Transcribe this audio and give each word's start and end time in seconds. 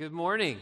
Good 0.00 0.12
morning. 0.12 0.56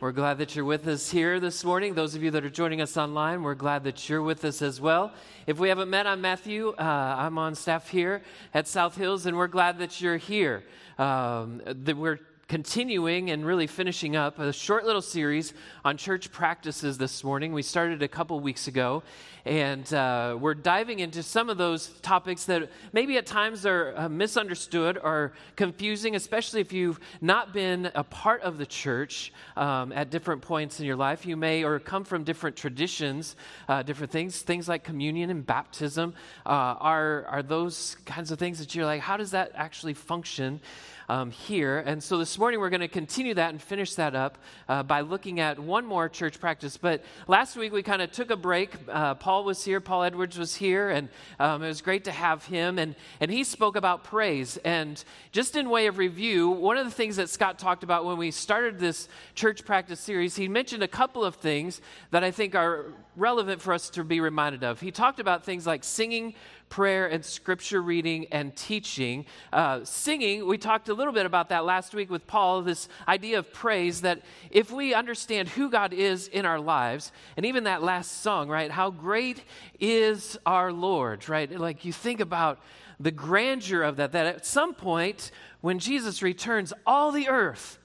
We're 0.00 0.12
glad 0.12 0.36
that 0.36 0.54
you're 0.54 0.66
with 0.66 0.86
us 0.86 1.10
here 1.10 1.40
this 1.40 1.64
morning. 1.64 1.94
Those 1.94 2.14
of 2.14 2.22
you 2.22 2.30
that 2.32 2.44
are 2.44 2.50
joining 2.50 2.82
us 2.82 2.98
online, 2.98 3.42
we're 3.42 3.54
glad 3.54 3.84
that 3.84 4.06
you're 4.06 4.20
with 4.20 4.44
us 4.44 4.60
as 4.60 4.82
well. 4.82 5.14
If 5.46 5.58
we 5.58 5.70
haven't 5.70 5.88
met, 5.88 6.06
I'm 6.06 6.20
Matthew. 6.20 6.74
Uh, 6.78 6.82
I'm 6.82 7.38
on 7.38 7.54
staff 7.54 7.88
here 7.88 8.20
at 8.52 8.68
South 8.68 8.96
Hills, 8.96 9.24
and 9.24 9.34
we're 9.34 9.46
glad 9.46 9.78
that 9.78 10.02
you're 10.02 10.18
here. 10.18 10.62
Um, 10.98 11.62
that 11.64 11.96
we're 11.96 12.20
continuing 12.48 13.30
and 13.30 13.44
really 13.44 13.66
finishing 13.66 14.16
up 14.16 14.38
a 14.38 14.54
short 14.54 14.86
little 14.86 15.02
series 15.02 15.52
on 15.84 15.98
church 15.98 16.32
practices 16.32 16.96
this 16.96 17.22
morning. 17.22 17.52
We 17.52 17.60
started 17.60 18.02
a 18.02 18.08
couple 18.08 18.40
weeks 18.40 18.68
ago, 18.68 19.02
and 19.44 19.92
uh, 19.92 20.34
we're 20.40 20.54
diving 20.54 21.00
into 21.00 21.22
some 21.22 21.50
of 21.50 21.58
those 21.58 21.88
topics 22.00 22.46
that 22.46 22.70
maybe 22.94 23.18
at 23.18 23.26
times 23.26 23.66
are 23.66 23.92
uh, 23.94 24.08
misunderstood 24.08 24.96
or 24.96 25.34
confusing, 25.56 26.16
especially 26.16 26.62
if 26.62 26.72
you've 26.72 26.98
not 27.20 27.52
been 27.52 27.90
a 27.94 28.02
part 28.02 28.40
of 28.40 28.56
the 28.56 28.66
church 28.66 29.30
um, 29.58 29.92
at 29.92 30.08
different 30.08 30.40
points 30.40 30.80
in 30.80 30.86
your 30.86 30.96
life. 30.96 31.26
You 31.26 31.36
may 31.36 31.64
or 31.64 31.78
come 31.78 32.04
from 32.04 32.24
different 32.24 32.56
traditions, 32.56 33.36
uh, 33.68 33.82
different 33.82 34.10
things, 34.10 34.40
things 34.40 34.70
like 34.70 34.84
communion 34.84 35.28
and 35.28 35.44
baptism 35.44 36.14
uh, 36.46 36.48
are, 36.48 37.26
are 37.26 37.42
those 37.42 37.98
kinds 38.06 38.30
of 38.30 38.38
things 38.38 38.58
that 38.60 38.74
you're 38.74 38.86
like, 38.86 39.02
how 39.02 39.18
does 39.18 39.32
that 39.32 39.52
actually 39.54 39.92
function? 39.92 40.60
Um, 41.08 41.30
here. 41.30 41.78
And 41.78 42.02
so 42.02 42.18
this 42.18 42.38
morning 42.38 42.60
we're 42.60 42.70
going 42.70 42.80
to 42.80 42.88
continue 42.88 43.34
that 43.34 43.50
and 43.50 43.60
finish 43.60 43.94
that 43.94 44.14
up 44.14 44.38
uh, 44.68 44.82
by 44.82 45.00
looking 45.00 45.40
at 45.40 45.58
one 45.58 45.86
more 45.86 46.08
church 46.08 46.38
practice. 46.38 46.76
But 46.76 47.02
last 47.26 47.56
week 47.56 47.72
we 47.72 47.82
kind 47.82 48.02
of 48.02 48.12
took 48.12 48.30
a 48.30 48.36
break. 48.36 48.74
Uh, 48.88 49.14
Paul 49.14 49.44
was 49.44 49.64
here, 49.64 49.80
Paul 49.80 50.02
Edwards 50.02 50.38
was 50.38 50.54
here, 50.54 50.90
and 50.90 51.08
um, 51.38 51.62
it 51.62 51.68
was 51.68 51.80
great 51.80 52.04
to 52.04 52.12
have 52.12 52.44
him. 52.44 52.78
And, 52.78 52.94
and 53.20 53.30
he 53.30 53.44
spoke 53.44 53.76
about 53.76 54.04
praise. 54.04 54.58
And 54.58 55.02
just 55.32 55.56
in 55.56 55.70
way 55.70 55.86
of 55.86 55.98
review, 55.98 56.50
one 56.50 56.76
of 56.76 56.84
the 56.84 56.92
things 56.92 57.16
that 57.16 57.30
Scott 57.30 57.58
talked 57.58 57.82
about 57.82 58.04
when 58.04 58.18
we 58.18 58.30
started 58.30 58.78
this 58.78 59.08
church 59.34 59.64
practice 59.64 60.00
series, 60.00 60.36
he 60.36 60.48
mentioned 60.48 60.82
a 60.82 60.88
couple 60.88 61.24
of 61.24 61.36
things 61.36 61.80
that 62.10 62.22
I 62.22 62.30
think 62.30 62.54
are 62.54 62.86
relevant 63.16 63.60
for 63.60 63.72
us 63.72 63.90
to 63.90 64.04
be 64.04 64.20
reminded 64.20 64.62
of. 64.62 64.80
He 64.80 64.90
talked 64.90 65.20
about 65.20 65.44
things 65.44 65.66
like 65.66 65.82
singing 65.84 66.34
prayer 66.68 67.06
and 67.06 67.24
scripture 67.24 67.80
reading 67.80 68.26
and 68.32 68.54
teaching. 68.54 69.26
Uh, 69.52 69.84
singing, 69.84 70.46
we 70.46 70.58
talked 70.58 70.88
a 70.88 70.94
little 70.94 71.12
bit 71.12 71.26
about 71.26 71.48
that 71.48 71.64
last 71.64 71.94
week 71.94 72.10
with 72.10 72.26
Paul, 72.26 72.62
this 72.62 72.88
idea 73.06 73.38
of 73.38 73.52
praise 73.52 74.02
that 74.02 74.22
if 74.50 74.70
we 74.70 74.94
understand 74.94 75.48
who 75.48 75.70
God 75.70 75.92
is 75.92 76.28
in 76.28 76.46
our 76.46 76.60
lives, 76.60 77.12
and 77.36 77.46
even 77.46 77.64
that 77.64 77.82
last 77.82 78.22
song, 78.22 78.48
right? 78.48 78.70
How 78.70 78.90
great 78.90 79.42
is 79.80 80.38
our 80.46 80.72
Lord, 80.72 81.28
right? 81.28 81.50
Like 81.50 81.84
you 81.84 81.92
think 81.92 82.20
about 82.20 82.60
the 83.00 83.10
grandeur 83.10 83.82
of 83.82 83.96
that, 83.96 84.12
that 84.12 84.26
at 84.26 84.46
some 84.46 84.74
point 84.74 85.30
when 85.60 85.78
Jesus 85.78 86.22
returns, 86.22 86.72
all 86.86 87.12
the 87.12 87.28
earth 87.28 87.78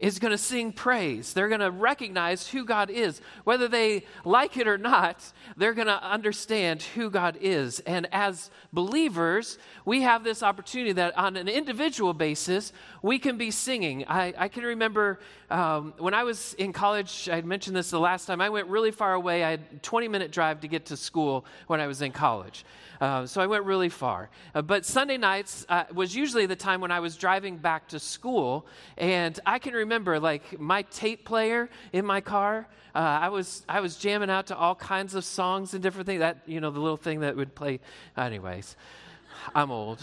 is 0.00 0.18
going 0.18 0.30
to 0.32 0.38
sing 0.38 0.72
praise. 0.72 1.34
They're 1.34 1.48
going 1.48 1.60
to 1.60 1.70
recognize 1.70 2.48
who 2.48 2.64
God 2.64 2.90
is. 2.90 3.20
Whether 3.44 3.68
they 3.68 4.04
like 4.24 4.56
it 4.56 4.66
or 4.66 4.78
not, 4.78 5.32
they're 5.56 5.74
going 5.74 5.86
to 5.86 6.02
understand 6.02 6.82
who 6.82 7.10
God 7.10 7.36
is. 7.40 7.80
And 7.80 8.08
as 8.10 8.50
believers, 8.72 9.58
we 9.84 10.00
have 10.00 10.24
this 10.24 10.42
opportunity 10.42 10.92
that 10.92 11.16
on 11.18 11.36
an 11.36 11.48
individual 11.48 12.14
basis, 12.14 12.72
we 13.02 13.18
can 13.18 13.36
be 13.36 13.50
singing. 13.50 14.06
I, 14.08 14.32
I 14.36 14.48
can 14.48 14.64
remember 14.64 15.20
um, 15.50 15.92
when 15.98 16.14
I 16.14 16.24
was 16.24 16.54
in 16.54 16.72
college, 16.72 17.28
I 17.30 17.42
mentioned 17.42 17.76
this 17.76 17.90
the 17.90 18.00
last 18.00 18.24
time, 18.26 18.40
I 18.40 18.48
went 18.48 18.68
really 18.68 18.92
far 18.92 19.12
away. 19.12 19.44
I 19.44 19.50
had 19.50 19.60
a 19.74 19.78
20 19.78 20.08
minute 20.08 20.32
drive 20.32 20.60
to 20.60 20.68
get 20.68 20.86
to 20.86 20.96
school 20.96 21.44
when 21.66 21.80
I 21.80 21.86
was 21.86 22.00
in 22.00 22.12
college. 22.12 22.64
Uh, 23.00 23.26
so 23.26 23.40
I 23.40 23.46
went 23.46 23.64
really 23.64 23.88
far. 23.88 24.28
Uh, 24.54 24.60
but 24.60 24.84
Sunday 24.84 25.16
nights 25.16 25.64
uh, 25.70 25.84
was 25.94 26.14
usually 26.14 26.44
the 26.44 26.56
time 26.56 26.82
when 26.82 26.90
I 26.90 27.00
was 27.00 27.16
driving 27.16 27.56
back 27.56 27.88
to 27.88 27.98
school. 27.98 28.66
And 28.98 29.40
I 29.46 29.58
can 29.58 29.72
remember, 29.72 29.89
like, 30.20 30.58
my 30.60 30.82
tape 30.82 31.24
player 31.24 31.68
in 31.92 32.06
my 32.06 32.20
car. 32.20 32.66
Uh, 32.94 32.98
I 32.98 33.28
was 33.28 33.64
I 33.68 33.80
was 33.80 33.96
jamming 33.96 34.30
out 34.30 34.48
to 34.48 34.56
all 34.56 34.74
kinds 34.74 35.14
of 35.14 35.24
songs 35.24 35.74
and 35.74 35.82
different 35.82 36.06
things. 36.06 36.20
That 36.20 36.38
you 36.46 36.60
know 36.60 36.70
the 36.70 36.80
little 36.80 36.96
thing 36.96 37.20
that 37.20 37.36
would 37.36 37.54
play. 37.54 37.78
Anyways, 38.16 38.76
I'm 39.54 39.70
old. 39.70 40.02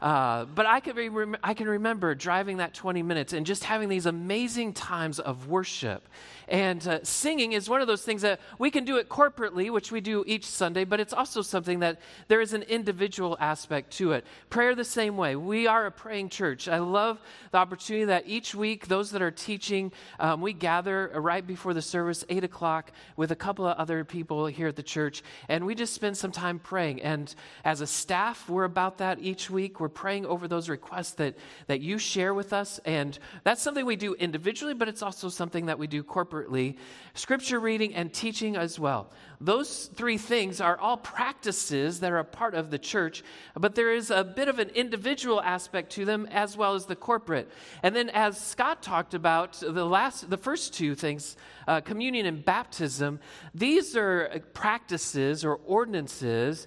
Uh, 0.00 0.44
but 0.44 0.66
I 0.66 0.80
can, 0.80 0.96
rem- 1.12 1.36
I 1.42 1.54
can 1.54 1.68
remember 1.68 2.14
driving 2.14 2.58
that 2.58 2.74
20 2.74 3.02
minutes 3.02 3.32
and 3.32 3.46
just 3.46 3.64
having 3.64 3.88
these 3.88 4.06
amazing 4.06 4.72
times 4.74 5.18
of 5.18 5.48
worship. 5.48 6.08
And 6.48 6.86
uh, 6.86 7.00
singing 7.02 7.52
is 7.52 7.68
one 7.68 7.80
of 7.80 7.88
those 7.88 8.02
things 8.02 8.22
that 8.22 8.40
we 8.58 8.70
can 8.70 8.84
do 8.84 8.98
it 8.98 9.08
corporately, 9.08 9.70
which 9.70 9.90
we 9.90 10.00
do 10.00 10.22
each 10.26 10.44
Sunday, 10.44 10.84
but 10.84 11.00
it's 11.00 11.12
also 11.12 11.42
something 11.42 11.80
that 11.80 12.00
there 12.28 12.40
is 12.40 12.52
an 12.52 12.62
individual 12.62 13.36
aspect 13.40 13.90
to 13.94 14.12
it. 14.12 14.24
Prayer, 14.48 14.74
the 14.74 14.84
same 14.84 15.16
way. 15.16 15.34
We 15.34 15.66
are 15.66 15.86
a 15.86 15.90
praying 15.90 16.28
church. 16.28 16.68
I 16.68 16.78
love 16.78 17.20
the 17.50 17.58
opportunity 17.58 18.04
that 18.06 18.24
each 18.26 18.54
week, 18.54 18.86
those 18.86 19.10
that 19.10 19.22
are 19.22 19.30
teaching, 19.32 19.92
um, 20.20 20.40
we 20.40 20.52
gather 20.52 21.10
right 21.14 21.44
before 21.44 21.74
the 21.74 21.82
service, 21.82 22.24
8 22.28 22.44
o'clock, 22.44 22.92
with 23.16 23.32
a 23.32 23.36
couple 23.36 23.66
of 23.66 23.76
other 23.76 24.04
people 24.04 24.46
here 24.46 24.68
at 24.68 24.76
the 24.76 24.82
church, 24.82 25.22
and 25.48 25.66
we 25.66 25.74
just 25.74 25.94
spend 25.94 26.16
some 26.16 26.30
time 26.30 26.58
praying. 26.60 27.02
And 27.02 27.34
as 27.64 27.80
a 27.80 27.86
staff, 27.86 28.48
we're 28.48 28.64
about 28.64 28.98
that 28.98 29.18
each 29.20 29.50
week. 29.50 29.80
We're 29.80 29.85
praying 29.88 30.26
over 30.26 30.48
those 30.48 30.68
requests 30.68 31.12
that, 31.12 31.36
that 31.66 31.80
you 31.80 31.98
share 31.98 32.34
with 32.34 32.52
us. 32.52 32.80
And 32.84 33.18
that's 33.44 33.62
something 33.62 33.84
we 33.84 33.96
do 33.96 34.14
individually, 34.14 34.74
but 34.74 34.88
it's 34.88 35.02
also 35.02 35.28
something 35.28 35.66
that 35.66 35.78
we 35.78 35.86
do 35.86 36.02
corporately. 36.02 36.76
Scripture 37.14 37.60
reading 37.60 37.94
and 37.94 38.12
teaching 38.12 38.56
as 38.56 38.78
well. 38.78 39.10
Those 39.40 39.86
three 39.94 40.18
things 40.18 40.60
are 40.60 40.78
all 40.78 40.96
practices 40.96 42.00
that 42.00 42.10
are 42.10 42.18
a 42.18 42.24
part 42.24 42.54
of 42.54 42.70
the 42.70 42.78
church, 42.78 43.22
but 43.54 43.74
there 43.74 43.92
is 43.92 44.10
a 44.10 44.24
bit 44.24 44.48
of 44.48 44.58
an 44.58 44.70
individual 44.70 45.40
aspect 45.42 45.92
to 45.92 46.04
them 46.04 46.26
as 46.30 46.56
well 46.56 46.74
as 46.74 46.86
the 46.86 46.96
corporate. 46.96 47.50
And 47.82 47.94
then, 47.94 48.08
as 48.10 48.40
Scott 48.40 48.82
talked 48.82 49.14
about, 49.14 49.60
the 49.60 49.84
last, 49.84 50.30
the 50.30 50.38
first 50.38 50.74
two 50.74 50.94
things, 50.94 51.36
uh, 51.68 51.80
communion 51.82 52.26
and 52.26 52.44
baptism, 52.44 53.20
these 53.54 53.96
are 53.96 54.42
practices 54.54 55.44
or 55.44 55.56
ordinances 55.66 56.66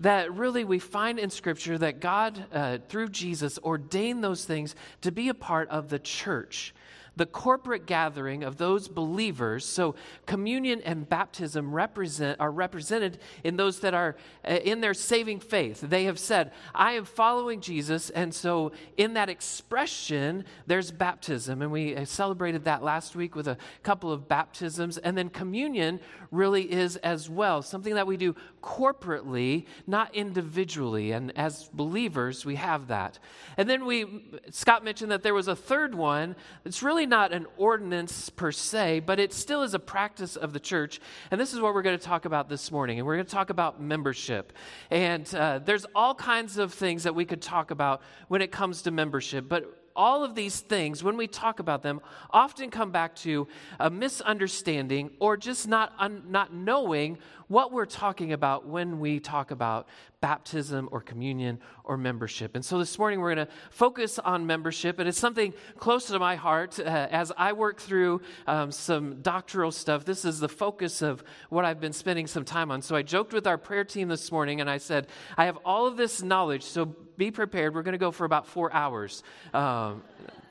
that 0.00 0.32
really 0.34 0.64
we 0.64 0.78
find 0.78 1.18
in 1.18 1.30
Scripture 1.30 1.78
that 1.78 2.00
God, 2.00 2.44
uh, 2.52 2.78
through 2.88 3.08
Jesus, 3.08 3.58
ordained 3.62 4.22
those 4.22 4.44
things 4.44 4.74
to 5.00 5.10
be 5.10 5.28
a 5.28 5.34
part 5.34 5.68
of 5.70 5.88
the 5.88 5.98
church 5.98 6.74
the 7.18 7.26
corporate 7.26 7.84
gathering 7.84 8.44
of 8.44 8.56
those 8.56 8.88
believers. 8.88 9.66
So, 9.66 9.96
communion 10.24 10.80
and 10.82 11.08
baptism 11.08 11.74
represent, 11.74 12.40
are 12.40 12.50
represented 12.50 13.18
in 13.42 13.56
those 13.56 13.80
that 13.80 13.92
are 13.92 14.16
uh, 14.48 14.52
in 14.52 14.80
their 14.80 14.94
saving 14.94 15.40
faith. 15.40 15.80
They 15.80 16.04
have 16.04 16.18
said, 16.18 16.52
I 16.74 16.92
am 16.92 17.04
following 17.04 17.60
Jesus. 17.60 18.08
And 18.10 18.32
so, 18.32 18.72
in 18.96 19.14
that 19.14 19.28
expression, 19.28 20.44
there's 20.66 20.92
baptism. 20.92 21.60
And 21.60 21.72
we 21.72 21.96
uh, 21.96 22.04
celebrated 22.04 22.64
that 22.64 22.82
last 22.84 23.16
week 23.16 23.34
with 23.34 23.48
a 23.48 23.58
couple 23.82 24.12
of 24.12 24.28
baptisms. 24.28 24.96
And 24.96 25.18
then, 25.18 25.28
communion 25.28 25.98
really 26.30 26.70
is 26.70 26.96
as 26.98 27.28
well 27.28 27.62
something 27.62 27.94
that 27.94 28.06
we 28.06 28.16
do 28.16 28.36
corporately, 28.62 29.66
not 29.86 30.14
individually. 30.14 31.10
And 31.10 31.36
as 31.36 31.68
believers, 31.72 32.46
we 32.46 32.54
have 32.54 32.86
that. 32.88 33.18
And 33.56 33.68
then 33.68 33.84
we, 33.84 34.24
Scott 34.50 34.84
mentioned 34.84 35.10
that 35.10 35.24
there 35.24 35.34
was 35.34 35.48
a 35.48 35.56
third 35.56 35.94
one. 35.94 36.36
It's 36.64 36.82
really 36.82 37.07
not 37.08 37.32
an 37.32 37.46
ordinance 37.56 38.30
per 38.30 38.52
se, 38.52 39.00
but 39.00 39.18
it 39.18 39.32
still 39.32 39.62
is 39.62 39.74
a 39.74 39.78
practice 39.78 40.36
of 40.36 40.52
the 40.52 40.60
church. 40.60 41.00
And 41.30 41.40
this 41.40 41.52
is 41.52 41.60
what 41.60 41.74
we're 41.74 41.82
going 41.82 41.98
to 41.98 42.04
talk 42.04 42.24
about 42.24 42.48
this 42.48 42.70
morning. 42.70 42.98
And 42.98 43.06
we're 43.06 43.16
going 43.16 43.26
to 43.26 43.32
talk 43.32 43.50
about 43.50 43.80
membership. 43.80 44.52
And 44.90 45.32
uh, 45.34 45.60
there's 45.64 45.86
all 45.94 46.14
kinds 46.14 46.58
of 46.58 46.72
things 46.72 47.04
that 47.04 47.14
we 47.14 47.24
could 47.24 47.42
talk 47.42 47.70
about 47.70 48.02
when 48.28 48.42
it 48.42 48.52
comes 48.52 48.82
to 48.82 48.90
membership. 48.90 49.48
But 49.48 49.74
all 49.98 50.22
of 50.22 50.36
these 50.36 50.60
things, 50.60 51.02
when 51.02 51.16
we 51.16 51.26
talk 51.26 51.58
about 51.58 51.82
them, 51.82 52.00
often 52.30 52.70
come 52.70 52.92
back 52.92 53.16
to 53.16 53.48
a 53.80 53.90
misunderstanding 53.90 55.10
or 55.18 55.36
just 55.36 55.66
not, 55.66 55.92
un, 55.98 56.22
not 56.28 56.54
knowing 56.54 57.18
what 57.48 57.72
we're 57.72 57.86
talking 57.86 58.32
about 58.32 58.66
when 58.66 59.00
we 59.00 59.20
talk 59.20 59.50
about 59.50 59.88
baptism 60.20 60.88
or 60.92 61.00
communion 61.00 61.58
or 61.84 61.96
membership. 61.96 62.54
And 62.54 62.64
so 62.64 62.78
this 62.78 62.98
morning 62.98 63.20
we're 63.20 63.34
going 63.34 63.46
to 63.46 63.52
focus 63.70 64.18
on 64.18 64.46
membership, 64.46 64.98
and 64.98 65.08
it's 65.08 65.18
something 65.18 65.54
close 65.78 66.06
to 66.06 66.18
my 66.18 66.36
heart 66.36 66.78
uh, 66.78 66.82
as 66.82 67.32
I 67.36 67.52
work 67.52 67.80
through 67.80 68.20
um, 68.46 68.70
some 68.70 69.22
doctoral 69.22 69.72
stuff. 69.72 70.04
This 70.04 70.24
is 70.24 70.40
the 70.40 70.48
focus 70.48 71.02
of 71.02 71.24
what 71.48 71.64
I've 71.64 71.80
been 71.80 71.92
spending 71.92 72.26
some 72.26 72.44
time 72.44 72.70
on. 72.70 72.82
So 72.82 72.96
I 72.96 73.02
joked 73.02 73.32
with 73.32 73.46
our 73.46 73.58
prayer 73.58 73.84
team 73.84 74.08
this 74.08 74.30
morning, 74.30 74.60
and 74.60 74.68
I 74.68 74.78
said, 74.78 75.06
I 75.36 75.46
have 75.46 75.58
all 75.64 75.86
of 75.86 75.96
this 75.96 76.22
knowledge, 76.22 76.62
so 76.62 76.84
be 77.16 77.30
prepared. 77.30 77.74
We're 77.74 77.82
going 77.82 77.92
to 77.92 77.98
go 77.98 78.10
for 78.10 78.24
about 78.24 78.46
four 78.46 78.72
hours. 78.72 79.22
Um, 79.54 80.02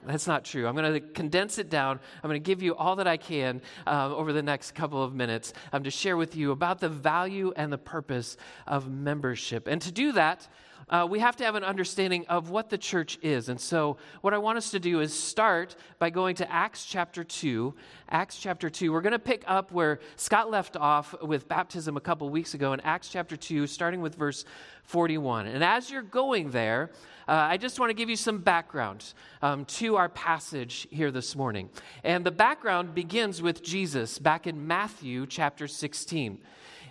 that's 0.08 0.28
not 0.28 0.46
true. 0.46 0.68
I'm 0.68 0.76
going 0.76 0.94
to 0.94 1.00
condense 1.00 1.58
it 1.58 1.70
down. 1.70 2.00
I'm 2.24 2.30
going 2.30 2.42
to 2.42 2.46
give 2.46 2.62
you 2.62 2.76
all 2.76 2.96
that 2.98 3.08
I 3.08 3.18
can 3.18 3.62
um, 3.86 4.14
over 4.14 4.34
the 4.34 4.44
next 4.44 4.72
couple 4.72 5.04
of 5.04 5.14
minutes 5.14 5.54
um, 5.74 5.84
to 5.84 5.92
share 5.92 6.18
with 6.18 6.36
you 6.36 6.52
about 6.52 6.80
the 6.80 6.90
value 6.90 7.54
and 7.56 7.72
the 7.72 7.78
purpose 7.78 8.38
of 8.66 8.90
membership. 8.90 9.68
And 9.68 9.82
to 9.82 9.92
do 9.92 10.12
that, 10.14 10.48
uh, 10.90 11.06
we 11.10 11.20
have 11.20 11.36
to 11.36 11.44
have 11.44 11.56
an 11.56 11.64
understanding 11.64 12.26
of 12.28 12.50
what 12.50 12.70
the 12.70 12.78
church 12.78 13.20
is. 13.22 13.50
And 13.50 13.60
so, 13.60 13.98
what 14.22 14.34
I 14.34 14.38
want 14.38 14.58
us 14.58 14.72
to 14.72 14.80
do 14.80 15.02
is 15.02 15.14
start 15.14 15.76
by 16.00 16.10
going 16.10 16.36
to 16.38 16.50
Acts 16.52 16.86
chapter 16.86 17.24
2. 17.24 17.74
Acts 18.10 18.38
chapter 18.38 18.70
2. 18.70 18.94
We're 18.94 19.02
going 19.02 19.12
to 19.12 19.20
pick 19.20 19.44
up 19.48 19.72
where 19.72 20.00
Scott 20.16 20.50
left 20.50 20.78
off 20.78 21.14
with 21.22 21.48
baptism 21.50 21.98
a 21.98 22.02
couple 22.02 22.30
weeks 22.30 22.54
ago 22.54 22.72
in 22.72 22.80
Acts 22.82 23.10
chapter 23.10 23.36
2, 23.36 23.68
starting 23.68 24.00
with 24.02 24.16
verse 24.16 24.46
41. 24.84 25.48
And 25.48 25.62
as 25.62 25.92
you're 25.92 26.02
going 26.02 26.52
there, 26.52 26.92
uh, 27.28 27.34
I 27.34 27.58
just 27.58 27.78
want 27.78 27.90
to 27.90 27.94
give 27.94 28.10
you 28.10 28.16
some 28.16 28.38
background 28.38 29.14
um, 29.42 29.66
to 29.66 29.98
our 29.98 30.08
passage 30.08 30.88
here 30.90 31.12
this 31.12 31.36
morning. 31.36 31.70
And 32.06 32.26
the 32.26 32.32
background 32.32 32.96
begins 32.96 33.42
with 33.42 33.62
Jesus 33.62 34.18
back 34.20 34.48
in 34.48 34.66
Matthew 34.66 35.26
chapter 35.28 35.68
16. 35.68 36.40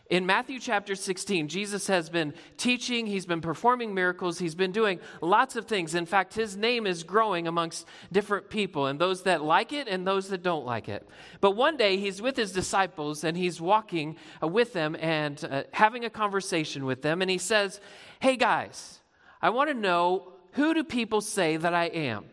In 0.09 0.25
Matthew 0.25 0.61
chapter 0.61 0.95
16, 0.95 1.49
Jesus 1.49 1.89
has 1.89 2.09
been 2.09 2.33
teaching, 2.57 3.07
he's 3.07 3.27
been 3.27 3.41
performing 3.41 3.93
miracles, 3.93 4.39
he's 4.39 4.55
been 4.55 4.71
doing 4.71 5.01
lots 5.21 5.57
of 5.57 5.65
things. 5.65 5.97
In 5.97 6.07
fact, 6.07 6.35
his 6.35 6.57
name 6.57 6.87
is 6.87 7.03
growing 7.03 7.49
amongst 7.49 7.89
different 8.13 8.49
people, 8.49 8.87
and 8.87 9.01
those 9.01 9.25
that 9.25 9.43
like 9.43 9.73
it 9.73 9.89
and 9.89 10.07
those 10.07 10.29
that 10.29 10.45
don't 10.45 10.65
like 10.65 10.89
it. 10.89 11.09
But 11.41 11.53
one 11.53 11.77
day, 11.77 11.97
he's 11.97 12.23
with 12.23 12.37
his 12.37 12.53
disciples 12.53 13.25
and 13.25 13.37
he's 13.37 13.61
walking 13.61 14.17
uh, 14.41 14.47
with 14.47 14.73
them 14.73 14.97
and 15.01 15.43
uh, 15.45 15.65
having 15.73 16.05
a 16.05 16.11
conversation 16.11 16.85
with 16.85 17.03
them, 17.03 17.21
and 17.21 17.31
he 17.31 17.39
says, 17.39 17.81
Hey 18.21 18.37
guys, 18.37 19.01
I 19.43 19.51
want 19.51 19.71
to 19.71 19.75
know 19.75 20.35
who 20.53 20.73
do 20.73 20.85
people 20.85 21.21
say 21.21 21.57
that 21.57 21.75
I 21.75 21.87
am? 21.87 22.27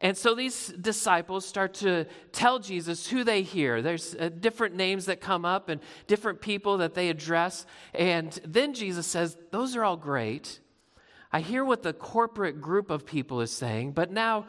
And 0.00 0.16
so 0.16 0.34
these 0.34 0.68
disciples 0.68 1.44
start 1.44 1.74
to 1.74 2.06
tell 2.32 2.58
Jesus 2.58 3.06
who 3.06 3.22
they 3.22 3.42
hear. 3.42 3.82
There's 3.82 4.14
uh, 4.14 4.30
different 4.30 4.74
names 4.74 5.06
that 5.06 5.20
come 5.20 5.44
up 5.44 5.68
and 5.68 5.80
different 6.06 6.40
people 6.40 6.78
that 6.78 6.94
they 6.94 7.10
address. 7.10 7.66
And 7.92 8.38
then 8.46 8.72
Jesus 8.72 9.06
says, 9.06 9.36
Those 9.50 9.76
are 9.76 9.84
all 9.84 9.98
great. 9.98 10.60
I 11.32 11.40
hear 11.40 11.64
what 11.64 11.82
the 11.82 11.92
corporate 11.92 12.60
group 12.60 12.90
of 12.90 13.06
people 13.06 13.40
is 13.40 13.52
saying, 13.52 13.92
but 13.92 14.10
now 14.10 14.46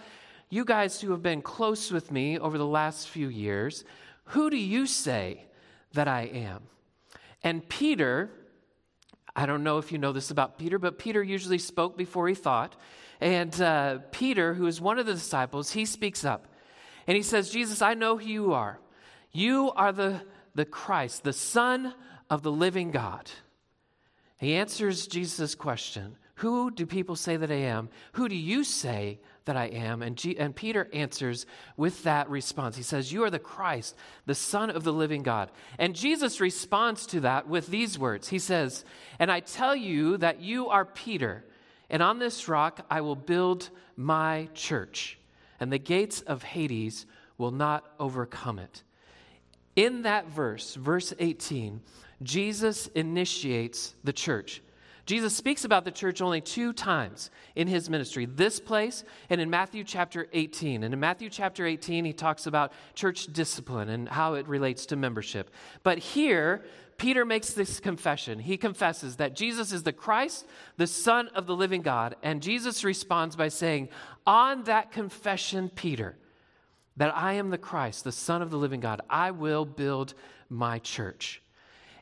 you 0.49 0.65
guys 0.65 0.99
who 0.99 1.11
have 1.11 1.21
been 1.21 1.41
close 1.41 1.91
with 1.91 2.11
me 2.11 2.39
over 2.39 2.57
the 2.57 2.65
last 2.65 3.07
few 3.07 3.29
years, 3.29 3.83
who 4.25 4.49
do 4.49 4.57
you 4.57 4.87
say 4.87 5.45
that 5.93 6.07
I 6.07 6.23
am? 6.23 6.63
And 7.43 7.67
Peter, 7.69 8.31
I 9.35 9.45
don't 9.45 9.63
know 9.63 9.77
if 9.77 9.91
you 9.91 9.97
know 9.97 10.11
this 10.11 10.31
about 10.31 10.57
Peter, 10.57 10.79
but 10.79 10.97
Peter 10.97 11.21
usually 11.21 11.59
spoke 11.59 11.97
before 11.97 12.27
he 12.27 12.35
thought. 12.35 12.75
And 13.21 13.61
uh, 13.61 13.99
Peter, 14.11 14.55
who 14.55 14.65
is 14.65 14.81
one 14.81 14.97
of 14.97 15.05
the 15.05 15.13
disciples, 15.13 15.71
he 15.71 15.85
speaks 15.85 16.25
up 16.25 16.47
and 17.05 17.15
he 17.15 17.21
says, 17.21 17.51
Jesus, 17.51 17.81
I 17.81 17.93
know 17.93 18.17
who 18.17 18.27
you 18.27 18.53
are. 18.53 18.79
You 19.31 19.71
are 19.71 19.91
the, 19.91 20.21
the 20.55 20.65
Christ, 20.65 21.23
the 21.23 21.31
Son 21.31 21.93
of 22.29 22.41
the 22.41 22.51
living 22.51 22.89
God. 22.89 23.29
He 24.37 24.55
answers 24.55 25.05
Jesus' 25.05 25.53
question 25.53 26.17
Who 26.35 26.71
do 26.71 26.87
people 26.87 27.15
say 27.15 27.37
that 27.37 27.51
I 27.51 27.55
am? 27.55 27.89
Who 28.13 28.27
do 28.27 28.35
you 28.35 28.63
say 28.63 29.19
that 29.45 29.55
I 29.55 29.65
am? 29.65 30.01
And, 30.01 30.17
G- 30.17 30.37
and 30.37 30.55
Peter 30.55 30.89
answers 30.91 31.45
with 31.77 32.03
that 32.03 32.27
response. 32.27 32.75
He 32.75 32.83
says, 32.83 33.13
You 33.13 33.23
are 33.23 33.29
the 33.29 33.37
Christ, 33.37 33.95
the 34.25 34.33
Son 34.33 34.71
of 34.71 34.83
the 34.83 34.93
living 34.93 35.21
God. 35.21 35.51
And 35.77 35.95
Jesus 35.95 36.41
responds 36.41 37.05
to 37.07 37.19
that 37.19 37.47
with 37.47 37.67
these 37.67 37.99
words 37.99 38.29
He 38.29 38.39
says, 38.39 38.83
And 39.19 39.31
I 39.31 39.41
tell 39.41 39.75
you 39.75 40.17
that 40.17 40.41
you 40.41 40.69
are 40.69 40.85
Peter 40.85 41.45
and 41.91 42.01
on 42.01 42.17
this 42.17 42.47
rock 42.47 42.83
I 42.89 43.01
will 43.01 43.15
build 43.15 43.69
my 43.95 44.49
church, 44.55 45.19
and 45.59 45.71
the 45.71 45.77
gates 45.77 46.21
of 46.21 46.41
Hades 46.41 47.05
will 47.37 47.51
not 47.51 47.85
overcome 47.99 48.57
it. 48.57 48.81
In 49.75 50.03
that 50.03 50.27
verse, 50.27 50.73
verse 50.75 51.13
18, 51.19 51.81
Jesus 52.23 52.87
initiates 52.87 53.93
the 54.03 54.13
church. 54.13 54.61
Jesus 55.05 55.35
speaks 55.35 55.65
about 55.65 55.85
the 55.85 55.91
church 55.91 56.21
only 56.21 56.41
two 56.41 56.73
times 56.73 57.31
in 57.55 57.67
his 57.67 57.89
ministry 57.89 58.25
this 58.25 58.59
place 58.59 59.03
and 59.29 59.41
in 59.41 59.49
Matthew 59.49 59.83
chapter 59.83 60.27
18. 60.31 60.83
And 60.83 60.93
in 60.93 60.99
Matthew 60.99 61.29
chapter 61.29 61.65
18, 61.65 62.05
he 62.05 62.13
talks 62.13 62.45
about 62.45 62.71
church 62.93 63.27
discipline 63.27 63.89
and 63.89 64.07
how 64.07 64.35
it 64.35 64.47
relates 64.47 64.85
to 64.87 64.95
membership. 64.95 65.49
But 65.83 65.97
here, 65.97 66.63
Peter 66.97 67.25
makes 67.25 67.53
this 67.53 67.79
confession. 67.79 68.37
He 68.37 68.57
confesses 68.57 69.15
that 69.15 69.35
Jesus 69.35 69.71
is 69.71 69.81
the 69.81 69.91
Christ, 69.91 70.45
the 70.77 70.85
Son 70.85 71.29
of 71.29 71.47
the 71.47 71.55
living 71.55 71.81
God. 71.81 72.15
And 72.21 72.43
Jesus 72.43 72.83
responds 72.83 73.35
by 73.35 73.47
saying, 73.47 73.89
On 74.27 74.63
that 74.65 74.91
confession, 74.91 75.69
Peter, 75.69 76.15
that 76.97 77.15
I 77.17 77.33
am 77.33 77.49
the 77.49 77.57
Christ, 77.57 78.03
the 78.03 78.11
Son 78.11 78.43
of 78.43 78.51
the 78.51 78.57
living 78.57 78.81
God, 78.81 79.01
I 79.09 79.31
will 79.31 79.65
build 79.65 80.13
my 80.47 80.77
church. 80.77 81.41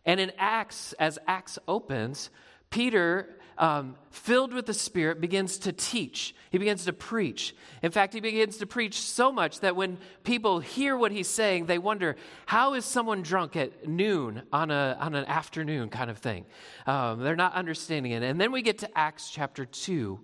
And 0.05 0.19
in 0.19 0.33
Acts, 0.37 0.93
as 0.93 1.17
Acts 1.27 1.59
opens, 1.65 2.29
Peter 2.69 3.39
um, 3.59 3.95
filled 4.09 4.53
with 4.53 4.65
the 4.65 4.73
Spirit, 4.73 5.19
begins 5.19 5.57
to 5.59 5.73
teach. 5.73 6.33
He 6.49 6.57
begins 6.57 6.85
to 6.85 6.93
preach. 6.93 7.53
In 7.83 7.91
fact, 7.91 8.13
he 8.13 8.21
begins 8.21 8.57
to 8.57 8.65
preach 8.65 8.99
so 9.01 9.31
much 9.31 9.59
that 9.59 9.75
when 9.75 9.97
people 10.23 10.61
hear 10.61 10.97
what 10.97 11.11
he's 11.11 11.27
saying, 11.27 11.65
they 11.65 11.77
wonder, 11.77 12.15
how 12.45 12.73
is 12.73 12.85
someone 12.85 13.21
drunk 13.21 13.57
at 13.57 13.87
noon 13.87 14.43
on, 14.53 14.71
a, 14.71 14.97
on 14.99 15.13
an 15.13 15.25
afternoon 15.25 15.89
kind 15.89 16.09
of 16.09 16.17
thing? 16.17 16.45
Um, 16.87 17.19
they're 17.19 17.35
not 17.35 17.53
understanding 17.53 18.13
it. 18.13 18.23
And 18.23 18.39
then 18.39 18.53
we 18.53 18.61
get 18.61 18.79
to 18.79 18.97
Acts 18.97 19.29
chapter 19.29 19.65
2 19.65 20.19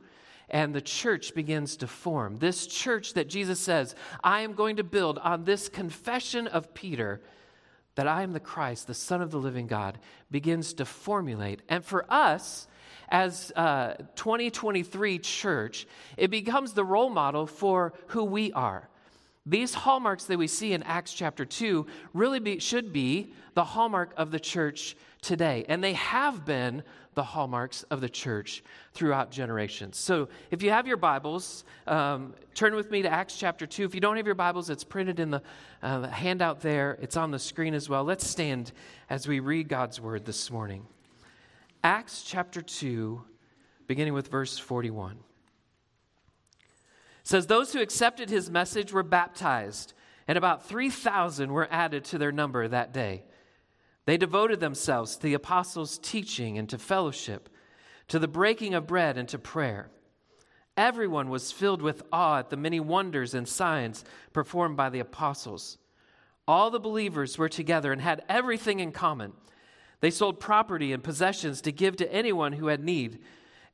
and 0.49 0.73
the 0.73 0.81
church 0.81 1.33
begins 1.33 1.75
to 1.77 1.87
form. 1.87 2.37
This 2.37 2.67
church 2.67 3.15
that 3.15 3.27
Jesus 3.27 3.59
says, 3.59 3.95
I 4.23 4.41
am 4.41 4.53
going 4.53 4.75
to 4.75 4.83
build 4.83 5.17
on 5.17 5.43
this 5.43 5.69
confession 5.69 6.47
of 6.47 6.73
Peter 6.73 7.21
that 7.95 8.07
I 8.07 8.23
am 8.23 8.33
the 8.33 8.39
Christ, 8.39 8.87
the 8.87 8.93
Son 8.93 9.21
of 9.21 9.31
the 9.31 9.39
living 9.39 9.67
God, 9.67 9.97
begins 10.29 10.73
to 10.75 10.85
formulate. 10.85 11.61
And 11.69 11.83
for 11.83 12.05
us, 12.11 12.67
as 13.09 13.51
uh, 13.55 13.95
a 13.99 14.03
2023 14.15 15.19
church, 15.19 15.87
it 16.17 16.29
becomes 16.29 16.73
the 16.73 16.83
role 16.83 17.09
model 17.09 17.47
for 17.47 17.93
who 18.07 18.23
we 18.23 18.51
are. 18.53 18.89
These 19.45 19.75
hallmarks 19.75 20.25
that 20.25 20.39
we 20.39 20.47
see 20.47 20.73
in 20.73 20.81
Acts 20.83 21.13
chapter 21.13 21.45
2 21.45 21.85
really 22.13 22.39
be, 22.39 22.59
should 22.59 22.91
be 22.91 23.31
the 23.53 23.63
hallmark 23.63 24.11
of 24.17 24.31
the 24.31 24.39
church 24.39 24.97
today. 25.21 25.65
And 25.69 25.83
they 25.83 25.93
have 25.93 26.45
been 26.45 26.81
the 27.13 27.23
hallmarks 27.23 27.83
of 27.83 28.01
the 28.01 28.09
church 28.09 28.63
throughout 28.93 29.29
generations. 29.31 29.97
So 29.97 30.29
if 30.49 30.63
you 30.63 30.71
have 30.71 30.87
your 30.87 30.97
Bibles, 30.97 31.63
um, 31.85 32.33
turn 32.55 32.75
with 32.75 32.89
me 32.89 33.03
to 33.03 33.09
Acts 33.09 33.37
chapter 33.37 33.67
2. 33.67 33.83
If 33.85 33.93
you 33.93 34.01
don't 34.01 34.17
have 34.17 34.25
your 34.25 34.35
Bibles, 34.35 34.71
it's 34.71 34.83
printed 34.83 35.19
in 35.19 35.29
the 35.29 35.41
uh, 35.83 36.07
handout 36.07 36.61
there, 36.61 36.97
it's 37.01 37.15
on 37.15 37.29
the 37.29 37.39
screen 37.39 37.75
as 37.75 37.87
well. 37.87 38.03
Let's 38.03 38.27
stand 38.27 38.71
as 39.11 39.27
we 39.27 39.39
read 39.39 39.69
God's 39.69 40.01
word 40.01 40.25
this 40.25 40.49
morning. 40.49 40.85
Acts 41.83 42.23
chapter 42.23 42.63
2, 42.63 43.21
beginning 43.85 44.13
with 44.13 44.27
verse 44.27 44.57
41. 44.57 45.17
Says, 47.25 47.47
Those 47.47 47.73
who 47.73 47.81
accepted 47.81 48.29
his 48.29 48.49
message 48.49 48.93
were 48.93 49.03
baptized, 49.03 49.93
and 50.27 50.37
about 50.37 50.65
3,000 50.65 51.51
were 51.51 51.67
added 51.69 52.05
to 52.05 52.17
their 52.17 52.31
number 52.31 52.65
that 52.67 52.93
day. 52.93 53.25
They 54.05 54.15
devoted 54.15 54.59
themselves 54.59 55.17
to 55.17 55.23
the 55.23 55.33
apostles' 55.33 55.97
teaching 55.97 56.57
and 56.57 56.69
to 56.69 56.77
fellowship, 56.77 57.49
to 58.07 58.19
the 58.19 58.27
breaking 58.27 58.75
of 58.75 58.87
bread 58.87 59.17
and 59.17 59.27
to 59.29 59.39
prayer. 59.39 59.89
Everyone 60.77 61.29
was 61.29 61.51
filled 61.51 61.81
with 61.81 62.03
awe 62.11 62.39
at 62.39 62.51
the 62.51 62.57
many 62.57 62.79
wonders 62.79 63.33
and 63.33 63.47
signs 63.47 64.05
performed 64.31 64.77
by 64.77 64.89
the 64.89 64.99
apostles. 64.99 65.79
All 66.47 66.69
the 66.69 66.79
believers 66.79 67.37
were 67.37 67.49
together 67.49 67.91
and 67.91 68.01
had 68.01 68.23
everything 68.29 68.79
in 68.79 68.91
common. 68.91 69.33
They 70.01 70.11
sold 70.11 70.39
property 70.39 70.93
and 70.93 71.03
possessions 71.03 71.61
to 71.61 71.71
give 71.71 71.95
to 71.97 72.13
anyone 72.13 72.53
who 72.53 72.67
had 72.67 72.83
need. 72.83 73.19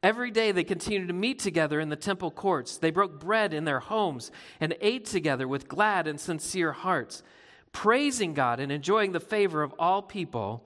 Every 0.03 0.31
day 0.31 0.51
they 0.51 0.63
continued 0.63 1.09
to 1.09 1.13
meet 1.13 1.37
together 1.37 1.79
in 1.79 1.89
the 1.89 1.95
temple 1.95 2.31
courts. 2.31 2.77
They 2.77 2.89
broke 2.89 3.19
bread 3.19 3.53
in 3.53 3.65
their 3.65 3.79
homes 3.79 4.31
and 4.59 4.75
ate 4.81 5.05
together 5.05 5.47
with 5.47 5.67
glad 5.67 6.07
and 6.07 6.19
sincere 6.19 6.71
hearts, 6.71 7.21
praising 7.71 8.33
God 8.33 8.59
and 8.59 8.71
enjoying 8.71 9.11
the 9.11 9.19
favor 9.19 9.61
of 9.61 9.75
all 9.77 10.01
people. 10.01 10.65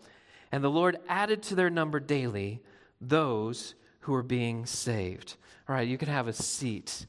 And 0.51 0.63
the 0.63 0.69
Lord 0.69 0.99
added 1.09 1.43
to 1.43 1.55
their 1.55 1.69
number 1.69 1.99
daily 1.99 2.61
those 3.01 3.75
who 4.01 4.13
were 4.13 4.23
being 4.23 4.65
saved. 4.65 5.35
All 5.67 5.75
right, 5.75 5.87
you 5.87 5.97
can 5.97 6.07
have 6.07 6.27
a 6.27 6.33
seat. 6.33 7.05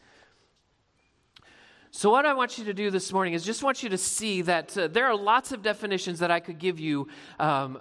So, 1.92 2.10
what 2.10 2.26
I 2.26 2.34
want 2.34 2.58
you 2.58 2.64
to 2.64 2.74
do 2.74 2.90
this 2.90 3.12
morning 3.12 3.34
is 3.34 3.44
just 3.44 3.62
want 3.62 3.82
you 3.82 3.88
to 3.90 3.98
see 3.98 4.42
that 4.42 4.76
uh, 4.76 4.88
there 4.88 5.06
are 5.06 5.16
lots 5.16 5.52
of 5.52 5.62
definitions 5.62 6.18
that 6.18 6.30
I 6.30 6.40
could 6.40 6.58
give 6.58 6.80
you 6.80 7.08
um, 7.38 7.80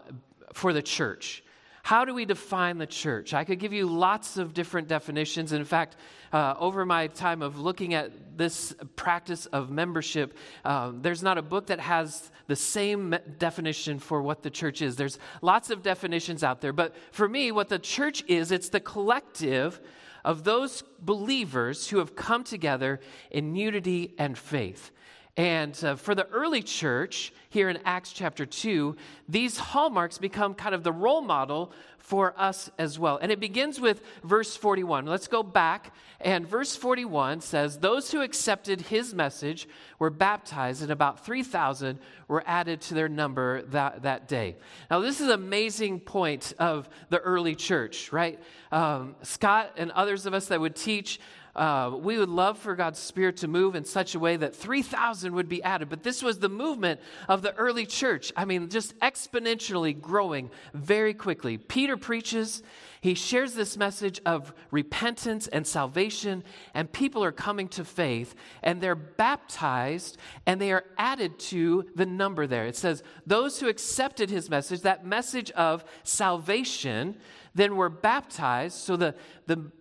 for 0.53 0.71
the 0.71 0.81
church. 0.81 1.43
How 1.85 2.03
do 2.03 2.15
we 2.15 2.25
define 2.25 2.79
the 2.79 2.87
church? 2.87 3.35
I 3.35 3.43
could 3.43 3.59
give 3.59 3.71
you 3.71 3.85
lots 3.85 4.37
of 4.37 4.55
different 4.55 4.87
definitions. 4.87 5.51
In 5.51 5.63
fact, 5.63 5.97
uh, 6.33 6.55
over 6.57 6.83
my 6.83 7.05
time 7.05 7.43
of 7.43 7.59
looking 7.59 7.93
at 7.93 8.35
this 8.35 8.73
practice 8.95 9.45
of 9.45 9.69
membership, 9.69 10.35
um, 10.63 11.03
there's 11.03 11.21
not 11.21 11.37
a 11.37 11.43
book 11.43 11.67
that 11.67 11.79
has 11.79 12.31
the 12.47 12.55
same 12.55 13.15
definition 13.37 13.99
for 13.99 14.23
what 14.23 14.41
the 14.41 14.49
church 14.49 14.81
is. 14.81 14.95
There's 14.95 15.19
lots 15.43 15.69
of 15.69 15.83
definitions 15.83 16.43
out 16.43 16.59
there. 16.59 16.73
But 16.73 16.95
for 17.11 17.29
me, 17.29 17.51
what 17.51 17.69
the 17.69 17.77
church 17.77 18.23
is, 18.27 18.51
it's 18.51 18.69
the 18.69 18.79
collective 18.79 19.79
of 20.23 20.43
those 20.43 20.81
believers 21.01 21.87
who 21.87 21.99
have 21.99 22.15
come 22.15 22.43
together 22.43 22.99
in 23.29 23.55
unity 23.55 24.15
and 24.17 24.35
faith. 24.35 24.89
And 25.37 25.77
uh, 25.83 25.95
for 25.97 26.15
the 26.15 26.27
early 26.27 26.61
church, 26.61 27.33
here 27.49 27.69
in 27.69 27.79
Acts 27.83 28.13
chapter 28.13 28.45
2, 28.45 28.95
these 29.27 29.57
hallmarks 29.57 30.17
become 30.17 30.53
kind 30.53 30.73
of 30.73 30.83
the 30.83 30.93
role 30.93 31.21
model 31.21 31.73
for 31.97 32.33
us 32.37 32.69
as 32.77 32.97
well. 32.97 33.17
And 33.21 33.31
it 33.31 33.39
begins 33.41 33.81
with 33.81 34.01
verse 34.23 34.55
41. 34.55 35.05
Let's 35.05 35.27
go 35.27 35.43
back. 35.43 35.93
And 36.21 36.47
verse 36.47 36.75
41 36.75 37.41
says, 37.41 37.79
Those 37.79 38.11
who 38.11 38.21
accepted 38.21 38.79
his 38.79 39.13
message 39.13 39.67
were 39.99 40.09
baptized, 40.09 40.83
and 40.83 40.91
about 40.91 41.25
3,000 41.25 41.99
were 42.27 42.43
added 42.45 42.79
to 42.81 42.93
their 42.93 43.09
number 43.09 43.63
that, 43.63 44.03
that 44.03 44.29
day. 44.29 44.55
Now, 44.89 44.99
this 44.99 45.19
is 45.19 45.27
an 45.27 45.33
amazing 45.33 45.99
point 45.99 46.53
of 46.59 46.87
the 47.09 47.19
early 47.19 47.55
church, 47.55 48.13
right? 48.13 48.39
Um, 48.71 49.15
Scott 49.23 49.73
and 49.75 49.91
others 49.91 50.25
of 50.25 50.33
us 50.33 50.47
that 50.47 50.61
would 50.61 50.75
teach 50.75 51.19
uh, 51.55 51.95
we 51.97 52.17
would 52.17 52.29
love 52.29 52.57
for 52.57 52.75
God's 52.75 52.99
Spirit 52.99 53.37
to 53.37 53.47
move 53.47 53.75
in 53.75 53.85
such 53.85 54.13
a 54.13 54.19
way 54.19 54.35
that 54.35 54.55
3,000 54.55 55.33
would 55.33 55.47
be 55.47 55.63
added. 55.63 55.89
But 55.89 56.03
this 56.03 56.21
was 56.21 56.39
the 56.39 56.49
movement 56.49 56.99
of 57.29 57.41
the 57.41 57.55
early 57.55 57.85
church. 57.85 58.33
I 58.35 58.43
mean, 58.43 58.69
just 58.69 58.97
exponentially 58.99 59.99
growing 59.99 60.49
very 60.73 61.13
quickly. 61.13 61.57
Peter 61.57 61.95
preaches, 61.95 62.61
he 62.99 63.13
shares 63.13 63.53
this 63.53 63.77
message 63.77 64.19
of 64.25 64.53
repentance 64.69 65.47
and 65.47 65.65
salvation, 65.65 66.43
and 66.73 66.91
people 66.91 67.23
are 67.23 67.31
coming 67.31 67.69
to 67.69 67.85
faith, 67.85 68.35
and 68.61 68.81
they're 68.81 68.95
baptized, 68.95 70.17
and 70.45 70.59
they 70.59 70.73
are 70.73 70.83
added 70.97 71.39
to 71.39 71.85
the 71.95 72.05
number 72.05 72.47
there. 72.47 72.65
It 72.65 72.75
says, 72.75 73.01
Those 73.25 73.59
who 73.59 73.69
accepted 73.69 74.29
his 74.29 74.49
message, 74.49 74.81
that 74.81 75.05
message 75.05 75.51
of 75.51 75.85
salvation, 76.03 77.15
then 77.53 77.77
were 77.77 77.89
baptized. 77.89 78.75
So 78.77 78.97
the, 78.97 79.15
the 79.47 79.71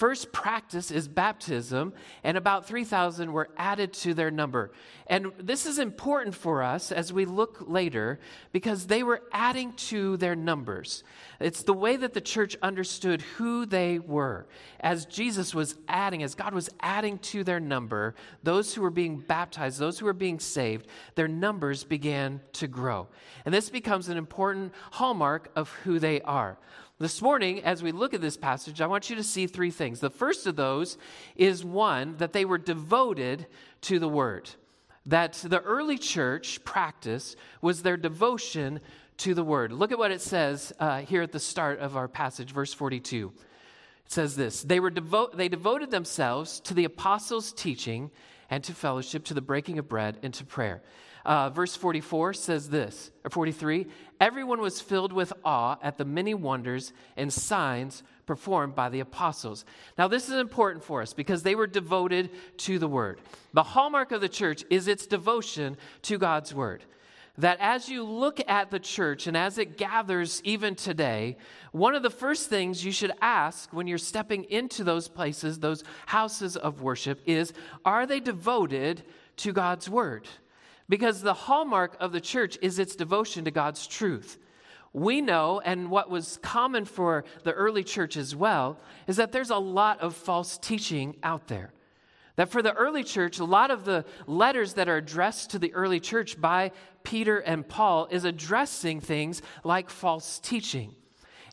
first 0.00 0.32
practice 0.32 0.90
is 0.90 1.06
baptism, 1.08 1.92
and 2.24 2.38
about 2.38 2.66
3,000 2.66 3.30
were 3.30 3.50
added 3.58 3.92
to 3.92 4.14
their 4.14 4.30
number. 4.30 4.72
And 5.06 5.30
this 5.38 5.66
is 5.66 5.78
important 5.78 6.34
for 6.34 6.62
us 6.62 6.90
as 6.90 7.12
we 7.12 7.26
look 7.26 7.64
later 7.68 8.18
because 8.50 8.86
they 8.86 9.02
were 9.02 9.22
adding 9.30 9.74
to 9.74 10.16
their 10.16 10.34
numbers. 10.34 11.04
It's 11.38 11.64
the 11.64 11.74
way 11.74 11.96
that 11.96 12.14
the 12.14 12.20
church 12.22 12.56
understood 12.62 13.20
who 13.36 13.66
they 13.66 13.98
were. 13.98 14.46
As 14.80 15.04
Jesus 15.04 15.54
was 15.54 15.76
adding, 15.86 16.22
as 16.22 16.34
God 16.34 16.54
was 16.54 16.70
adding 16.80 17.18
to 17.18 17.44
their 17.44 17.60
number, 17.60 18.14
those 18.42 18.72
who 18.72 18.80
were 18.80 18.88
being 18.88 19.18
baptized, 19.18 19.78
those 19.78 19.98
who 19.98 20.06
were 20.06 20.14
being 20.14 20.40
saved, 20.40 20.86
their 21.14 21.28
numbers 21.28 21.84
began 21.84 22.40
to 22.54 22.66
grow. 22.66 23.06
And 23.44 23.52
this 23.52 23.68
becomes 23.68 24.08
an 24.08 24.16
important 24.16 24.72
hallmark 24.92 25.50
of 25.54 25.68
who 25.84 25.98
they 25.98 26.22
are. 26.22 26.56
This 27.00 27.22
morning, 27.22 27.62
as 27.64 27.82
we 27.82 27.92
look 27.92 28.12
at 28.12 28.20
this 28.20 28.36
passage, 28.36 28.82
I 28.82 28.86
want 28.86 29.08
you 29.08 29.16
to 29.16 29.22
see 29.22 29.46
three 29.46 29.70
things. 29.70 30.00
The 30.00 30.10
first 30.10 30.46
of 30.46 30.54
those 30.54 30.98
is 31.34 31.64
one, 31.64 32.18
that 32.18 32.34
they 32.34 32.44
were 32.44 32.58
devoted 32.58 33.46
to 33.82 33.98
the 33.98 34.06
word. 34.06 34.50
That 35.06 35.32
the 35.32 35.62
early 35.62 35.96
church 35.96 36.62
practice 36.62 37.36
was 37.62 37.80
their 37.80 37.96
devotion 37.96 38.80
to 39.16 39.32
the 39.32 39.42
word. 39.42 39.72
Look 39.72 39.92
at 39.92 39.98
what 39.98 40.10
it 40.10 40.20
says 40.20 40.74
uh, 40.78 41.00
here 41.00 41.22
at 41.22 41.32
the 41.32 41.40
start 41.40 41.78
of 41.78 41.96
our 41.96 42.06
passage, 42.06 42.52
verse 42.52 42.74
42. 42.74 43.32
It 44.04 44.12
says 44.12 44.36
this 44.36 44.62
they, 44.62 44.78
were 44.78 44.90
devo- 44.90 45.34
they 45.34 45.48
devoted 45.48 45.90
themselves 45.90 46.60
to 46.60 46.74
the 46.74 46.84
apostles' 46.84 47.54
teaching 47.54 48.10
and 48.50 48.62
to 48.64 48.74
fellowship, 48.74 49.24
to 49.24 49.34
the 49.34 49.40
breaking 49.40 49.78
of 49.78 49.88
bread, 49.88 50.18
and 50.22 50.34
to 50.34 50.44
prayer. 50.44 50.82
Uh, 51.24 51.50
verse 51.50 51.76
44 51.76 52.32
says 52.32 52.70
this, 52.70 53.10
or 53.24 53.30
43 53.30 53.86
Everyone 54.20 54.60
was 54.60 54.80
filled 54.80 55.12
with 55.12 55.32
awe 55.44 55.78
at 55.82 55.96
the 55.96 56.04
many 56.04 56.34
wonders 56.34 56.92
and 57.16 57.32
signs 57.32 58.02
performed 58.26 58.74
by 58.74 58.88
the 58.90 59.00
apostles. 59.00 59.64
Now, 59.96 60.08
this 60.08 60.28
is 60.28 60.34
important 60.34 60.84
for 60.84 61.00
us 61.00 61.14
because 61.14 61.42
they 61.42 61.54
were 61.54 61.66
devoted 61.66 62.30
to 62.58 62.78
the 62.78 62.86
word. 62.86 63.20
The 63.54 63.62
hallmark 63.62 64.12
of 64.12 64.20
the 64.20 64.28
church 64.28 64.62
is 64.70 64.88
its 64.88 65.06
devotion 65.06 65.76
to 66.02 66.18
God's 66.18 66.54
word. 66.54 66.84
That 67.38 67.58
as 67.60 67.88
you 67.88 68.04
look 68.04 68.40
at 68.46 68.70
the 68.70 68.78
church 68.78 69.26
and 69.26 69.36
as 69.36 69.56
it 69.56 69.78
gathers 69.78 70.42
even 70.44 70.74
today, 70.74 71.38
one 71.72 71.94
of 71.94 72.02
the 72.02 72.10
first 72.10 72.50
things 72.50 72.84
you 72.84 72.92
should 72.92 73.12
ask 73.22 73.72
when 73.72 73.86
you're 73.86 73.96
stepping 73.96 74.44
into 74.44 74.84
those 74.84 75.08
places, 75.08 75.58
those 75.58 75.82
houses 76.06 76.56
of 76.56 76.82
worship, 76.82 77.20
is 77.24 77.54
are 77.84 78.06
they 78.06 78.20
devoted 78.20 79.02
to 79.38 79.52
God's 79.52 79.88
word? 79.88 80.28
Because 80.90 81.22
the 81.22 81.32
hallmark 81.32 81.96
of 82.00 82.10
the 82.10 82.20
church 82.20 82.58
is 82.60 82.80
its 82.80 82.96
devotion 82.96 83.44
to 83.44 83.52
God's 83.52 83.86
truth. 83.86 84.38
We 84.92 85.20
know, 85.20 85.60
and 85.64 85.88
what 85.88 86.10
was 86.10 86.40
common 86.42 86.84
for 86.84 87.24
the 87.44 87.52
early 87.52 87.84
church 87.84 88.16
as 88.16 88.34
well, 88.34 88.76
is 89.06 89.16
that 89.16 89.30
there's 89.30 89.50
a 89.50 89.56
lot 89.56 90.00
of 90.00 90.16
false 90.16 90.58
teaching 90.58 91.16
out 91.22 91.46
there. 91.46 91.72
That 92.34 92.50
for 92.50 92.60
the 92.60 92.72
early 92.72 93.04
church, 93.04 93.38
a 93.38 93.44
lot 93.44 93.70
of 93.70 93.84
the 93.84 94.04
letters 94.26 94.74
that 94.74 94.88
are 94.88 94.96
addressed 94.96 95.50
to 95.50 95.60
the 95.60 95.72
early 95.74 96.00
church 96.00 96.40
by 96.40 96.72
Peter 97.04 97.38
and 97.38 97.68
Paul 97.68 98.08
is 98.10 98.24
addressing 98.24 99.00
things 99.00 99.42
like 99.62 99.90
false 99.90 100.40
teaching. 100.40 100.96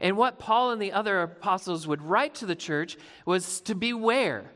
And 0.01 0.17
what 0.17 0.39
Paul 0.39 0.71
and 0.71 0.81
the 0.81 0.93
other 0.93 1.21
apostles 1.21 1.87
would 1.87 2.01
write 2.01 2.33
to 2.35 2.47
the 2.47 2.55
church 2.55 2.97
was 3.25 3.61
to 3.61 3.75
beware 3.75 4.51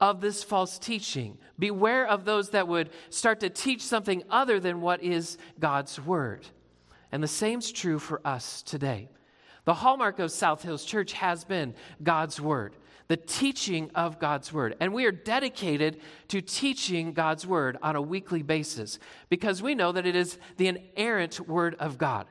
of 0.00 0.20
this 0.20 0.42
false 0.42 0.78
teaching. 0.78 1.38
Beware 1.58 2.06
of 2.06 2.24
those 2.24 2.50
that 2.50 2.68
would 2.68 2.90
start 3.10 3.40
to 3.40 3.50
teach 3.50 3.82
something 3.82 4.22
other 4.30 4.60
than 4.60 4.80
what 4.80 5.02
is 5.02 5.38
God's 5.58 6.00
word. 6.00 6.46
And 7.12 7.22
the 7.22 7.28
same's 7.28 7.70
true 7.70 7.98
for 7.98 8.20
us 8.24 8.62
today. 8.62 9.08
The 9.64 9.74
hallmark 9.74 10.18
of 10.18 10.30
South 10.30 10.62
Hills 10.62 10.84
Church 10.84 11.12
has 11.14 11.44
been 11.44 11.74
God's 12.02 12.40
word, 12.40 12.76
the 13.08 13.16
teaching 13.16 13.90
of 13.94 14.18
God's 14.18 14.52
word. 14.52 14.76
And 14.80 14.92
we 14.92 15.06
are 15.06 15.12
dedicated 15.12 16.00
to 16.28 16.42
teaching 16.42 17.12
God's 17.12 17.46
word 17.46 17.78
on 17.82 17.96
a 17.96 18.02
weekly 18.02 18.42
basis 18.42 18.98
because 19.30 19.62
we 19.62 19.74
know 19.74 19.92
that 19.92 20.06
it 20.06 20.16
is 20.16 20.38
the 20.56 20.68
inerrant 20.68 21.40
word 21.48 21.76
of 21.78 21.98
God 21.98 22.26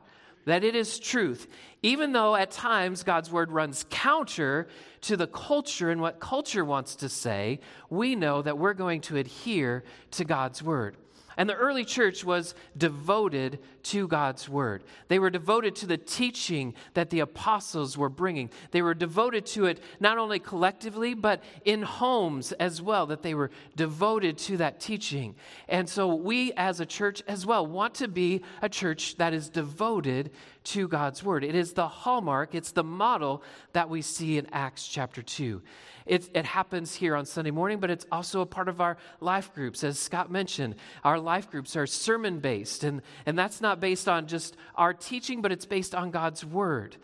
that 0.45 0.63
it 0.63 0.75
is 0.75 1.00
truth, 1.00 1.47
even 1.81 2.12
though 2.12 2.35
at 2.35 2.51
times 2.51 3.03
God's 3.03 3.31
word 3.31 3.51
runs 3.51 3.85
counter 3.89 4.67
to 5.01 5.17
the 5.17 5.27
culture 5.27 5.89
and 5.89 6.01
what 6.01 6.19
culture 6.19 6.65
wants 6.65 6.95
to 6.97 7.09
say, 7.09 7.59
we 7.89 8.15
know 8.15 8.41
that 8.41 8.57
we're 8.57 8.73
going 8.73 9.01
to 9.01 9.17
adhere 9.17 9.83
to 10.12 10.25
God's 10.25 10.62
word. 10.62 10.97
And 11.38 11.50
the 11.50 11.56
early 11.56 11.86
church 11.86 12.24
was 12.24 12.56
devoted 12.78 13.60
to 13.84 14.08
God's 14.08 14.48
word. 14.48 14.84
They 15.08 15.20
were 15.20 15.30
devoted 15.30 15.75
to 15.78 15.86
the 15.86 15.98
teaching 15.98 16.74
that 16.94 17.10
the 17.10 17.20
apostles 17.22 17.98
were 17.98 18.10
bringing. 18.10 18.50
They 18.72 18.82
were 18.82 18.94
devoted 18.94 19.46
to 19.48 19.66
it 19.66 19.82
not 20.00 20.18
only 20.18 20.40
collectively, 20.40 21.13
but 21.13 21.44
in 21.66 21.82
homes 21.82 22.52
as 22.54 22.82
well, 22.82 23.06
that 23.08 23.22
they 23.22 23.34
were 23.34 23.52
devoted 23.75 24.38
to 24.40 24.58
that 24.58 24.80
teaching. 24.80 25.36
And 25.68 25.90
so 25.90 26.13
we 26.13 26.54
as 26.54 26.80
a 26.80 26.86
church 26.86 27.22
as 27.28 27.46
well 27.46 27.66
want 27.66 27.96
to 27.96 28.08
be 28.08 28.42
a 28.62 28.70
church 28.70 29.18
that 29.18 29.34
is 29.34 29.50
devoted 29.50 30.32
to 30.63 30.88
God's 30.88 31.24
word. 31.24 31.43
It 31.43 31.55
is 31.55 31.74
the 31.74 31.88
hallmark, 31.88 32.55
it's 32.55 32.72
the 32.72 32.84
model 32.84 33.43
that 33.74 33.89
we 33.89 34.01
see 34.01 34.38
in 34.38 34.48
Acts 34.51 34.88
chapter 34.88 35.22
2. 35.22 35.62
It, 36.05 36.29
it, 36.34 36.46
happens 36.46 36.93
here 36.93 37.15
on 37.15 37.25
Sunday 37.25 37.51
morning, 37.51 37.79
but 37.79 37.89
it's 37.89 38.05
also 38.12 38.41
a 38.41 38.46
part 38.46 38.67
of 38.67 38.82
our 38.82 38.98
life 39.22 39.53
groups. 39.53 39.84
As 39.84 39.98
Scott 39.98 40.29
mentioned, 40.29 40.75
our 41.03 41.20
life 41.20 41.50
groups 41.50 41.75
are 41.75 41.88
sermon 41.88 42.39
based, 42.39 42.84
and, 42.84 43.01
and 43.25 43.38
that's 43.39 43.62
not 43.62 43.79
based 43.79 44.10
on 44.10 44.27
just 44.27 44.58
our 44.75 44.93
teaching, 44.93 45.41
but 45.41 45.51
it's 45.51 45.65
based 45.65 45.96
on 45.96 46.12
God's 46.12 46.43
word. 46.43 46.98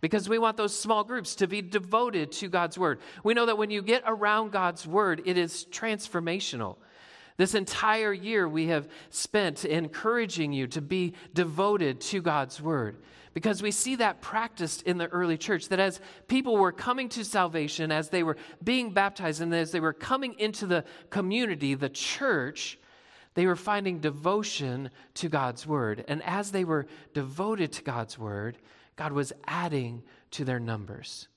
Because 0.00 0.28
we 0.28 0.38
want 0.38 0.56
those 0.56 0.78
small 0.78 1.04
groups 1.04 1.34
to 1.36 1.46
be 1.46 1.60
devoted 1.60 2.32
to 2.32 2.48
God's 2.48 2.78
word. 2.78 3.00
We 3.24 3.34
know 3.34 3.46
that 3.46 3.58
when 3.58 3.70
you 3.70 3.82
get 3.82 4.04
around 4.06 4.52
God's 4.52 4.86
word, 4.86 5.22
it 5.26 5.36
is 5.36 5.66
transformational. 5.70 6.76
This 7.38 7.54
entire 7.54 8.12
year 8.12 8.48
we 8.48 8.66
have 8.66 8.88
spent 9.10 9.64
encouraging 9.64 10.52
you 10.52 10.66
to 10.66 10.82
be 10.82 11.14
devoted 11.32 12.00
to 12.02 12.20
God's 12.20 12.60
word 12.60 12.96
because 13.32 13.62
we 13.62 13.70
see 13.70 13.94
that 13.96 14.20
practiced 14.20 14.82
in 14.82 14.98
the 14.98 15.06
early 15.06 15.38
church 15.38 15.68
that 15.68 15.78
as 15.78 16.00
people 16.26 16.56
were 16.56 16.72
coming 16.72 17.08
to 17.10 17.24
salvation, 17.24 17.92
as 17.92 18.08
they 18.08 18.24
were 18.24 18.36
being 18.64 18.90
baptized, 18.90 19.40
and 19.40 19.54
as 19.54 19.70
they 19.70 19.78
were 19.78 19.92
coming 19.92 20.34
into 20.40 20.66
the 20.66 20.84
community, 21.10 21.74
the 21.74 21.88
church, 21.88 22.76
they 23.34 23.46
were 23.46 23.54
finding 23.54 24.00
devotion 24.00 24.90
to 25.14 25.28
God's 25.28 25.64
word. 25.64 26.04
And 26.08 26.20
as 26.24 26.50
they 26.50 26.64
were 26.64 26.88
devoted 27.14 27.70
to 27.74 27.82
God's 27.84 28.18
word, 28.18 28.58
God 28.96 29.12
was 29.12 29.32
adding 29.46 30.02
to 30.32 30.44
their 30.44 30.58
numbers. 30.58 31.28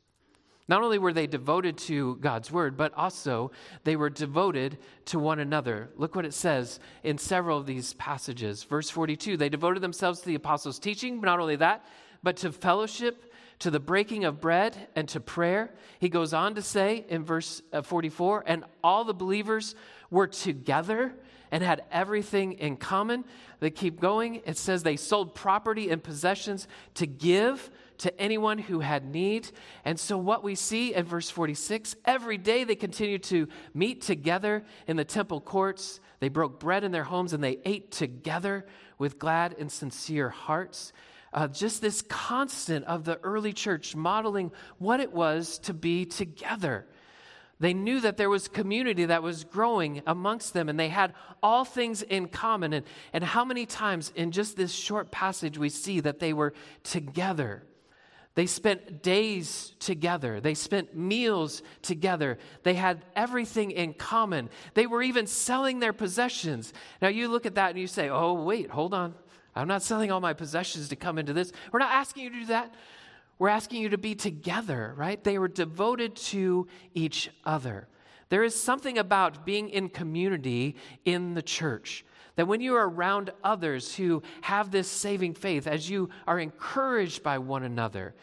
Not 0.68 0.84
only 0.84 1.00
were 1.00 1.13
they 1.13 1.27
devoted 1.27 1.77
to 1.80 2.15
God's 2.18 2.51
word, 2.51 2.77
but 2.77 2.94
also 2.96 3.51
they 3.84 3.96
were 3.96 4.10
devoted 4.10 4.77
to 5.06 5.20
one 5.20 5.39
another. 5.39 5.89
Look 5.96 6.15
what 6.15 6.25
it 6.25 6.34
says 6.34 6.80
in 7.03 7.18
several 7.18 7.58
of 7.58 7.65
these 7.65 7.94
passages. 7.96 8.63
Verse 8.63 8.89
42 8.89 9.38
they 9.38 9.50
devoted 9.50 9.82
themselves 9.82 10.20
to 10.22 10.27
the 10.27 10.36
apostles' 10.36 10.80
teaching, 10.80 11.20
but 11.20 11.25
not 11.25 11.39
only 11.39 11.58
that, 11.58 11.86
but 12.24 12.38
to 12.38 12.51
fellowship, 12.51 13.34
to 13.60 13.72
the 13.72 13.80
breaking 13.80 14.25
of 14.25 14.39
bread, 14.39 14.88
and 14.96 15.08
to 15.10 15.20
prayer. 15.20 15.74
He 16.00 16.10
goes 16.10 16.34
on 16.34 16.56
to 16.56 16.62
say 16.62 17.06
in 17.10 17.24
verse 17.24 17.62
uh, 17.74 17.82
44 17.82 18.44
and 18.48 18.63
all 18.84 19.03
the 19.03 19.13
believers 19.13 19.75
were 20.10 20.27
together 20.27 21.13
and 21.51 21.63
had 21.63 21.84
everything 21.91 22.53
in 22.53 22.77
common. 22.77 23.25
They 23.60 23.70
keep 23.70 24.00
going. 24.00 24.41
It 24.46 24.58
says 24.58 24.84
they 24.84 24.96
sold 24.96 25.36
property 25.36 25.89
and 25.89 26.01
possessions 26.01 26.68
to 26.96 27.06
give 27.06 27.70
to 28.01 28.22
anyone 28.22 28.58
who 28.58 28.79
had 28.79 29.05
need. 29.05 29.50
And 29.86 30.00
so, 30.00 30.17
what 30.17 30.43
we 30.43 30.55
see 30.55 30.93
in 30.93 31.05
verse 31.05 31.29
46 31.29 31.96
every 32.05 32.38
day 32.38 32.63
they 32.63 32.75
continued 32.75 33.24
to 33.24 33.48
meet 33.74 34.01
together 34.01 34.63
in 34.88 34.98
the 34.98 35.05
temple 35.05 35.39
courts. 35.39 36.00
They 36.20 36.29
broke 36.29 36.60
bread 36.60 36.84
in 36.84 36.91
their 36.91 37.03
homes 37.03 37.34
and 37.34 37.43
they 37.43 37.60
ate 37.63 37.91
together 37.91 38.65
with 38.98 39.20
glad 39.20 39.55
and 39.58 39.72
sincere 39.72 40.29
hearts. 40.29 40.93
Uh, 41.34 41.48
just 41.48 41.81
this 41.81 42.01
constant 42.01 42.86
of 42.86 43.05
the 43.05 43.20
early 43.24 43.53
church 43.53 43.96
modeling 43.96 44.51
what 44.79 45.00
it 45.00 45.13
was 45.13 45.60
to 45.60 45.74
be 45.74 46.05
together. 46.05 46.86
They 47.60 47.75
knew 47.75 48.01
that 48.01 48.17
there 48.17 48.29
was 48.29 48.48
community 48.48 49.05
that 49.05 49.22
was 49.22 49.43
growing 49.43 50.01
amongst 50.08 50.53
them, 50.53 50.67
and 50.67 50.79
they 50.79 50.89
had 50.89 51.13
all 51.43 51.63
things 51.63 52.01
in 52.01 52.27
common. 52.27 52.74
And, 52.74 52.86
and 53.13 53.24
how 53.24 53.46
many 53.46 53.67
times 53.67 54.12
in 54.15 54.31
just 54.31 54.58
this 54.58 54.74
short 54.74 55.12
passage 55.12 55.60
we 55.60 55.70
see 55.70 56.00
that 56.00 56.20
they 56.20 56.34
were 56.34 56.53
together? 56.84 57.62
They 58.34 58.46
spent 58.46 59.04
days 59.04 59.74
together. 59.80 60.40
They 60.40 60.54
spent 60.54 60.96
meals 60.96 61.64
together. 61.82 62.38
They 62.64 62.76
had 62.76 63.04
everything 63.16 63.72
in 63.72 63.94
common. 63.94 64.50
They 64.74 64.88
were 64.88 65.02
even 65.02 65.28
selling 65.28 65.80
their 65.80 65.92
possessions. 65.92 66.74
Now, 67.02 67.10
you 67.10 67.28
look 67.28 67.46
at 67.46 67.56
that 67.56 67.72
and 67.72 67.80
you 67.80 67.88
say, 67.88 68.10
oh, 68.10 68.34
wait, 68.34 68.70
hold 68.70 68.94
on. 68.94 69.16
I'm 69.54 69.68
not 69.68 69.84
selling 69.84 70.12
all 70.12 70.22
my 70.22 70.34
possessions 70.34 70.88
to 70.90 70.96
come 70.96 71.18
into 71.18 71.34
this. 71.34 71.52
We're 71.74 71.80
not 71.80 71.92
asking 71.92 72.24
you 72.24 72.30
to 72.30 72.40
do 72.40 72.46
that. 72.46 72.74
We're 73.38 73.50
asking 73.50 73.82
you 73.82 73.90
to 73.90 73.98
be 73.98 74.16
together, 74.16 74.94
right? 74.96 75.22
They 75.22 75.38
were 75.38 75.50
devoted 75.50 76.16
to 76.18 76.68
each 76.94 77.30
other. 77.44 77.88
There 78.30 78.44
is 78.46 78.56
something 78.56 78.98
about 78.98 79.46
being 79.46 79.68
in 79.68 79.90
community 79.90 80.78
in 81.04 81.34
the 81.34 81.42
church. 81.42 82.06
That 82.36 82.48
when 82.48 82.62
you 82.62 82.76
are 82.76 82.90
around 82.90 83.32
others 83.44 83.96
who 83.96 84.24
have 84.42 84.72
this 84.72 84.88
saving 84.88 85.34
faith, 85.34 85.68
as 85.68 85.90
you 85.90 86.10
are 86.26 86.40
encouraged 86.40 87.24
by 87.24 87.38
one 87.38 87.64
another, 87.64 88.14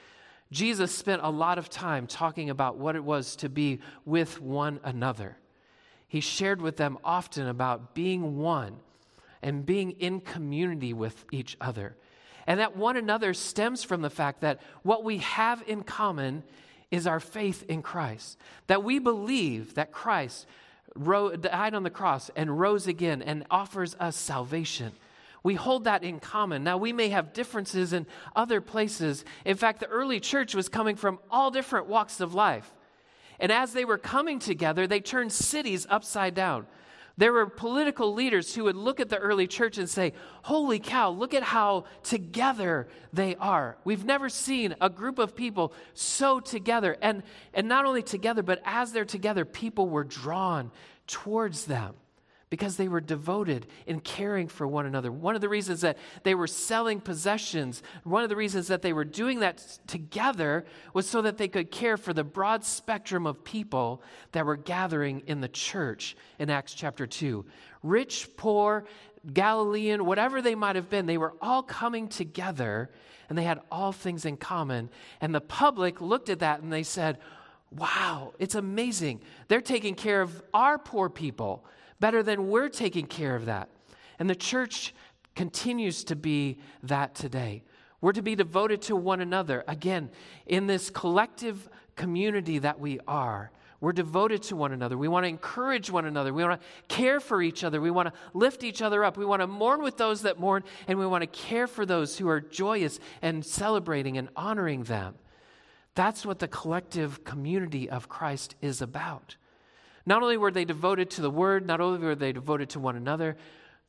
Jesus 0.50 0.94
spent 0.94 1.22
a 1.22 1.30
lot 1.30 1.58
of 1.58 1.68
time 1.68 2.06
talking 2.06 2.48
about 2.48 2.78
what 2.78 2.96
it 2.96 3.04
was 3.04 3.36
to 3.36 3.48
be 3.48 3.80
with 4.04 4.40
one 4.40 4.80
another. 4.82 5.36
He 6.06 6.20
shared 6.20 6.62
with 6.62 6.78
them 6.78 6.98
often 7.04 7.46
about 7.46 7.94
being 7.94 8.38
one 8.38 8.76
and 9.42 9.66
being 9.66 9.90
in 9.92 10.20
community 10.20 10.94
with 10.94 11.24
each 11.30 11.56
other. 11.60 11.96
And 12.46 12.60
that 12.60 12.76
one 12.76 12.96
another 12.96 13.34
stems 13.34 13.84
from 13.84 14.00
the 14.00 14.08
fact 14.08 14.40
that 14.40 14.60
what 14.82 15.04
we 15.04 15.18
have 15.18 15.62
in 15.66 15.82
common 15.82 16.44
is 16.90 17.06
our 17.06 17.20
faith 17.20 17.62
in 17.68 17.82
Christ. 17.82 18.38
That 18.68 18.82
we 18.82 18.98
believe 18.98 19.74
that 19.74 19.92
Christ 19.92 20.46
died 20.98 21.74
on 21.74 21.82
the 21.82 21.90
cross 21.90 22.30
and 22.36 22.58
rose 22.58 22.86
again 22.86 23.22
and 23.22 23.44
offers 23.50 23.94
us 24.00 24.16
salvation. 24.16 24.92
We 25.42 25.54
hold 25.54 25.84
that 25.84 26.02
in 26.02 26.20
common. 26.20 26.64
Now, 26.64 26.76
we 26.76 26.92
may 26.92 27.08
have 27.10 27.32
differences 27.32 27.92
in 27.92 28.06
other 28.34 28.60
places. 28.60 29.24
In 29.44 29.56
fact, 29.56 29.80
the 29.80 29.86
early 29.86 30.20
church 30.20 30.54
was 30.54 30.68
coming 30.68 30.96
from 30.96 31.18
all 31.30 31.50
different 31.50 31.86
walks 31.86 32.20
of 32.20 32.34
life. 32.34 32.72
And 33.40 33.52
as 33.52 33.72
they 33.72 33.84
were 33.84 33.98
coming 33.98 34.40
together, 34.40 34.86
they 34.86 35.00
turned 35.00 35.32
cities 35.32 35.86
upside 35.88 36.34
down. 36.34 36.66
There 37.18 37.32
were 37.32 37.46
political 37.46 38.14
leaders 38.14 38.54
who 38.54 38.64
would 38.64 38.76
look 38.76 39.00
at 39.00 39.08
the 39.08 39.18
early 39.18 39.48
church 39.48 39.76
and 39.76 39.90
say, 39.90 40.12
Holy 40.42 40.78
cow, 40.78 41.10
look 41.10 41.34
at 41.34 41.42
how 41.42 41.84
together 42.04 42.86
they 43.12 43.34
are. 43.36 43.76
We've 43.82 44.04
never 44.04 44.28
seen 44.28 44.76
a 44.80 44.88
group 44.88 45.18
of 45.18 45.34
people 45.34 45.72
so 45.94 46.38
together. 46.38 46.96
And, 47.02 47.24
and 47.52 47.68
not 47.68 47.86
only 47.86 48.02
together, 48.02 48.44
but 48.44 48.62
as 48.64 48.92
they're 48.92 49.04
together, 49.04 49.44
people 49.44 49.88
were 49.88 50.04
drawn 50.04 50.70
towards 51.08 51.64
them 51.64 51.94
because 52.50 52.76
they 52.76 52.88
were 52.88 53.00
devoted 53.00 53.66
in 53.86 54.00
caring 54.00 54.48
for 54.48 54.66
one 54.66 54.86
another. 54.86 55.12
One 55.12 55.34
of 55.34 55.40
the 55.40 55.48
reasons 55.48 55.82
that 55.82 55.98
they 56.22 56.34
were 56.34 56.46
selling 56.46 57.00
possessions, 57.00 57.82
one 58.04 58.22
of 58.22 58.28
the 58.28 58.36
reasons 58.36 58.68
that 58.68 58.82
they 58.82 58.92
were 58.92 59.04
doing 59.04 59.40
that 59.40 59.58
together 59.86 60.64
was 60.94 61.08
so 61.08 61.22
that 61.22 61.38
they 61.38 61.48
could 61.48 61.70
care 61.70 61.96
for 61.96 62.12
the 62.12 62.24
broad 62.24 62.64
spectrum 62.64 63.26
of 63.26 63.44
people 63.44 64.02
that 64.32 64.46
were 64.46 64.56
gathering 64.56 65.22
in 65.26 65.40
the 65.40 65.48
church 65.48 66.16
in 66.38 66.50
Acts 66.50 66.74
chapter 66.74 67.06
2. 67.06 67.44
Rich, 67.82 68.30
poor, 68.36 68.84
Galilean, 69.32 70.04
whatever 70.04 70.40
they 70.40 70.54
might 70.54 70.76
have 70.76 70.88
been, 70.88 71.06
they 71.06 71.18
were 71.18 71.34
all 71.40 71.62
coming 71.62 72.08
together 72.08 72.90
and 73.28 73.36
they 73.36 73.44
had 73.44 73.60
all 73.70 73.92
things 73.92 74.24
in 74.24 74.36
common. 74.36 74.88
And 75.20 75.34
the 75.34 75.40
public 75.40 76.00
looked 76.00 76.30
at 76.30 76.38
that 76.38 76.62
and 76.62 76.72
they 76.72 76.82
said, 76.82 77.18
Wow, 77.70 78.32
it's 78.38 78.54
amazing. 78.54 79.20
They're 79.48 79.60
taking 79.60 79.94
care 79.94 80.22
of 80.22 80.42
our 80.54 80.78
poor 80.78 81.10
people 81.10 81.66
better 82.00 82.22
than 82.22 82.48
we're 82.48 82.68
taking 82.68 83.06
care 83.06 83.34
of 83.34 83.46
that. 83.46 83.68
And 84.18 84.28
the 84.28 84.34
church 84.34 84.94
continues 85.34 86.04
to 86.04 86.16
be 86.16 86.58
that 86.82 87.14
today. 87.14 87.62
We're 88.00 88.12
to 88.12 88.22
be 88.22 88.34
devoted 88.34 88.82
to 88.82 88.96
one 88.96 89.20
another. 89.20 89.64
Again, 89.66 90.10
in 90.46 90.66
this 90.66 90.90
collective 90.90 91.68
community 91.96 92.58
that 92.58 92.78
we 92.78 93.00
are, 93.08 93.50
we're 93.80 93.92
devoted 93.92 94.42
to 94.44 94.56
one 94.56 94.72
another. 94.72 94.98
We 94.98 95.06
want 95.06 95.24
to 95.24 95.28
encourage 95.28 95.90
one 95.90 96.04
another. 96.04 96.32
We 96.32 96.42
want 96.42 96.60
to 96.60 96.66
care 96.88 97.20
for 97.20 97.40
each 97.40 97.62
other. 97.62 97.80
We 97.80 97.92
want 97.92 98.12
to 98.12 98.20
lift 98.34 98.64
each 98.64 98.82
other 98.82 99.04
up. 99.04 99.16
We 99.16 99.24
want 99.24 99.40
to 99.40 99.46
mourn 99.46 99.82
with 99.82 99.96
those 99.96 100.22
that 100.22 100.38
mourn, 100.38 100.64
and 100.88 100.98
we 100.98 101.06
want 101.06 101.22
to 101.22 101.26
care 101.28 101.68
for 101.68 101.86
those 101.86 102.18
who 102.18 102.28
are 102.28 102.40
joyous 102.40 102.98
and 103.22 103.44
celebrating 103.44 104.18
and 104.18 104.28
honoring 104.34 104.84
them. 104.84 105.14
That's 105.94 106.26
what 106.26 106.40
the 106.40 106.48
collective 106.48 107.22
community 107.24 107.88
of 107.88 108.08
Christ 108.08 108.56
is 108.60 108.82
about. 108.82 109.36
Not 110.08 110.22
only 110.22 110.38
were 110.38 110.50
they 110.50 110.64
devoted 110.64 111.10
to 111.10 111.20
the 111.20 111.30
word, 111.30 111.66
not 111.66 111.82
only 111.82 111.98
were 111.98 112.14
they 112.14 112.32
devoted 112.32 112.70
to 112.70 112.80
one 112.80 112.96
another, 112.96 113.36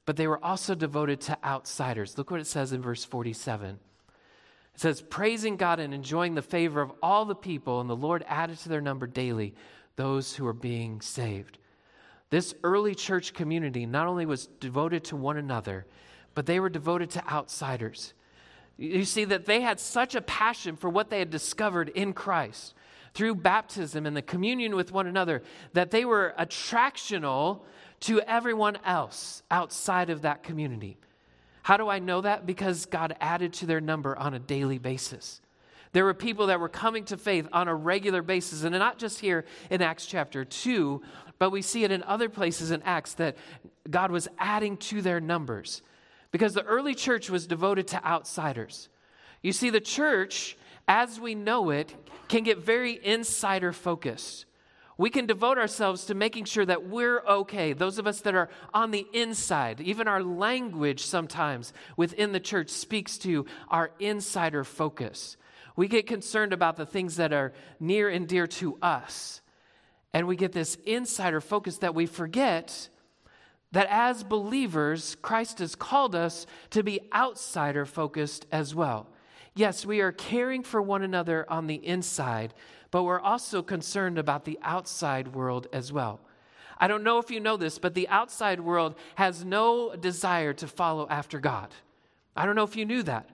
but 0.06 0.18
they 0.18 0.28
were 0.28 0.44
also 0.44 0.76
devoted 0.76 1.22
to 1.22 1.38
outsiders. 1.46 2.18
Look 2.18 2.30
what 2.30 2.42
it 2.42 2.48
says 2.48 2.74
in 2.74 2.82
verse 2.82 3.06
47. 3.06 3.80
It 4.76 4.82
says, 4.82 5.02
praising 5.02 5.56
God 5.56 5.80
and 5.80 5.94
enjoying 5.94 6.36
the 6.36 6.42
favor 6.42 6.82
of 6.82 6.92
all 7.02 7.24
the 7.24 7.36
people, 7.36 7.80
and 7.80 7.90
the 7.90 7.96
Lord 7.96 8.26
added 8.28 8.58
to 8.60 8.70
their 8.70 8.82
number 8.82 9.08
daily 9.08 9.56
those 9.96 10.36
who 10.36 10.46
are 10.46 10.52
being 10.52 11.00
saved. 11.00 11.58
This 12.32 12.54
early 12.66 12.96
church 12.96 13.34
community 13.34 13.86
not 13.86 14.08
only 14.08 14.26
was 14.26 14.48
devoted 14.60 15.06
to 15.06 15.16
one 15.16 15.38
another, 15.38 15.86
but 16.36 16.46
they 16.46 16.60
were 16.60 16.70
devoted 16.70 17.12
to 17.12 17.26
outsiders. 17.30 18.14
You 18.76 19.06
see 19.06 19.24
that 19.24 19.46
they 19.46 19.62
had 19.62 19.80
such 19.80 20.16
a 20.16 20.22
passion 20.22 20.76
for 20.76 20.90
what 20.90 21.10
they 21.10 21.20
had 21.20 21.30
discovered 21.30 21.88
in 21.88 22.12
Christ 22.12 22.74
through 23.14 23.36
baptism 23.36 24.06
and 24.06 24.16
the 24.16 24.22
communion 24.22 24.76
with 24.76 24.92
one 24.92 25.08
another 25.08 25.44
that 25.74 25.92
they 25.92 26.06
were 26.06 26.34
attractional 26.40 27.62
to 28.02 28.22
everyone 28.22 28.78
else 28.86 29.44
outside 29.52 30.10
of 30.10 30.22
that 30.22 30.44
community. 30.44 30.98
How 31.64 31.78
do 31.78 31.90
I 31.90 32.00
know 32.00 32.22
that? 32.22 32.46
Because 32.46 32.86
God 32.86 33.16
added 33.20 33.54
to 33.54 33.66
their 33.66 33.82
number 33.82 34.18
on 34.18 34.34
a 34.34 34.40
daily 34.40 34.78
basis. 34.78 35.42
There 35.92 36.06
were 36.06 36.14
people 36.14 36.48
that 36.48 36.60
were 36.60 36.70
coming 36.70 37.04
to 37.06 37.18
faith 37.18 37.48
on 37.52 37.68
a 37.68 37.76
regular 37.76 38.22
basis, 38.22 38.64
and 38.64 38.78
not 38.78 39.00
just 39.00 39.20
here 39.20 39.46
in 39.70 39.82
Acts 39.82 40.06
chapter 40.06 40.46
2, 40.46 41.02
but 41.40 41.52
we 41.52 41.62
see 41.62 41.84
it 41.84 41.92
in 41.92 42.04
other 42.04 42.30
places 42.30 42.72
in 42.72 42.82
Acts 42.84 43.14
that 43.16 43.38
God 43.90 44.12
was 44.12 44.28
adding 44.38 44.78
to 44.78 45.02
their 45.02 45.20
numbers 45.20 45.82
because 46.32 46.54
the 46.54 46.64
early 46.64 46.94
church 46.94 47.30
was 47.30 47.48
devoted 47.48 47.88
to 47.88 48.06
outsiders. 48.06 48.90
You 49.42 49.52
see, 49.52 49.70
the 49.70 49.82
church 49.82 50.58
as 50.90 51.20
we 51.20 51.36
know 51.36 51.70
it, 51.70 51.96
can 52.28 52.44
get 52.44 52.58
very 52.58 53.00
insider 53.06 53.72
focused. 53.72 54.46
We 54.98 55.10
can 55.10 55.28
devote 55.28 55.58
ourselves 55.58 56.06
to 56.06 56.14
making 56.14 56.44
sure 56.46 56.66
that 56.66 56.90
we're 56.90 57.22
okay. 57.22 57.72
Those 57.72 58.00
of 58.00 58.08
us 58.08 58.20
that 58.22 58.36
are 58.36 58.50
on 58.74 58.92
the 58.92 59.08
inside, 59.14 59.80
even 59.80 60.10
our 60.10 60.22
language 60.22 61.06
sometimes 61.06 61.72
within 61.96 62.34
the 62.34 62.40
church 62.40 62.70
speaks 62.70 63.18
to 63.20 63.46
our 63.70 63.92
insider 64.00 64.66
focus. 64.66 65.38
We 65.78 65.88
get 65.88 66.08
concerned 66.08 66.52
about 66.52 66.76
the 66.76 66.86
things 66.86 67.16
that 67.16 67.32
are 67.32 67.54
near 67.80 68.10
and 68.10 68.28
dear 68.28 68.48
to 68.48 68.78
us. 68.82 69.42
And 70.12 70.28
we 70.28 70.36
get 70.36 70.52
this 70.52 70.76
insider 70.86 71.40
focus 71.40 71.78
that 71.78 71.96
we 71.96 72.08
forget 72.08 72.90
that 73.72 73.88
as 73.90 74.24
believers, 74.24 75.16
Christ 75.22 75.60
has 75.60 75.76
called 75.76 76.16
us 76.16 76.48
to 76.72 76.84
be 76.84 77.00
outsider 77.14 77.86
focused 77.86 78.48
as 78.52 78.74
well. 78.74 79.08
Yes, 79.60 79.86
we 79.86 80.00
are 80.00 80.14
caring 80.14 80.64
for 80.64 80.82
one 80.82 81.04
another 81.04 81.46
on 81.50 81.68
the 81.68 81.86
inside, 81.86 82.54
but 82.92 83.04
we're 83.04 83.20
also 83.20 83.62
concerned 83.62 84.18
about 84.18 84.46
the 84.46 84.58
outside 84.62 85.36
world 85.36 85.68
as 85.74 85.92
well. 85.92 86.22
I 86.78 86.88
don't 86.88 87.04
know 87.04 87.18
if 87.18 87.30
you 87.30 87.42
know 87.42 87.58
this, 87.58 87.78
but 87.78 87.94
the 87.94 88.08
outside 88.08 88.62
world 88.62 88.96
has 89.16 89.44
no 89.44 89.94
desire 89.98 90.54
to 90.54 90.66
follow 90.66 91.10
after 91.10 91.42
God. 91.42 91.76
I 92.38 92.46
don't 92.46 92.56
know 92.56 92.64
if 92.64 92.78
you 92.78 92.86
knew 92.86 93.04
that. 93.04 93.30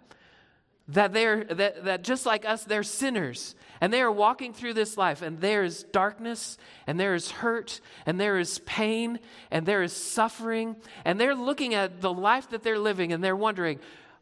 That 0.87 1.13
they're 1.13 1.43
that, 1.43 1.85
that 1.85 2.03
just 2.03 2.25
like 2.25 2.43
us, 2.43 2.63
they're 2.63 2.81
sinners. 2.81 3.53
And 3.79 3.93
they 3.93 4.01
are 4.01 4.11
walking 4.11 4.51
through 4.51 4.73
this 4.73 4.97
life, 4.97 5.21
and 5.21 5.39
there 5.41 5.63
is 5.63 5.83
darkness, 5.83 6.57
and 6.87 6.99
there 6.99 7.13
is 7.13 7.29
hurt, 7.29 7.81
and 8.07 8.19
there 8.19 8.39
is 8.39 8.57
pain, 8.65 9.19
and 9.51 9.67
there 9.67 9.83
is 9.83 9.93
suffering. 9.93 10.75
And 11.05 11.19
they're 11.19 11.35
looking 11.35 11.75
at 11.75 12.01
the 12.01 12.11
life 12.11 12.49
that 12.49 12.63
they're 12.63 12.79
living, 12.79 13.13
and 13.13 13.23
they're 13.23 13.35
wondering, 13.35 13.79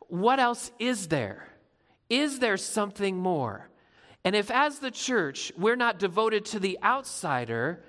what 0.09 0.41
else 0.41 0.69
is 0.79 1.07
there? 1.07 1.47
Is 2.09 2.39
there 2.39 2.57
something 2.57 3.17
more? 3.17 3.69
And 4.23 4.35
if, 4.35 4.49
as 4.51 4.79
the 4.79 4.91
church, 4.91 5.51
we're 5.57 5.75
not 5.75 5.99
devoted 5.99 6.45
to 6.45 6.59
the 6.59 6.79
outsider, 6.83 7.83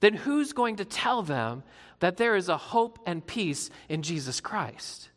then 0.00 0.14
who's 0.14 0.52
going 0.52 0.76
to 0.76 0.84
tell 0.84 1.22
them 1.22 1.62
that 2.00 2.16
there 2.16 2.36
is 2.36 2.48
a 2.48 2.56
hope 2.56 2.98
and 3.06 3.26
peace 3.26 3.70
in 3.88 4.02
Jesus 4.02 4.40
Christ? 4.40 5.10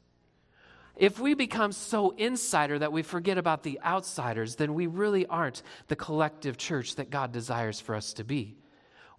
If 0.95 1.17
we 1.17 1.33
become 1.33 1.71
so 1.71 2.11
insider 2.11 2.77
that 2.77 2.91
we 2.91 3.03
forget 3.03 3.37
about 3.37 3.63
the 3.63 3.79
outsiders, 3.81 4.57
then 4.57 4.73
we 4.73 4.85
really 4.85 5.25
aren't 5.25 5.63
the 5.87 5.95
collective 5.95 6.57
church 6.57 6.95
that 6.95 7.09
God 7.09 7.31
desires 7.31 7.79
for 7.79 7.95
us 7.95 8.13
to 8.13 8.25
be. 8.25 8.58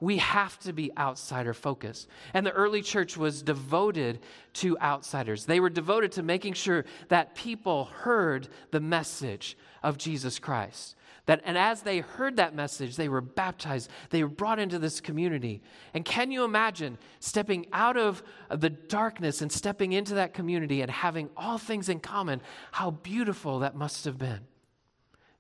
We 0.01 0.17
have 0.17 0.59
to 0.61 0.73
be 0.73 0.91
outsider 0.97 1.53
focused. 1.53 2.09
And 2.33 2.45
the 2.45 2.53
early 2.53 2.83
church 2.83 3.17
was 3.17 3.43
devoted 3.43 4.21
to 4.55 4.79
outsiders. 4.79 5.45
They 5.45 5.61
were 5.61 5.71
devoted 5.71 6.13
to 6.13 6.23
making 6.23 6.55
sure 6.55 6.87
that 7.09 7.35
people 7.35 7.85
heard 7.85 8.49
the 8.71 8.81
message 8.81 9.57
of 9.83 9.99
Jesus 9.99 10.39
Christ. 10.39 10.97
That, 11.27 11.43
and 11.45 11.57
as 11.57 11.83
they 11.83 11.99
heard 11.99 12.37
that 12.37 12.55
message, 12.55 12.97
they 12.97 13.09
were 13.09 13.21
baptized. 13.21 13.91
They 14.09 14.23
were 14.23 14.31
brought 14.31 14.59
into 14.59 14.79
this 14.79 15.01
community. 15.01 15.63
And 15.93 16.05
can 16.05 16.31
you 16.31 16.45
imagine 16.45 16.99
stepping 17.21 17.67
out 17.73 17.97
of 17.97 18.23
the 18.49 18.71
darkness 18.71 19.43
and 19.43 19.53
stepping 19.53 19.93
into 19.93 20.15
that 20.15 20.35
community 20.35 20.81
and 20.81 20.91
having 20.91 21.29
all 21.37 21.59
things 21.59 21.89
in 21.89 22.01
common? 22.01 22.41
How 22.73 22.91
beautiful 22.91 23.61
that 23.61 23.77
must 23.77 24.07
have 24.07 24.19
been. 24.19 24.41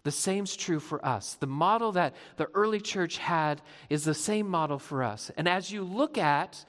The 0.02 0.10
same's 0.10 0.56
true 0.56 0.80
for 0.80 1.04
us. 1.04 1.34
The 1.34 1.46
model 1.46 1.92
that 1.92 2.14
the 2.36 2.48
early 2.54 2.80
church 2.80 3.18
had 3.18 3.60
is 3.88 4.04
the 4.04 4.14
same 4.14 4.48
model 4.48 4.78
for 4.78 5.02
us. 5.02 5.30
And 5.36 5.48
as 5.48 5.70
you 5.70 5.82
look 5.84 6.16
at 6.16 6.64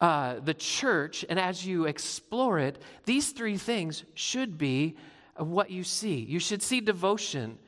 uh, 0.00 0.40
the 0.40 0.54
church 0.54 1.24
and 1.28 1.38
as 1.38 1.66
you 1.66 1.86
explore 1.86 2.58
it, 2.58 2.80
these 3.04 3.30
three 3.30 3.56
things 3.56 4.04
should 4.14 4.58
be 4.58 4.96
what 5.36 5.70
you 5.70 5.82
see. 5.82 6.20
You 6.20 6.38
should 6.38 6.62
see 6.62 6.80
devotion 6.80 7.58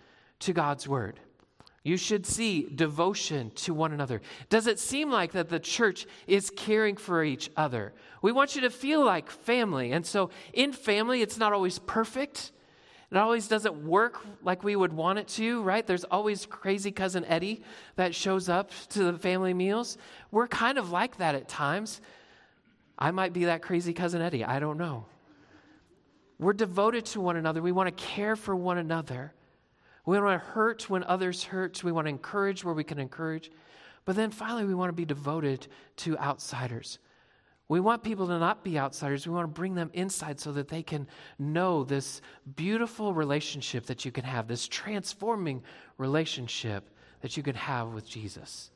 to 0.41 0.53
God's 0.53 0.87
word. 0.87 1.19
You 1.83 1.97
should 1.97 2.27
see 2.27 2.69
devotion 2.69 3.53
to 3.53 3.73
one 3.73 3.93
another. 3.93 4.21
Does 4.51 4.67
it 4.67 4.79
seem 4.79 5.11
like 5.11 5.33
that 5.33 5.49
the 5.49 5.59
church 5.59 6.07
is 6.27 6.51
caring 6.55 6.97
for 6.97 7.25
each 7.25 7.51
other? 7.57 7.95
We 8.21 8.33
want 8.33 8.55
you 8.55 8.61
to 8.63 8.71
feel 8.71 9.03
like 9.03 9.31
family. 9.31 9.93
And 9.93 10.05
so 10.05 10.29
in 10.53 10.73
family, 10.73 11.23
it's 11.23 11.39
not 11.39 11.55
always 11.55 11.79
perfect. 11.79 12.53
It 13.11 13.17
always 13.17 13.49
doesn't 13.49 13.85
work 13.85 14.21
like 14.43 14.63
we 14.63 14.77
would 14.77 14.93
want 14.93 15.19
it 15.19 15.27
to, 15.29 15.63
right? 15.63 15.85
There's 15.85 16.05
always 16.05 16.47
crazy 16.47 16.93
cousin 16.93 17.25
Eddie 17.25 17.63
that 17.97 18.15
shows 18.15 18.49
up 18.49 18.71
to 18.91 19.11
the 19.11 19.19
family 19.19 19.53
meals. 19.53 19.99
We're 20.31 20.47
kind 20.47 20.79
of 20.79 20.93
like 20.93 21.17
that 21.17 21.35
at 21.35 21.49
times. 21.49 22.01
I 22.97 23.11
might 23.11 23.33
be 23.33 23.47
that 23.47 23.63
crazy 23.63 23.93
cousin 23.93 24.23
Eddie. 24.23 24.45
I 24.45 24.61
don't 24.61 24.79
know. 24.79 25.07
We're 26.39 26.53
devoted 26.53 27.05
to 27.07 27.21
one 27.21 27.37
another. 27.37 27.61
We 27.61 27.73
want 27.73 27.95
to 27.95 28.05
care 28.05 28.37
for 28.37 28.55
one 28.55 28.79
another. 28.79 29.33
We 30.07 30.17
don't 30.17 30.25
want 30.25 30.41
to 30.41 30.49
hurt 30.49 30.89
when 30.89 31.03
others 31.05 31.43
hurt. 31.43 31.83
We 31.83 31.93
want 31.93 32.07
to 32.07 32.11
encourage 32.11 32.65
where 32.65 32.75
we 32.75 32.85
can 32.85 32.99
encourage. 32.99 33.51
But 34.05 34.17
then 34.17 34.31
finally, 34.31 34.65
we 34.65 34.75
want 34.75 34.89
to 34.89 34.95
be 34.95 35.05
devoted 35.05 35.67
to 35.97 36.17
outsiders. 36.19 36.99
We 37.71 37.79
want 37.79 38.03
people 38.03 38.27
to 38.27 38.39
not 38.41 38.65
be 38.65 38.81
outsiders. 38.81 39.29
We 39.29 39.33
want 39.33 39.45
to 39.45 39.61
bring 39.61 39.77
them 39.77 39.91
inside 39.93 40.41
so 40.41 40.51
that 40.51 40.67
they 40.67 40.83
can 40.83 41.07
know 41.39 41.85
this 41.85 42.21
beautiful 42.57 43.15
relationship 43.15 43.87
that 43.87 44.05
you 44.05 44.11
can 44.11 44.25
have, 44.25 44.49
this 44.49 44.67
transforming 44.67 45.63
relationship 45.97 46.91
that 47.21 47.37
you 47.37 47.45
can 47.45 47.55
have 47.55 47.91
with 47.91 48.09
Jesus. 48.09 48.73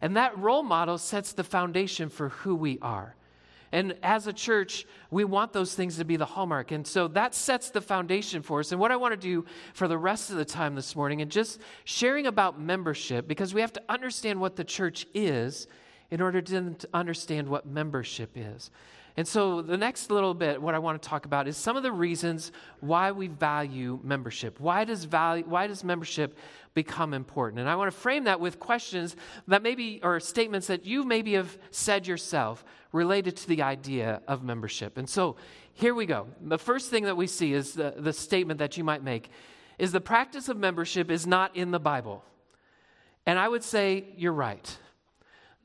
And 0.00 0.16
that 0.16 0.38
role 0.38 0.62
model 0.62 0.96
sets 0.96 1.34
the 1.34 1.44
foundation 1.44 2.08
for 2.08 2.30
who 2.30 2.54
we 2.54 2.78
are. 2.80 3.16
And 3.70 3.94
as 4.02 4.26
a 4.26 4.32
church, 4.32 4.86
we 5.10 5.24
want 5.24 5.52
those 5.52 5.74
things 5.74 5.98
to 5.98 6.04
be 6.06 6.16
the 6.16 6.24
hallmark. 6.24 6.70
And 6.72 6.86
so 6.86 7.08
that 7.08 7.34
sets 7.34 7.68
the 7.68 7.82
foundation 7.82 8.40
for 8.40 8.60
us. 8.60 8.72
And 8.72 8.80
what 8.80 8.92
I 8.92 8.96
want 8.96 9.12
to 9.12 9.20
do 9.20 9.44
for 9.74 9.88
the 9.88 9.98
rest 9.98 10.30
of 10.30 10.36
the 10.36 10.44
time 10.46 10.74
this 10.74 10.96
morning, 10.96 11.20
and 11.20 11.30
just 11.30 11.60
sharing 11.84 12.26
about 12.26 12.58
membership, 12.58 13.28
because 13.28 13.52
we 13.52 13.60
have 13.60 13.74
to 13.74 13.82
understand 13.90 14.40
what 14.40 14.56
the 14.56 14.64
church 14.64 15.06
is 15.12 15.66
in 16.10 16.20
order 16.20 16.40
to 16.40 16.76
understand 16.94 17.48
what 17.48 17.66
membership 17.66 18.30
is. 18.34 18.70
And 19.18 19.26
so, 19.26 19.62
the 19.62 19.78
next 19.78 20.10
little 20.10 20.34
bit, 20.34 20.60
what 20.60 20.74
I 20.74 20.78
want 20.78 21.02
to 21.02 21.08
talk 21.08 21.24
about 21.24 21.48
is 21.48 21.56
some 21.56 21.74
of 21.74 21.82
the 21.82 21.92
reasons 21.92 22.52
why 22.80 23.12
we 23.12 23.28
value 23.28 23.98
membership. 24.02 24.60
Why 24.60 24.84
does, 24.84 25.04
value, 25.04 25.44
why 25.46 25.66
does 25.66 25.82
membership 25.82 26.36
become 26.74 27.14
important? 27.14 27.60
And 27.60 27.68
I 27.68 27.76
want 27.76 27.90
to 27.90 27.96
frame 27.96 28.24
that 28.24 28.40
with 28.40 28.60
questions 28.60 29.16
that 29.48 29.62
maybe, 29.62 30.00
or 30.02 30.20
statements 30.20 30.66
that 30.66 30.84
you 30.84 31.02
maybe 31.02 31.32
have 31.32 31.56
said 31.70 32.06
yourself 32.06 32.62
related 32.92 33.38
to 33.38 33.48
the 33.48 33.62
idea 33.62 34.20
of 34.28 34.44
membership. 34.44 34.98
And 34.98 35.08
so, 35.08 35.36
here 35.72 35.94
we 35.94 36.04
go. 36.04 36.26
The 36.42 36.58
first 36.58 36.90
thing 36.90 37.04
that 37.04 37.16
we 37.16 37.26
see 37.26 37.54
is 37.54 37.72
the, 37.72 37.94
the 37.96 38.12
statement 38.12 38.58
that 38.58 38.76
you 38.76 38.84
might 38.84 39.02
make 39.02 39.30
is 39.78 39.92
the 39.92 40.00
practice 40.00 40.50
of 40.50 40.58
membership 40.58 41.10
is 41.10 41.26
not 41.26 41.56
in 41.56 41.70
the 41.70 41.80
Bible. 41.80 42.22
And 43.24 43.38
I 43.38 43.48
would 43.48 43.64
say, 43.64 44.04
you're 44.16 44.32
right. 44.32 44.78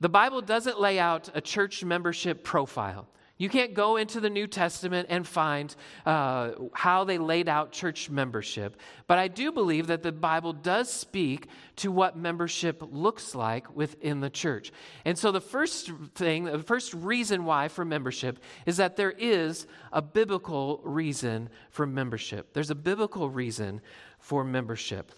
The 0.02 0.10
Bible 0.10 0.42
doesn't 0.42 0.82
lay 0.82 0.98
out 0.98 1.30
a 1.36 1.42
church 1.42 1.84
membership 1.84 2.44
profile. 2.44 3.08
You 3.38 3.50
can't 3.50 3.76
go 3.76 3.98
into 3.98 4.20
the 4.20 4.32
New 4.32 4.48
Testament 4.48 5.08
and 5.10 5.28
find 5.28 5.76
uh, 6.08 6.52
how 6.74 7.04
they 7.04 7.20
laid 7.20 7.48
out 7.48 7.72
church 7.72 8.10
membership. 8.10 8.78
But 9.06 9.20
I 9.20 9.28
do 9.28 9.52
believe 9.52 9.88
that 9.88 10.02
the 10.02 10.12
Bible 10.12 10.54
does 10.54 10.92
speak 10.92 11.48
to 11.78 11.92
what 11.92 12.18
membership 12.18 12.84
looks 12.92 13.36
like 13.36 13.76
within 13.76 14.22
the 14.22 14.30
church. 14.30 14.72
And 15.06 15.18
so 15.18 15.32
the 15.32 15.42
first 15.42 15.92
thing, 16.16 16.46
the 16.46 16.60
first 16.60 16.94
reason 16.96 17.46
why 17.46 17.68
for 17.68 17.86
membership 17.86 18.40
is 18.66 18.78
that 18.78 18.96
there 18.96 19.12
is 19.12 19.66
a 19.92 20.02
biblical 20.02 20.82
reason 20.84 21.50
for 21.70 21.86
membership. 21.86 22.54
There's 22.54 22.72
a 22.72 22.76
biblical 22.76 23.30
reason 23.30 23.82
for 24.20 24.44
membership. 24.44 25.12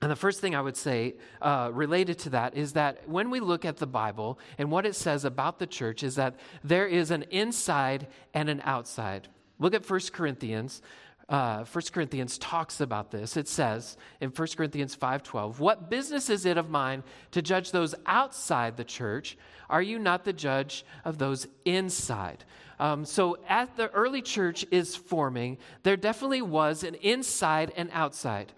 And 0.00 0.10
the 0.10 0.16
first 0.16 0.40
thing 0.40 0.54
I 0.54 0.60
would 0.60 0.76
say 0.76 1.16
uh, 1.42 1.70
related 1.72 2.18
to 2.20 2.30
that 2.30 2.56
is 2.56 2.74
that 2.74 3.08
when 3.08 3.30
we 3.30 3.40
look 3.40 3.64
at 3.64 3.78
the 3.78 3.86
Bible 3.86 4.38
and 4.56 4.70
what 4.70 4.86
it 4.86 4.94
says 4.94 5.24
about 5.24 5.58
the 5.58 5.66
church, 5.66 6.04
is 6.04 6.14
that 6.14 6.36
there 6.62 6.86
is 6.86 7.10
an 7.10 7.24
inside 7.30 8.06
and 8.32 8.48
an 8.48 8.60
outside. 8.64 9.28
Look 9.58 9.74
at 9.74 9.88
1 9.88 10.00
Corinthians. 10.12 10.82
Uh, 11.28 11.64
1 11.64 11.84
Corinthians 11.92 12.38
talks 12.38 12.80
about 12.80 13.10
this. 13.10 13.36
It 13.36 13.48
says 13.48 13.96
in 14.20 14.30
1 14.30 14.56
Corinthians 14.56 14.94
5:12, 14.94 15.58
"What 15.58 15.90
business 15.90 16.30
is 16.30 16.46
it 16.46 16.56
of 16.56 16.70
mine 16.70 17.02
to 17.32 17.42
judge 17.42 17.72
those 17.72 17.94
outside 18.06 18.76
the 18.76 18.84
church? 18.84 19.36
Are 19.68 19.82
you 19.82 19.98
not 19.98 20.24
the 20.24 20.32
judge 20.32 20.86
of 21.04 21.18
those 21.18 21.48
inside?" 21.64 22.44
Um, 22.78 23.04
so, 23.04 23.36
as 23.48 23.68
the 23.70 23.90
early 23.90 24.22
church 24.22 24.64
is 24.70 24.94
forming, 24.94 25.58
there 25.82 25.96
definitely 25.96 26.42
was 26.42 26.84
an 26.84 26.94
inside 26.94 27.72
and 27.76 27.90
outside. 27.92 28.52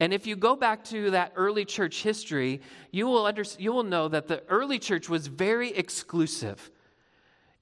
And 0.00 0.12
if 0.12 0.26
you 0.26 0.34
go 0.36 0.56
back 0.56 0.84
to 0.86 1.10
that 1.12 1.32
early 1.36 1.64
church 1.64 2.02
history, 2.02 2.60
you 2.90 3.06
will, 3.06 3.26
under, 3.26 3.44
you 3.58 3.72
will 3.72 3.84
know 3.84 4.08
that 4.08 4.26
the 4.26 4.42
early 4.48 4.78
church 4.78 5.08
was 5.08 5.28
very 5.28 5.70
exclusive 5.70 6.70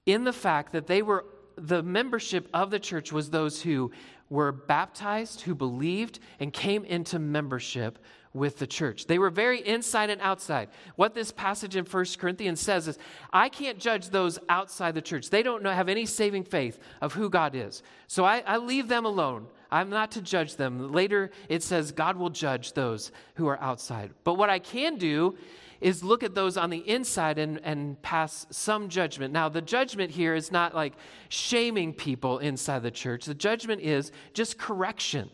in 0.05 0.23
the 0.23 0.33
fact 0.33 0.71
that 0.73 0.87
they 0.87 1.01
were, 1.01 1.25
the 1.55 1.83
membership 1.83 2.49
of 2.53 2.71
the 2.71 2.79
church 2.79 3.11
was 3.11 3.29
those 3.29 3.61
who 3.61 3.91
were 4.29 4.51
baptized, 4.51 5.41
who 5.41 5.53
believed, 5.53 6.19
and 6.39 6.51
came 6.51 6.83
into 6.85 7.19
membership 7.19 7.99
with 8.33 8.57
the 8.57 8.65
church. 8.65 9.05
They 9.05 9.19
were 9.19 9.29
very 9.29 9.65
inside 9.65 10.09
and 10.09 10.19
outside. 10.19 10.69
What 10.95 11.13
this 11.13 11.31
passage 11.31 11.75
in 11.75 11.85
1 11.85 12.05
Corinthians 12.17 12.59
says 12.59 12.87
is, 12.87 12.97
I 13.31 13.47
can't 13.49 13.77
judge 13.77 14.09
those 14.09 14.39
outside 14.49 14.95
the 14.95 15.03
church. 15.03 15.29
They 15.29 15.43
don't 15.43 15.61
know, 15.61 15.69
have 15.69 15.87
any 15.87 16.07
saving 16.07 16.45
faith 16.45 16.79
of 16.99 17.13
who 17.13 17.29
God 17.29 17.53
is. 17.53 17.83
So 18.07 18.25
I, 18.25 18.39
I 18.39 18.57
leave 18.57 18.87
them 18.87 19.05
alone. 19.05 19.47
I'm 19.73 19.89
not 19.89 20.11
to 20.11 20.21
judge 20.21 20.55
them. 20.55 20.91
Later, 20.91 21.31
it 21.49 21.63
says 21.63 21.91
God 21.91 22.15
will 22.15 22.29
judge 22.29 22.73
those 22.73 23.11
who 23.33 23.47
are 23.47 23.59
outside. 23.59 24.11
But 24.23 24.35
what 24.35 24.51
I 24.51 24.59
can 24.59 24.97
do 24.97 25.35
is 25.81 26.03
look 26.03 26.21
at 26.21 26.35
those 26.35 26.57
on 26.57 26.69
the 26.69 26.87
inside 26.87 27.39
and, 27.39 27.59
and 27.63 27.99
pass 28.03 28.45
some 28.51 28.87
judgment. 28.87 29.33
Now, 29.33 29.49
the 29.49 29.63
judgment 29.63 30.11
here 30.11 30.35
is 30.35 30.51
not 30.51 30.75
like 30.75 30.93
shaming 31.27 31.91
people 31.91 32.37
inside 32.37 32.83
the 32.83 32.91
church, 32.91 33.25
the 33.25 33.33
judgment 33.33 33.81
is 33.81 34.11
just 34.33 34.59
correction 34.59 35.31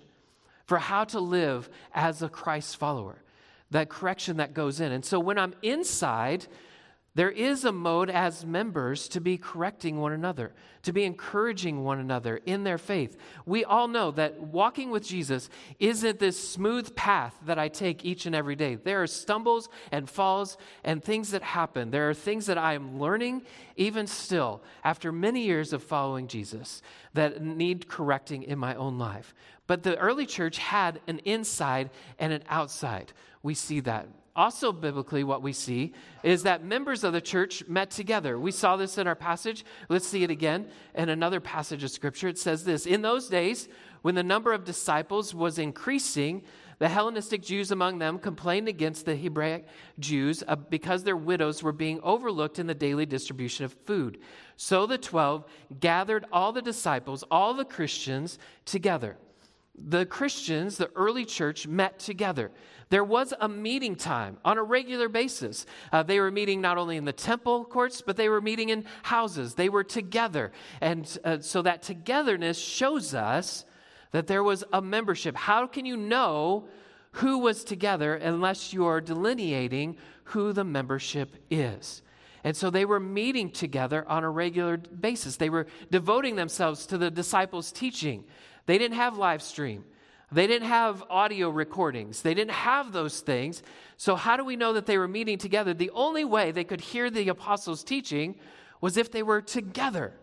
for 0.65 0.77
how 0.77 1.03
to 1.03 1.19
live 1.19 1.69
as 1.93 2.21
a 2.21 2.29
Christ 2.29 2.77
follower. 2.77 3.21
That 3.71 3.89
correction 3.89 4.37
that 4.37 4.53
goes 4.53 4.79
in. 4.79 4.93
And 4.93 5.03
so 5.03 5.19
when 5.19 5.37
I'm 5.37 5.53
inside, 5.61 6.47
there 7.15 7.31
is 7.31 7.65
a 7.65 7.71
mode 7.71 8.09
as 8.09 8.45
members 8.45 9.07
to 9.09 9.19
be 9.19 9.37
correcting 9.37 9.99
one 9.99 10.13
another, 10.13 10.53
to 10.83 10.93
be 10.93 11.05
encouraging 11.05 11.83
one 11.83 11.99
another 11.99 12.39
in 12.45 12.63
their 12.63 12.77
faith. 12.77 13.17
We 13.45 13.65
all 13.65 13.87
know 13.87 14.11
that 14.11 14.39
walking 14.39 14.91
with 14.91 15.05
Jesus 15.05 15.49
isn't 15.79 16.19
this 16.19 16.37
smooth 16.37 16.95
path 16.95 17.35
that 17.45 17.57
I 17.57 17.67
take 17.67 18.05
each 18.05 18.25
and 18.25 18.35
every 18.35 18.55
day. 18.55 18.75
There 18.75 19.01
are 19.01 19.07
stumbles 19.07 19.69
and 19.91 20.09
falls 20.09 20.57
and 20.83 21.03
things 21.03 21.31
that 21.31 21.41
happen. 21.41 21.89
There 21.89 22.09
are 22.09 22.13
things 22.13 22.45
that 22.45 22.59
I 22.59 22.73
am 22.73 22.99
learning 22.99 23.41
even 23.75 24.05
still 24.05 24.61
after 24.83 25.11
many 25.11 25.43
years 25.43 25.73
of 25.73 25.81
following 25.81 26.27
Jesus 26.27 26.81
that 27.15 27.41
need 27.41 27.87
correcting 27.87 28.43
in 28.43 28.59
my 28.59 28.75
own 28.75 28.99
life. 28.99 29.33
But 29.65 29.83
the 29.83 29.97
early 29.97 30.25
church 30.25 30.57
had 30.59 31.01
an 31.07 31.19
inside 31.25 31.89
and 32.19 32.31
an 32.33 32.43
outside. 32.49 33.13
We 33.41 33.55
see 33.55 33.79
that 33.81 34.07
also, 34.35 34.71
biblically, 34.71 35.23
what 35.23 35.41
we 35.41 35.53
see 35.53 35.93
is 36.23 36.43
that 36.43 36.63
members 36.63 37.03
of 37.03 37.13
the 37.13 37.21
church 37.21 37.67
met 37.67 37.91
together. 37.91 38.39
We 38.39 38.51
saw 38.51 38.77
this 38.77 38.97
in 38.97 39.07
our 39.07 39.15
passage. 39.15 39.65
Let's 39.89 40.07
see 40.07 40.23
it 40.23 40.31
again 40.31 40.67
in 40.95 41.09
another 41.09 41.39
passage 41.39 41.83
of 41.83 41.91
scripture. 41.91 42.27
It 42.27 42.37
says 42.37 42.63
this 42.63 42.85
In 42.85 43.01
those 43.01 43.27
days, 43.27 43.67
when 44.01 44.15
the 44.15 44.23
number 44.23 44.53
of 44.53 44.63
disciples 44.63 45.33
was 45.33 45.59
increasing, 45.59 46.43
the 46.79 46.87
Hellenistic 46.87 47.41
Jews 47.41 47.71
among 47.71 47.99
them 47.99 48.17
complained 48.17 48.69
against 48.69 49.05
the 49.05 49.15
Hebraic 49.15 49.67
Jews 49.99 50.43
uh, 50.47 50.55
because 50.55 51.03
their 51.03 51.17
widows 51.17 51.61
were 51.61 51.73
being 51.73 51.99
overlooked 52.01 52.57
in 52.57 52.67
the 52.67 52.73
daily 52.73 53.05
distribution 53.05 53.65
of 53.65 53.73
food. 53.85 54.19
So 54.55 54.85
the 54.85 54.97
twelve 54.97 55.45
gathered 55.79 56.25
all 56.31 56.53
the 56.53 56.61
disciples, 56.61 57.23
all 57.29 57.53
the 57.53 57.65
Christians 57.65 58.39
together. 58.63 59.17
The 59.87 60.05
Christians, 60.05 60.77
the 60.77 60.91
early 60.95 61.25
church, 61.25 61.67
met 61.67 61.99
together. 61.99 62.51
There 62.89 63.03
was 63.03 63.33
a 63.39 63.47
meeting 63.47 63.95
time 63.95 64.37
on 64.43 64.57
a 64.57 64.63
regular 64.63 65.09
basis. 65.09 65.65
Uh, 65.91 66.03
they 66.03 66.19
were 66.19 66.31
meeting 66.31 66.59
not 66.59 66.77
only 66.77 66.97
in 66.97 67.05
the 67.05 67.13
temple 67.13 67.65
courts, 67.65 68.01
but 68.01 68.17
they 68.17 68.29
were 68.29 68.41
meeting 68.41 68.69
in 68.69 68.85
houses. 69.03 69.53
They 69.53 69.69
were 69.69 69.83
together. 69.83 70.51
And 70.81 71.17
uh, 71.23 71.39
so 71.39 71.61
that 71.61 71.83
togetherness 71.83 72.57
shows 72.57 73.13
us 73.13 73.65
that 74.11 74.27
there 74.27 74.43
was 74.43 74.63
a 74.73 74.81
membership. 74.81 75.35
How 75.35 75.67
can 75.67 75.85
you 75.85 75.97
know 75.97 76.67
who 77.13 77.39
was 77.39 77.63
together 77.63 78.15
unless 78.15 78.73
you 78.73 78.85
are 78.85 79.01
delineating 79.01 79.97
who 80.23 80.51
the 80.51 80.63
membership 80.63 81.35
is? 81.51 82.01
And 82.43 82.55
so 82.55 82.69
they 82.69 82.85
were 82.85 82.99
meeting 82.99 83.51
together 83.51 84.07
on 84.07 84.23
a 84.23 84.29
regular 84.29 84.77
basis. 84.77 85.35
They 85.35 85.49
were 85.49 85.67
devoting 85.91 86.35
themselves 86.35 86.85
to 86.87 86.97
the 86.97 87.11
disciples' 87.11 87.71
teaching. 87.71 88.23
They 88.69 88.77
didn't 88.77 88.97
have 88.97 89.17
live 89.17 89.41
stream. 89.41 89.83
They 90.31 90.45
didn't 90.45 90.67
have 90.67 91.03
audio 91.09 91.49
recordings. 91.49 92.21
They 92.21 92.35
didn't 92.35 92.51
have 92.51 92.91
those 92.91 93.19
things. 93.19 93.63
So, 93.97 94.15
how 94.15 94.37
do 94.37 94.45
we 94.45 94.55
know 94.55 94.73
that 94.73 94.85
they 94.85 94.99
were 94.99 95.07
meeting 95.07 95.39
together? 95.39 95.73
The 95.73 95.89
only 95.89 96.23
way 96.23 96.51
they 96.51 96.63
could 96.63 96.79
hear 96.79 97.09
the 97.09 97.29
apostles' 97.29 97.83
teaching 97.83 98.35
was 98.79 98.95
if 98.95 99.11
they 99.11 99.23
were 99.23 99.41
together 99.41 100.13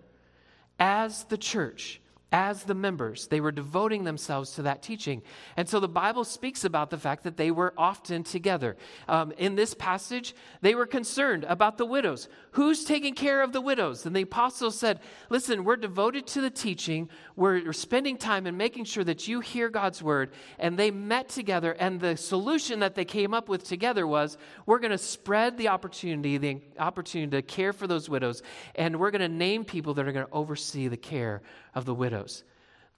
as 0.79 1.25
the 1.25 1.37
church 1.37 2.01
as 2.33 2.65
the 2.65 2.75
members. 2.75 3.29
They 3.29 3.41
were 3.41 3.53
devoting 3.53 4.03
themselves 4.03 4.53
to 4.53 4.63
that 4.63 4.83
teaching. 4.83 5.23
And 5.57 5.69
so 5.69 5.79
the 5.79 5.89
Bible 5.89 6.25
speaks 6.25 6.65
about 6.65 6.91
the 6.91 6.99
fact 6.99 7.23
that 7.23 7.37
they 7.37 7.53
were 7.53 7.73
often 7.79 8.25
together. 8.25 8.77
Um, 9.07 9.33
in 9.39 9.55
this 9.55 9.75
passage, 9.75 10.35
they 10.61 10.75
were 10.75 10.87
concerned 10.87 11.45
about 11.45 11.79
the 11.79 11.87
widows. 11.87 12.29
Who's 12.53 12.85
taking 12.85 13.15
care 13.15 13.43
of 13.43 13.53
the 13.53 13.61
widows? 13.61 14.07
And 14.07 14.17
the 14.17 14.23
apostles 14.23 14.77
said, 14.77 15.01
Listen, 15.31 15.63
we're 15.63 15.77
devoted 15.77 16.27
to 16.29 16.41
the 16.41 16.51
teaching. 16.51 17.09
We're 17.37 17.73
spending 17.73 18.17
time 18.17 18.47
and 18.47 18.59
making 18.59 18.85
sure 18.87 19.05
that 19.05 19.29
you 19.29 19.39
hear 19.41 19.69
God's 19.69 20.03
word. 20.03 20.31
And 20.59 20.77
they 20.77 20.91
met 20.91 21.29
together. 21.29 21.73
And 21.73 22.01
the 22.01 22.17
solution 22.17 22.81
that 22.81 22.97
they 22.97 23.05
came 23.05 23.35
up 23.35 23.49
with 23.49 23.63
together 23.65 24.05
was 24.05 24.37
we're 24.67 24.81
going 24.81 24.91
to 24.91 24.99
spread 24.99 25.59
the 25.59 25.69
opportunity, 25.69 26.39
the 26.39 26.61
opportunity 26.79 27.31
to 27.31 27.43
care 27.43 27.73
for 27.73 27.87
those 27.87 28.09
widows. 28.09 28.43
And 28.75 28.99
we're 28.99 29.13
going 29.13 29.21
to 29.21 29.29
name 29.29 29.65
people 29.65 29.95
that 29.95 30.09
are 30.09 30.13
going 30.13 30.27
to 30.27 30.33
oversee 30.33 30.89
the 30.89 30.97
care 30.97 31.43
of 31.75 31.85
the 31.85 31.95
widows. 32.17 32.45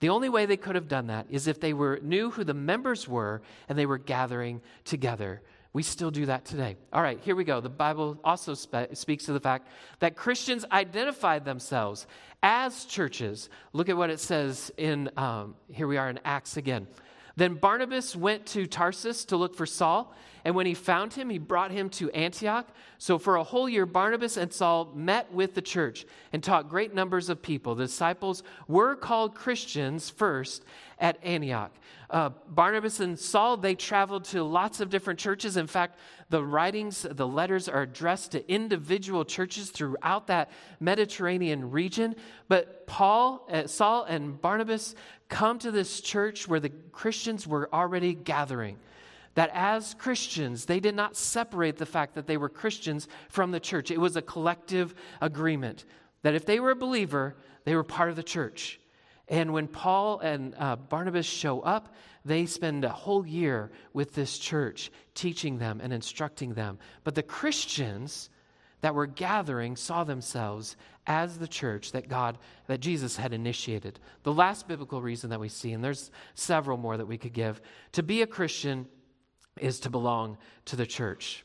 The 0.00 0.10
only 0.10 0.28
way 0.28 0.46
they 0.46 0.56
could 0.56 0.76
have 0.76 0.86
done 0.86 1.08
that 1.08 1.26
is 1.28 1.48
if 1.48 1.60
they 1.60 1.72
were, 1.72 1.98
knew 2.02 2.30
who 2.30 2.44
the 2.44 2.54
members 2.54 3.08
were 3.08 3.42
and 3.68 3.76
they 3.76 3.86
were 3.86 3.98
gathering 3.98 4.60
together. 4.84 5.42
We 5.72 5.82
still 5.82 6.10
do 6.10 6.26
that 6.26 6.44
today. 6.44 6.76
All 6.92 7.02
right, 7.02 7.18
here 7.20 7.34
we 7.34 7.44
go. 7.44 7.60
The 7.60 7.68
Bible 7.68 8.18
also 8.22 8.54
spe- 8.54 8.94
speaks 8.94 9.24
to 9.24 9.32
the 9.32 9.40
fact 9.40 9.68
that 9.98 10.16
Christians 10.16 10.64
identified 10.70 11.44
themselves 11.44 12.06
as 12.42 12.84
churches. 12.84 13.50
Look 13.72 13.88
at 13.88 13.96
what 13.96 14.10
it 14.10 14.20
says 14.20 14.70
in, 14.76 15.10
um, 15.16 15.56
here 15.72 15.88
we 15.88 15.96
are 15.96 16.08
in 16.08 16.20
Acts 16.24 16.56
again. 16.56 16.86
Then 17.38 17.54
Barnabas 17.54 18.16
went 18.16 18.46
to 18.46 18.66
Tarsus 18.66 19.24
to 19.26 19.36
look 19.36 19.54
for 19.54 19.64
Saul, 19.64 20.12
and 20.44 20.56
when 20.56 20.66
he 20.66 20.74
found 20.74 21.12
him, 21.12 21.30
he 21.30 21.38
brought 21.38 21.70
him 21.70 21.88
to 21.90 22.10
Antioch. 22.10 22.66
So 22.98 23.16
for 23.16 23.36
a 23.36 23.44
whole 23.44 23.68
year, 23.68 23.86
Barnabas 23.86 24.36
and 24.36 24.52
Saul 24.52 24.90
met 24.92 25.32
with 25.32 25.54
the 25.54 25.62
church 25.62 26.04
and 26.32 26.42
taught 26.42 26.68
great 26.68 26.94
numbers 26.94 27.28
of 27.28 27.40
people. 27.40 27.76
The 27.76 27.84
disciples 27.84 28.42
were 28.66 28.96
called 28.96 29.36
Christians 29.36 30.10
first 30.10 30.64
at 30.98 31.22
Antioch. 31.22 31.70
Uh, 32.10 32.30
Barnabas 32.48 32.98
and 32.98 33.16
Saul, 33.16 33.56
they 33.56 33.74
traveled 33.74 34.24
to 34.24 34.42
lots 34.42 34.80
of 34.80 34.90
different 34.90 35.20
churches. 35.20 35.56
In 35.56 35.66
fact, 35.66 35.98
the 36.30 36.42
writings, 36.42 37.06
the 37.08 37.26
letters 37.26 37.68
are 37.68 37.82
addressed 37.82 38.32
to 38.32 38.52
individual 38.52 39.24
churches 39.24 39.70
throughout 39.70 40.26
that 40.26 40.50
Mediterranean 40.80 41.70
region. 41.70 42.16
But 42.48 42.86
Paul, 42.86 43.46
uh, 43.52 43.66
Saul, 43.66 44.04
and 44.04 44.40
Barnabas 44.40 44.94
come 45.28 45.58
to 45.60 45.70
this 45.70 46.00
church 46.00 46.48
where 46.48 46.60
the 46.60 46.70
Christians 46.70 47.46
were 47.46 47.68
already 47.72 48.14
gathering. 48.14 48.78
That 49.34 49.50
as 49.52 49.94
Christians, 49.94 50.64
they 50.64 50.80
did 50.80 50.94
not 50.94 51.16
separate 51.16 51.76
the 51.76 51.86
fact 51.86 52.14
that 52.14 52.26
they 52.26 52.36
were 52.36 52.48
Christians 52.48 53.06
from 53.28 53.52
the 53.52 53.60
church. 53.60 53.90
It 53.90 54.00
was 54.00 54.16
a 54.16 54.22
collective 54.22 54.94
agreement 55.20 55.84
that 56.22 56.34
if 56.34 56.44
they 56.44 56.58
were 56.58 56.72
a 56.72 56.76
believer, 56.76 57.36
they 57.64 57.76
were 57.76 57.84
part 57.84 58.10
of 58.10 58.16
the 58.16 58.22
church. 58.22 58.80
And 59.28 59.52
when 59.52 59.68
Paul 59.68 60.20
and 60.20 60.54
uh, 60.58 60.76
Barnabas 60.76 61.26
show 61.26 61.60
up, 61.60 61.94
they 62.24 62.46
spend 62.46 62.84
a 62.84 62.88
whole 62.88 63.26
year 63.26 63.70
with 63.92 64.14
this 64.14 64.38
church, 64.38 64.90
teaching 65.14 65.58
them 65.58 65.80
and 65.82 65.92
instructing 65.92 66.54
them. 66.54 66.78
But 67.04 67.14
the 67.14 67.22
Christians 67.22 68.30
that 68.80 68.94
were 68.94 69.06
gathering 69.06 69.76
saw 69.76 70.04
themselves 70.04 70.76
as 71.06 71.38
the 71.38 71.48
church 71.48 71.92
that 71.92 72.08
God, 72.08 72.38
that 72.66 72.80
Jesus 72.80 73.16
had 73.16 73.32
initiated. 73.32 73.98
The 74.22 74.32
last 74.32 74.68
biblical 74.68 75.00
reason 75.02 75.30
that 75.30 75.40
we 75.40 75.48
see, 75.48 75.72
and 75.72 75.82
there's 75.82 76.10
several 76.34 76.76
more 76.76 76.96
that 76.96 77.06
we 77.06 77.18
could 77.18 77.32
give, 77.32 77.60
to 77.92 78.02
be 78.02 78.22
a 78.22 78.26
Christian 78.26 78.86
is 79.60 79.80
to 79.80 79.90
belong 79.90 80.38
to 80.66 80.76
the 80.76 80.86
church. 80.86 81.44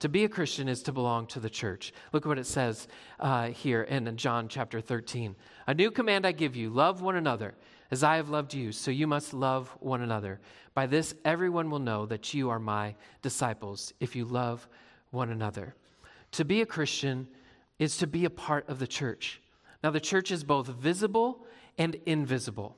To 0.00 0.08
be 0.08 0.24
a 0.24 0.28
Christian 0.28 0.66
is 0.66 0.82
to 0.84 0.92
belong 0.92 1.26
to 1.26 1.40
the 1.40 1.50
church. 1.50 1.92
Look 2.12 2.24
what 2.24 2.38
it 2.38 2.46
says 2.46 2.88
uh, 3.18 3.48
here 3.48 3.82
in 3.82 4.16
John 4.16 4.48
chapter 4.48 4.80
13. 4.80 5.36
A 5.66 5.74
new 5.74 5.90
command 5.90 6.26
I 6.26 6.32
give 6.32 6.56
you 6.56 6.70
love 6.70 7.02
one 7.02 7.16
another 7.16 7.54
as 7.90 8.02
I 8.02 8.16
have 8.16 8.30
loved 8.30 8.54
you, 8.54 8.72
so 8.72 8.90
you 8.90 9.06
must 9.06 9.34
love 9.34 9.68
one 9.80 10.00
another. 10.00 10.40
By 10.72 10.86
this, 10.86 11.14
everyone 11.24 11.68
will 11.68 11.80
know 11.80 12.06
that 12.06 12.32
you 12.32 12.48
are 12.48 12.58
my 12.58 12.94
disciples 13.20 13.92
if 14.00 14.16
you 14.16 14.24
love 14.24 14.66
one 15.10 15.30
another. 15.30 15.74
To 16.32 16.44
be 16.44 16.60
a 16.60 16.66
Christian 16.66 17.28
is 17.78 17.96
to 17.98 18.06
be 18.06 18.24
a 18.24 18.30
part 18.30 18.68
of 18.68 18.78
the 18.78 18.86
church. 18.86 19.40
Now, 19.82 19.90
the 19.90 20.00
church 20.00 20.30
is 20.30 20.44
both 20.44 20.66
visible 20.68 21.46
and 21.78 21.96
invisible. 22.06 22.76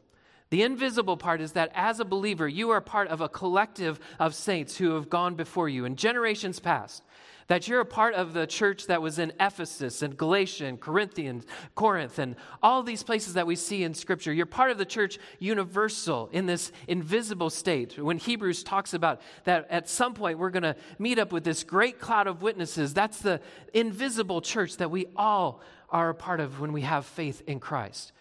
The 0.52 0.64
invisible 0.64 1.16
part 1.16 1.40
is 1.40 1.52
that 1.52 1.72
as 1.74 1.98
a 1.98 2.04
believer, 2.04 2.46
you 2.46 2.68
are 2.72 2.82
part 2.82 3.08
of 3.08 3.22
a 3.22 3.28
collective 3.30 3.98
of 4.18 4.34
saints 4.34 4.76
who 4.76 4.96
have 4.96 5.08
gone 5.08 5.34
before 5.34 5.66
you 5.66 5.86
in 5.86 5.96
generations 5.96 6.60
past 6.60 7.02
that 7.46 7.66
you're 7.66 7.80
a 7.80 7.86
part 7.86 8.12
of 8.12 8.34
the 8.34 8.46
church 8.46 8.86
that 8.88 9.00
was 9.00 9.18
in 9.18 9.32
Ephesus 9.40 10.02
and 10.02 10.14
Galatia 10.14 10.66
and 10.66 10.78
Corinthians, 10.78 11.46
Corinth, 11.74 12.18
and 12.18 12.36
all 12.62 12.82
these 12.82 13.02
places 13.02 13.32
that 13.32 13.46
we 13.46 13.56
see 13.56 13.82
in 13.82 13.94
Scripture. 13.94 14.30
You're 14.30 14.44
part 14.44 14.70
of 14.70 14.76
the 14.76 14.84
church 14.84 15.18
universal 15.38 16.28
in 16.32 16.44
this 16.44 16.70
invisible 16.86 17.48
state. 17.48 17.98
When 17.98 18.18
Hebrews 18.18 18.62
talks 18.62 18.92
about 18.92 19.22
that 19.44 19.66
at 19.70 19.88
some 19.88 20.12
point 20.12 20.38
we're 20.38 20.50
going 20.50 20.64
to 20.64 20.76
meet 20.98 21.18
up 21.18 21.32
with 21.32 21.44
this 21.44 21.64
great 21.64 21.98
cloud 21.98 22.26
of 22.26 22.42
witnesses, 22.42 22.92
that's 22.92 23.20
the 23.20 23.40
invisible 23.72 24.42
church 24.42 24.76
that 24.76 24.90
we 24.90 25.06
all 25.16 25.62
are 25.88 26.10
a 26.10 26.14
part 26.14 26.40
of 26.40 26.60
when 26.60 26.74
we 26.74 26.82
have 26.82 27.06
faith 27.06 27.42
in 27.46 27.58
Christ. 27.58 28.12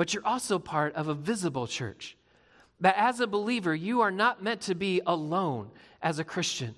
But 0.00 0.14
you're 0.14 0.26
also 0.26 0.58
part 0.58 0.94
of 0.94 1.08
a 1.08 1.14
visible 1.14 1.66
church. 1.66 2.16
That 2.80 2.96
as 2.96 3.20
a 3.20 3.26
believer, 3.26 3.74
you 3.74 4.00
are 4.00 4.10
not 4.10 4.42
meant 4.42 4.62
to 4.62 4.74
be 4.74 5.02
alone 5.06 5.70
as 6.00 6.18
a 6.18 6.24
Christian 6.24 6.74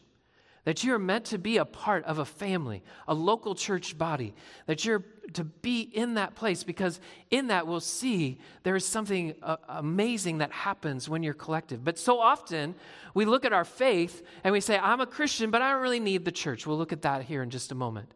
that 0.64 0.84
you're 0.84 0.98
meant 0.98 1.24
to 1.24 1.38
be 1.38 1.56
a 1.56 1.64
part 1.64 2.04
of 2.04 2.18
a 2.18 2.24
family, 2.24 2.82
a 3.08 3.14
local 3.14 3.54
church 3.54 3.98
body, 3.98 4.32
that 4.66 4.84
you're 4.84 5.04
to 5.32 5.44
be 5.44 5.80
in 5.80 6.14
that 6.14 6.34
place 6.34 6.62
because 6.62 7.00
in 7.30 7.46
that 7.46 7.66
we'll 7.66 7.80
see 7.80 8.38
there 8.64 8.76
is 8.76 8.84
something 8.84 9.34
uh, 9.42 9.56
amazing 9.68 10.38
that 10.38 10.52
happens 10.52 11.08
when 11.08 11.22
you're 11.22 11.32
collective. 11.34 11.84
But 11.84 11.98
so 11.98 12.20
often 12.20 12.74
we 13.14 13.24
look 13.24 13.44
at 13.44 13.52
our 13.52 13.64
faith 13.64 14.22
and 14.44 14.52
we 14.52 14.60
say, 14.60 14.78
I'm 14.78 15.00
a 15.00 15.06
Christian, 15.06 15.50
but 15.50 15.62
I 15.62 15.72
don't 15.72 15.82
really 15.82 16.00
need 16.00 16.24
the 16.24 16.32
church. 16.32 16.66
We'll 16.66 16.78
look 16.78 16.92
at 16.92 17.02
that 17.02 17.22
here 17.22 17.42
in 17.42 17.50
just 17.50 17.72
a 17.72 17.74
moment. 17.74 18.10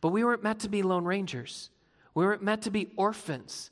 But 0.00 0.08
we 0.08 0.24
weren't 0.24 0.42
meant 0.42 0.60
to 0.60 0.68
be 0.68 0.82
lone 0.82 1.04
rangers, 1.04 1.70
we 2.14 2.24
weren't 2.24 2.42
meant 2.42 2.62
to 2.62 2.70
be 2.70 2.88
orphans. 2.96 3.70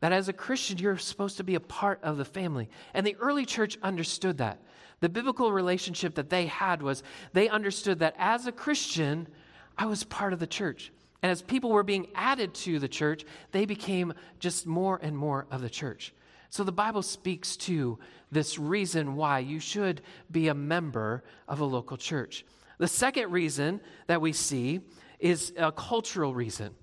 That 0.00 0.12
as 0.12 0.28
a 0.28 0.32
Christian, 0.32 0.78
you're 0.78 0.96
supposed 0.98 1.38
to 1.38 1.44
be 1.44 1.56
a 1.56 1.60
part 1.60 2.00
of 2.02 2.16
the 2.16 2.24
family. 2.24 2.68
And 2.94 3.06
the 3.06 3.16
early 3.16 3.44
church 3.44 3.78
understood 3.82 4.38
that. 4.38 4.62
The 5.00 5.08
biblical 5.08 5.52
relationship 5.52 6.14
that 6.16 6.30
they 6.30 6.46
had 6.46 6.82
was 6.82 7.02
they 7.32 7.48
understood 7.48 7.98
that 8.00 8.14
as 8.18 8.46
a 8.46 8.52
Christian, 8.52 9.28
I 9.76 9.86
was 9.86 10.04
part 10.04 10.32
of 10.32 10.38
the 10.38 10.46
church. 10.46 10.92
And 11.22 11.32
as 11.32 11.42
people 11.42 11.70
were 11.70 11.82
being 11.82 12.08
added 12.14 12.54
to 12.54 12.78
the 12.78 12.88
church, 12.88 13.24
they 13.50 13.64
became 13.64 14.12
just 14.38 14.66
more 14.66 15.00
and 15.02 15.16
more 15.16 15.46
of 15.50 15.62
the 15.62 15.70
church. 15.70 16.14
So 16.50 16.64
the 16.64 16.72
Bible 16.72 17.02
speaks 17.02 17.56
to 17.58 17.98
this 18.30 18.58
reason 18.58 19.16
why 19.16 19.40
you 19.40 19.60
should 19.60 20.00
be 20.30 20.48
a 20.48 20.54
member 20.54 21.24
of 21.46 21.60
a 21.60 21.64
local 21.64 21.96
church. 21.96 22.44
The 22.78 22.88
second 22.88 23.32
reason 23.32 23.80
that 24.06 24.20
we 24.20 24.32
see 24.32 24.80
is 25.18 25.52
a 25.56 25.72
cultural 25.72 26.32
reason. 26.34 26.74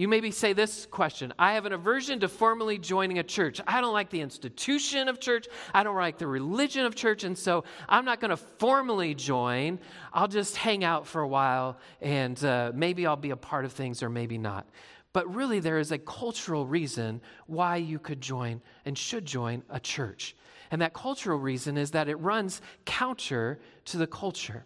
You 0.00 0.08
maybe 0.08 0.30
say 0.30 0.54
this 0.54 0.86
question 0.86 1.34
I 1.38 1.52
have 1.52 1.66
an 1.66 1.74
aversion 1.74 2.20
to 2.20 2.28
formally 2.28 2.78
joining 2.78 3.18
a 3.18 3.22
church. 3.22 3.60
I 3.66 3.82
don't 3.82 3.92
like 3.92 4.08
the 4.08 4.22
institution 4.22 5.08
of 5.08 5.20
church. 5.20 5.46
I 5.74 5.82
don't 5.82 5.94
like 5.94 6.16
the 6.16 6.26
religion 6.26 6.86
of 6.86 6.94
church. 6.94 7.22
And 7.22 7.36
so 7.36 7.64
I'm 7.86 8.06
not 8.06 8.18
going 8.18 8.30
to 8.30 8.38
formally 8.38 9.14
join. 9.14 9.78
I'll 10.14 10.26
just 10.26 10.56
hang 10.56 10.84
out 10.84 11.06
for 11.06 11.20
a 11.20 11.28
while 11.28 11.76
and 12.00 12.42
uh, 12.42 12.72
maybe 12.74 13.06
I'll 13.06 13.16
be 13.16 13.28
a 13.28 13.36
part 13.36 13.66
of 13.66 13.72
things 13.74 14.02
or 14.02 14.08
maybe 14.08 14.38
not. 14.38 14.66
But 15.12 15.34
really, 15.34 15.60
there 15.60 15.78
is 15.78 15.92
a 15.92 15.98
cultural 15.98 16.64
reason 16.64 17.20
why 17.46 17.76
you 17.76 17.98
could 17.98 18.22
join 18.22 18.62
and 18.86 18.96
should 18.96 19.26
join 19.26 19.64
a 19.68 19.80
church. 19.80 20.34
And 20.70 20.80
that 20.80 20.94
cultural 20.94 21.38
reason 21.38 21.76
is 21.76 21.90
that 21.90 22.08
it 22.08 22.18
runs 22.20 22.62
counter 22.86 23.60
to 23.84 23.98
the 23.98 24.06
culture. 24.06 24.64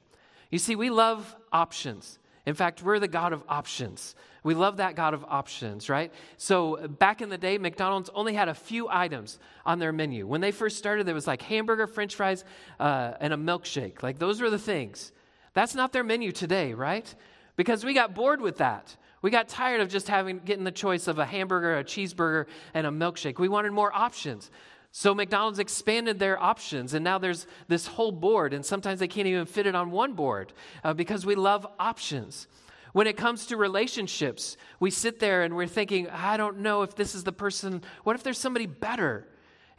You 0.53 0.61
see, 0.61 0.77
we 0.77 0.91
love 0.91 1.35
options. 1.53 2.21
In 2.47 2.55
fact, 2.55 2.83
we're 2.83 2.99
the 2.99 3.09
God 3.09 3.33
of 3.33 3.43
options. 3.49 4.15
We 4.43 4.55
love 4.55 4.77
that 4.77 4.95
God 4.95 5.15
of 5.15 5.25
options, 5.27 5.89
right? 5.89 6.13
So 6.37 6.87
back 6.89 7.23
in 7.23 7.31
the 7.31 7.39
day, 7.39 7.57
McDonald's 7.57 8.11
only 8.15 8.35
had 8.35 8.49
a 8.49 8.55
few 8.55 8.87
items 8.91 9.39
on 9.65 9.79
their 9.79 9.93
menu. 9.93 10.27
When 10.27 10.43
they 10.43 10.51
first 10.51 10.77
started, 10.77 11.07
there 11.07 11.15
was 11.15 11.27
like 11.27 11.41
hamburger, 11.41 11.87
french 11.87 12.15
fries, 12.15 12.45
uh, 12.79 13.13
and 13.21 13.33
a 13.33 13.37
milkshake. 13.37 14.03
Like 14.03 14.19
those 14.19 14.43
were 14.43 14.51
the 14.51 14.59
things. 14.59 15.13
That's 15.55 15.75
not 15.75 15.93
their 15.93 16.05
menu 16.05 16.33
today, 16.33 16.75
right? 16.75 17.13
Because 17.57 17.85
we 17.85 17.95
got 17.95 18.15
bored 18.15 18.43
with 18.43 18.59
that. 18.59 18.95
We 19.23 19.31
got 19.31 19.49
tired 19.49 19.81
of 19.81 19.89
just 19.89 20.09
having 20.09 20.41
getting 20.41 20.65
the 20.65 20.71
choice 20.71 21.09
of 21.09 21.19
a 21.19 21.25
hamburger, 21.25 21.79
a 21.79 21.85
cheeseburger, 21.85 22.45
and 22.75 22.87
a 22.87 22.91
milkshake. 22.91 23.39
We 23.39 23.49
wanted 23.49 23.73
more 23.73 23.91
options. 23.91 24.51
So 24.97 25.13
McDonald's 25.13 25.59
expanded 25.59 26.21
their 26.21 26.41
options, 26.41 26.95
and 26.95 27.03
now 27.03 27.19
there's 27.19 27.49
this 27.67 27.89
whole 27.89 28.13
board, 28.13 28.55
and 28.55 28.65
sometimes 28.65 29.01
they 29.01 29.09
can't 29.09 29.27
even 29.27 29.45
fit 29.45 29.67
it 29.67 29.75
on 29.75 29.91
one 29.91 30.13
board 30.13 30.53
uh, 30.85 30.95
because 30.95 31.27
we 31.27 31.35
love 31.35 31.67
options. 31.81 32.47
When 32.93 33.09
it 33.09 33.17
comes 33.17 33.47
to 33.47 33.57
relationships, 33.57 34.57
we 34.79 34.93
sit 34.93 35.19
there 35.19 35.43
and 35.43 35.57
we're 35.57 35.67
thinking, 35.67 36.09
I 36.11 36.37
don't 36.37 36.59
know 36.59 36.83
if 36.83 36.95
this 36.95 37.17
is 37.17 37.25
the 37.25 37.33
person, 37.33 37.83
what 38.05 38.15
if 38.15 38.23
there's 38.23 38.39
somebody 38.39 38.67
better? 38.67 39.27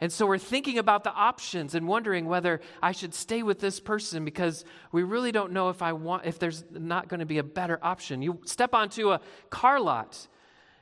And 0.02 0.12
so 0.12 0.26
we're 0.26 0.36
thinking 0.36 0.76
about 0.76 1.02
the 1.02 1.14
options 1.14 1.74
and 1.74 1.88
wondering 1.88 2.26
whether 2.26 2.60
I 2.82 2.92
should 2.92 3.14
stay 3.14 3.42
with 3.42 3.58
this 3.58 3.80
person 3.80 4.22
because 4.22 4.66
we 4.92 5.02
really 5.02 5.32
don't 5.32 5.52
know 5.52 5.70
if 5.70 5.80
I 5.80 5.94
want 5.94 6.26
if 6.26 6.38
there's 6.38 6.62
not 6.70 7.08
going 7.08 7.20
to 7.20 7.26
be 7.26 7.38
a 7.38 7.42
better 7.42 7.78
option. 7.80 8.20
You 8.20 8.42
step 8.44 8.74
onto 8.74 9.12
a 9.12 9.22
car 9.48 9.80
lot, 9.80 10.28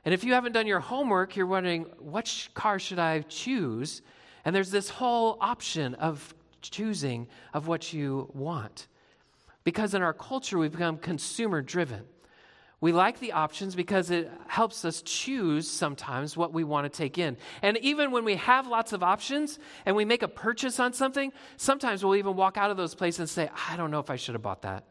and 0.03 0.13
if 0.13 0.25
you 0.25 0.33
haven't 0.33 0.51
done 0.51 0.67
your 0.67 0.81
homework, 0.81 1.37
you're 1.37 1.45
wondering 1.45 1.85
which 2.01 2.51
car 2.53 2.79
should 2.79 2.99
I 2.99 3.21
choose? 3.21 4.01
And 4.45 4.55
there's 4.55 4.71
this 4.71 4.89
whole 4.89 5.37
option 5.41 5.95
of 5.95 6.33
choosing 6.61 7.27
of 7.53 7.67
what 7.67 7.91
you 7.91 8.29
want. 8.33 8.87
Because 9.63 9.93
in 9.93 10.01
our 10.01 10.13
culture 10.13 10.57
we've 10.57 10.71
become 10.71 10.97
consumer 10.97 11.61
driven. 11.61 12.03
We 12.81 12.91
like 12.91 13.19
the 13.19 13.31
options 13.31 13.73
because 13.73 14.11
it 14.11 14.29
helps 14.47 14.85
us 14.85 15.01
choose 15.01 15.67
sometimes 15.67 16.37
what 16.37 16.53
we 16.53 16.63
want 16.63 16.91
to 16.91 16.95
take 16.95 17.17
in. 17.17 17.37
And 17.63 17.77
even 17.77 18.11
when 18.11 18.25
we 18.25 18.35
have 18.35 18.67
lots 18.67 18.93
of 18.93 19.01
options 19.01 19.57
and 19.87 19.95
we 19.95 20.05
make 20.05 20.21
a 20.21 20.27
purchase 20.27 20.79
on 20.79 20.93
something, 20.93 21.31
sometimes 21.57 22.03
we'll 22.03 22.15
even 22.15 22.35
walk 22.35 22.57
out 22.57 22.69
of 22.69 22.77
those 22.77 22.93
places 22.93 23.19
and 23.19 23.29
say, 23.29 23.49
I 23.69 23.75
don't 23.75 23.89
know 23.89 23.99
if 23.99 24.11
I 24.11 24.17
should 24.17 24.35
have 24.35 24.43
bought 24.43 24.61
that. 24.63 24.83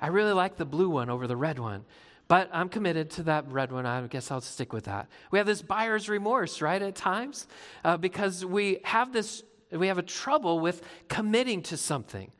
I 0.00 0.08
really 0.08 0.32
like 0.32 0.56
the 0.56 0.66
blue 0.66 0.90
one 0.90 1.08
over 1.08 1.26
the 1.26 1.36
red 1.36 1.58
one. 1.58 1.84
But 2.30 2.48
I'm 2.52 2.68
committed 2.68 3.10
to 3.10 3.24
that 3.24 3.50
red 3.50 3.72
one. 3.72 3.86
I 3.86 4.06
guess 4.06 4.30
I'll 4.30 4.40
stick 4.40 4.72
with 4.72 4.84
that. 4.84 5.08
We 5.32 5.38
have 5.40 5.48
this 5.48 5.62
buyer's 5.62 6.08
remorse, 6.08 6.62
right, 6.62 6.80
at 6.80 6.94
times, 6.94 7.48
uh, 7.84 7.96
because 7.96 8.44
we 8.44 8.78
have 8.84 9.12
this, 9.12 9.42
we 9.72 9.88
have 9.88 9.98
a 9.98 10.02
trouble 10.04 10.60
with 10.60 10.80
committing 11.08 11.60
to 11.62 11.76
something. 11.76 12.30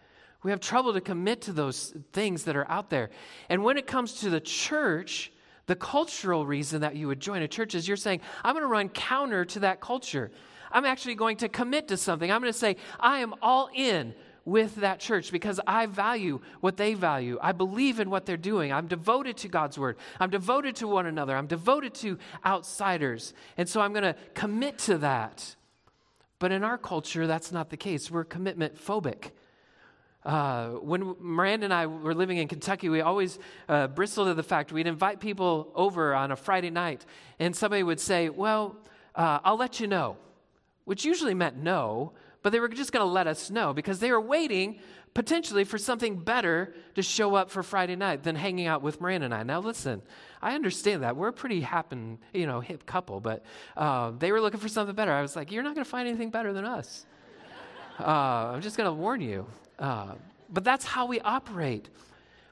We 0.44 0.52
have 0.52 0.60
trouble 0.60 0.92
to 0.92 1.00
commit 1.00 1.40
to 1.42 1.52
those 1.52 1.92
things 2.12 2.44
that 2.44 2.54
are 2.54 2.70
out 2.70 2.88
there. 2.88 3.10
And 3.48 3.64
when 3.64 3.78
it 3.78 3.88
comes 3.88 4.20
to 4.20 4.30
the 4.30 4.38
church, 4.38 5.32
the 5.66 5.74
cultural 5.74 6.46
reason 6.46 6.82
that 6.82 6.94
you 6.94 7.08
would 7.08 7.18
join 7.18 7.42
a 7.42 7.48
church 7.48 7.74
is 7.74 7.88
you're 7.88 7.96
saying, 7.96 8.20
I'm 8.44 8.54
going 8.54 8.62
to 8.62 8.68
run 8.68 8.90
counter 8.90 9.44
to 9.46 9.58
that 9.58 9.80
culture. 9.80 10.30
I'm 10.70 10.84
actually 10.84 11.16
going 11.16 11.38
to 11.38 11.48
commit 11.48 11.88
to 11.88 11.96
something. 11.96 12.30
I'm 12.30 12.40
going 12.40 12.52
to 12.52 12.56
say, 12.56 12.76
I 13.00 13.18
am 13.18 13.34
all 13.42 13.68
in 13.74 14.14
with 14.44 14.76
that 14.76 15.00
church 15.00 15.32
because 15.32 15.60
I 15.66 15.86
value 15.86 16.40
what 16.60 16.76
they 16.76 16.94
value. 16.94 17.38
I 17.40 17.52
believe 17.52 18.00
in 18.00 18.10
what 18.10 18.26
they're 18.26 18.36
doing. 18.36 18.72
I'm 18.72 18.86
devoted 18.86 19.36
to 19.38 19.48
God's 19.48 19.78
word. 19.78 19.96
I'm 20.18 20.30
devoted 20.30 20.76
to 20.76 20.88
one 20.88 21.06
another. 21.06 21.36
I'm 21.36 21.46
devoted 21.46 21.94
to 21.96 22.18
outsiders. 22.44 23.34
And 23.56 23.68
so 23.68 23.80
I'm 23.80 23.92
going 23.92 24.04
to 24.04 24.16
commit 24.34 24.78
to 24.80 24.98
that. 24.98 25.56
But 26.38 26.52
in 26.52 26.64
our 26.64 26.78
culture, 26.78 27.26
that's 27.26 27.52
not 27.52 27.70
the 27.70 27.76
case. 27.76 28.10
We're 28.10 28.24
commitment 28.24 28.76
phobic. 28.76 29.30
Uh, 30.24 30.70
when 30.72 31.14
Miranda 31.18 31.64
and 31.64 31.72
I 31.72 31.86
were 31.86 32.14
living 32.14 32.38
in 32.38 32.48
Kentucky, 32.48 32.88
we 32.88 33.00
always 33.00 33.38
uh, 33.68 33.86
bristled 33.86 34.28
at 34.28 34.36
the 34.36 34.42
fact 34.42 34.70
we'd 34.70 34.86
invite 34.86 35.20
people 35.20 35.70
over 35.74 36.14
on 36.14 36.30
a 36.30 36.36
Friday 36.36 36.70
night, 36.70 37.06
and 37.38 37.56
somebody 37.56 37.82
would 37.82 38.00
say, 38.00 38.28
Well, 38.28 38.76
uh, 39.14 39.40
I'll 39.44 39.56
let 39.56 39.80
you 39.80 39.86
know, 39.86 40.18
which 40.84 41.06
usually 41.06 41.32
meant 41.32 41.56
no, 41.56 42.12
but 42.42 42.50
they 42.50 42.60
were 42.60 42.68
just 42.68 42.92
going 42.92 43.04
to 43.04 43.10
let 43.10 43.26
us 43.26 43.50
know 43.50 43.72
because 43.72 43.98
they 43.98 44.10
were 44.10 44.20
waiting 44.20 44.78
potentially 45.14 45.64
for 45.64 45.78
something 45.78 46.16
better 46.16 46.72
to 46.94 47.02
show 47.02 47.34
up 47.34 47.50
for 47.50 47.62
Friday 47.62 47.96
night 47.96 48.22
than 48.22 48.36
hanging 48.36 48.66
out 48.66 48.82
with 48.82 49.00
Miranda 49.00 49.26
and 49.26 49.34
I. 49.34 49.42
Now, 49.42 49.60
listen, 49.60 50.02
I 50.40 50.54
understand 50.54 51.02
that. 51.02 51.16
We're 51.16 51.28
a 51.28 51.32
pretty 51.32 51.60
happen, 51.60 52.18
you 52.32 52.46
know, 52.46 52.60
hip 52.60 52.86
couple, 52.86 53.20
but 53.20 53.44
uh, 53.76 54.12
they 54.18 54.32
were 54.32 54.40
looking 54.40 54.60
for 54.60 54.68
something 54.68 54.94
better. 54.94 55.12
I 55.12 55.22
was 55.22 55.36
like, 55.36 55.50
You're 55.50 55.62
not 55.62 55.74
going 55.74 55.84
to 55.84 55.90
find 55.90 56.08
anything 56.08 56.30
better 56.30 56.52
than 56.52 56.64
us. 56.64 57.06
Uh, 57.98 58.52
I'm 58.54 58.62
just 58.62 58.78
going 58.78 58.86
to 58.86 58.94
warn 58.94 59.20
you. 59.20 59.46
Uh, 59.78 60.14
but 60.48 60.64
that's 60.64 60.86
how 60.86 61.04
we 61.04 61.20
operate. 61.20 61.90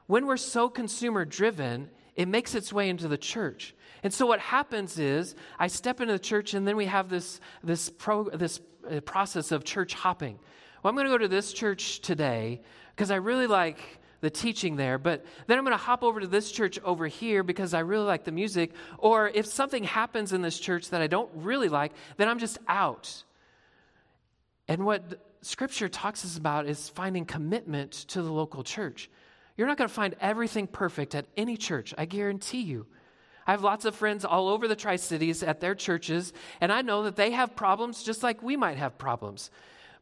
When 0.06 0.26
we're 0.26 0.36
so 0.36 0.68
consumer 0.68 1.24
driven, 1.24 1.88
it 2.16 2.28
makes 2.28 2.54
its 2.54 2.70
way 2.70 2.90
into 2.90 3.08
the 3.08 3.16
church. 3.16 3.74
And 4.02 4.12
so 4.12 4.26
what 4.26 4.40
happens 4.40 4.98
is 4.98 5.34
I 5.58 5.68
step 5.68 6.00
into 6.00 6.12
the 6.12 6.18
church 6.18 6.52
and 6.52 6.68
then 6.68 6.76
we 6.76 6.86
have 6.86 7.08
this, 7.08 7.40
this, 7.62 7.90
pro, 7.90 8.24
this 8.28 8.60
uh, 8.90 9.00
process 9.00 9.52
of 9.52 9.64
church 9.64 9.94
hopping. 9.94 10.38
Well, 10.82 10.90
I'm 10.90 10.94
going 10.94 11.06
to 11.06 11.12
go 11.12 11.18
to 11.18 11.28
this 11.28 11.52
church 11.52 12.00
today 12.00 12.60
because 12.94 13.10
I 13.10 13.16
really 13.16 13.46
like 13.46 13.78
the 14.20 14.30
teaching 14.30 14.76
there, 14.76 14.98
but 14.98 15.24
then 15.46 15.58
I'm 15.58 15.64
going 15.64 15.76
to 15.76 15.82
hop 15.82 16.02
over 16.02 16.20
to 16.20 16.26
this 16.26 16.50
church 16.50 16.78
over 16.84 17.06
here 17.06 17.42
because 17.42 17.74
I 17.74 17.80
really 17.80 18.04
like 18.04 18.24
the 18.24 18.32
music. 18.32 18.72
Or 18.98 19.28
if 19.28 19.46
something 19.46 19.84
happens 19.84 20.32
in 20.32 20.42
this 20.42 20.58
church 20.58 20.90
that 20.90 21.00
I 21.00 21.06
don't 21.06 21.30
really 21.34 21.68
like, 21.68 21.92
then 22.16 22.28
I'm 22.28 22.38
just 22.38 22.58
out. 22.66 23.22
And 24.66 24.84
what 24.84 25.24
Scripture 25.42 25.88
talks 25.88 26.24
us 26.24 26.36
about 26.36 26.66
is 26.66 26.88
finding 26.88 27.24
commitment 27.24 27.92
to 27.92 28.22
the 28.22 28.32
local 28.32 28.64
church. 28.64 29.08
You're 29.56 29.66
not 29.66 29.78
going 29.78 29.88
to 29.88 29.94
find 29.94 30.14
everything 30.20 30.66
perfect 30.66 31.14
at 31.14 31.26
any 31.36 31.56
church, 31.56 31.94
I 31.96 32.04
guarantee 32.04 32.62
you. 32.62 32.86
I 33.48 33.52
have 33.52 33.62
lots 33.62 33.86
of 33.86 33.94
friends 33.94 34.26
all 34.26 34.48
over 34.48 34.68
the 34.68 34.76
Tri 34.76 34.96
Cities 34.96 35.42
at 35.42 35.60
their 35.60 35.74
churches, 35.74 36.34
and 36.60 36.70
I 36.70 36.82
know 36.82 37.04
that 37.04 37.16
they 37.16 37.30
have 37.30 37.56
problems 37.56 38.02
just 38.02 38.22
like 38.22 38.42
we 38.42 38.58
might 38.58 38.76
have 38.76 38.98
problems. 38.98 39.50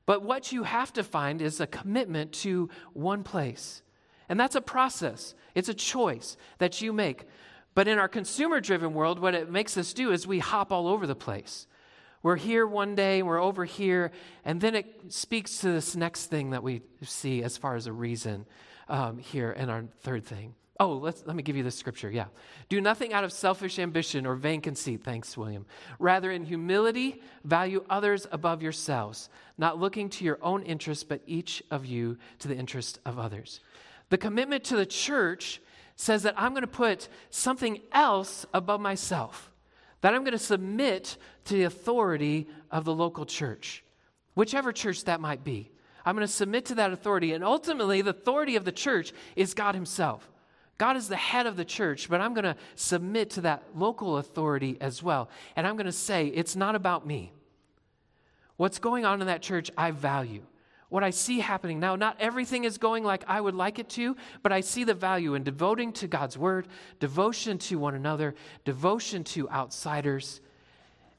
But 0.04 0.22
what 0.22 0.50
you 0.50 0.64
have 0.64 0.92
to 0.94 1.04
find 1.04 1.40
is 1.40 1.61
a 1.61 1.66
commitment 1.68 2.32
to 2.32 2.68
one 2.92 3.22
place. 3.22 3.82
And 4.28 4.38
that's 4.40 4.56
a 4.56 4.61
process, 4.61 5.37
it's 5.54 5.68
a 5.68 5.74
choice 5.74 6.37
that 6.59 6.82
you 6.82 6.92
make. 6.92 7.24
But 7.76 7.87
in 7.87 8.00
our 8.00 8.09
consumer 8.09 8.61
driven 8.61 8.94
world, 8.94 9.20
what 9.20 9.35
it 9.37 9.48
makes 9.48 9.78
us 9.78 9.92
do 9.92 10.11
is 10.11 10.26
we 10.26 10.40
hop 10.40 10.72
all 10.72 10.88
over 10.88 11.06
the 11.06 11.14
place. 11.14 11.68
We're 12.24 12.37
here 12.37 12.66
one 12.66 12.96
day, 12.96 13.22
we're 13.22 13.40
over 13.40 13.64
here, 13.64 14.11
and 14.44 14.61
then 14.61 14.74
it 14.74 15.12
speaks 15.12 15.59
to 15.59 15.68
this 15.68 15.94
next 15.94 16.26
thing 16.26 16.50
that 16.50 16.64
we 16.64 16.82
see 17.02 17.44
as 17.44 17.56
far 17.56 17.76
as 17.76 17.87
a 17.87 17.92
reason 17.92 18.44
um, 18.88 19.18
here 19.18 19.52
in 19.52 19.70
our 19.70 19.85
third 20.00 20.24
thing. 20.24 20.56
Oh, 20.79 20.93
let's, 20.95 21.25
let 21.27 21.35
me 21.35 21.43
give 21.43 21.57
you 21.57 21.62
the 21.62 21.71
scripture. 21.71 22.11
Yeah. 22.11 22.27
Do 22.69 22.81
nothing 22.81 23.12
out 23.12 23.25
of 23.25 23.33
selfish 23.33 23.79
ambition 23.79 24.27
or 24.27 24.35
vain 24.35 24.61
conceit. 24.61 25.03
Thanks, 25.03 25.37
William. 25.37 25.65
Rather, 25.99 26.31
in 26.31 26.45
humility, 26.45 27.23
value 27.45 27.85
others 27.89 28.27
above 28.31 28.62
yourselves, 28.62 29.31
not 29.57 29.81
looking 29.81 30.11
to 30.11 30.25
your 30.25 30.39
own 30.43 30.62
interests, 30.62 31.05
but 31.05 31.23
each 31.27 31.62
of 31.71 31.87
you 31.87 32.19
to 32.41 32.49
the 32.49 32.57
interest 32.57 32.99
of 33.07 33.19
others. 33.19 33.61
The 34.11 34.19
commitment 34.19 34.65
to 34.65 34.77
the 34.77 34.87
church 34.87 35.62
says 35.97 36.25
that 36.25 36.35
I'm 36.37 36.53
going 36.53 36.61
to 36.61 36.67
put 36.67 37.09
something 37.31 37.81
else 37.93 38.45
above 38.53 38.81
myself 38.81 39.51
that 40.01 40.15
I'm 40.15 40.23
going 40.23 40.33
to 40.33 40.39
submit 40.39 41.17
to 41.47 41.55
the 41.55 41.65
authority 41.65 42.47
of 42.71 42.85
the 42.85 42.95
local 42.95 43.27
church, 43.27 43.83
whichever 44.35 44.73
church 44.73 45.05
that 45.05 45.21
might 45.21 45.43
be. 45.43 45.71
I'm 46.05 46.15
going 46.15 46.27
to 46.27 46.33
submit 46.33 46.67
to 46.67 46.77
that 46.77 46.93
authority. 46.93 47.33
And 47.33 47.43
ultimately, 47.43 48.03
the 48.03 48.11
authority 48.11 48.55
of 48.55 48.65
the 48.65 48.71
church 48.71 49.12
is 49.35 49.55
God 49.55 49.75
Himself. 49.75 50.31
God 50.79 50.97
is 50.97 51.09
the 51.09 51.17
head 51.17 51.47
of 51.47 51.57
the 51.57 51.65
church, 51.65 52.09
but 52.09 52.21
I'm 52.21 52.35
going 52.35 52.45
to 52.45 52.57
submit 52.75 53.31
to 53.31 53.41
that 53.43 53.62
local 53.75 54.19
authority 54.19 54.77
as 54.81 55.03
well. 55.03 55.31
And 55.57 55.67
I'm 55.67 55.77
going 55.77 55.87
to 55.87 55.93
say, 55.93 56.27
it's 56.27 56.55
not 56.55 56.75
about 56.75 57.07
me. 57.07 57.33
What's 58.57 58.79
going 58.79 59.05
on 59.05 59.21
in 59.21 59.27
that 59.27 59.43
church, 59.43 59.71
I 59.77 59.91
value 59.91 60.43
what 60.89 61.03
I 61.03 61.11
see 61.11 61.41
happening 61.41 61.81
now. 61.81 61.97
Not 61.97 62.17
everything 62.21 62.65
is 62.65 62.79
going 62.79 63.05
like 63.05 63.25
I 63.27 63.41
would 63.41 63.55
like 63.55 63.79
it 63.79 63.89
to, 63.91 64.17
but 64.43 64.53
I 64.53 64.61
see 64.61 64.85
the 64.85 64.95
value 64.95 65.35
in 65.35 65.43
devoting 65.43 65.93
to 65.95 66.07
God's 66.07 66.39
word, 66.39 66.69
devotion 67.01 67.59
to 67.59 67.79
one 67.79 67.95
another, 67.95 68.35
devotion 68.65 69.25
to 69.25 69.49
outsiders. 69.51 70.41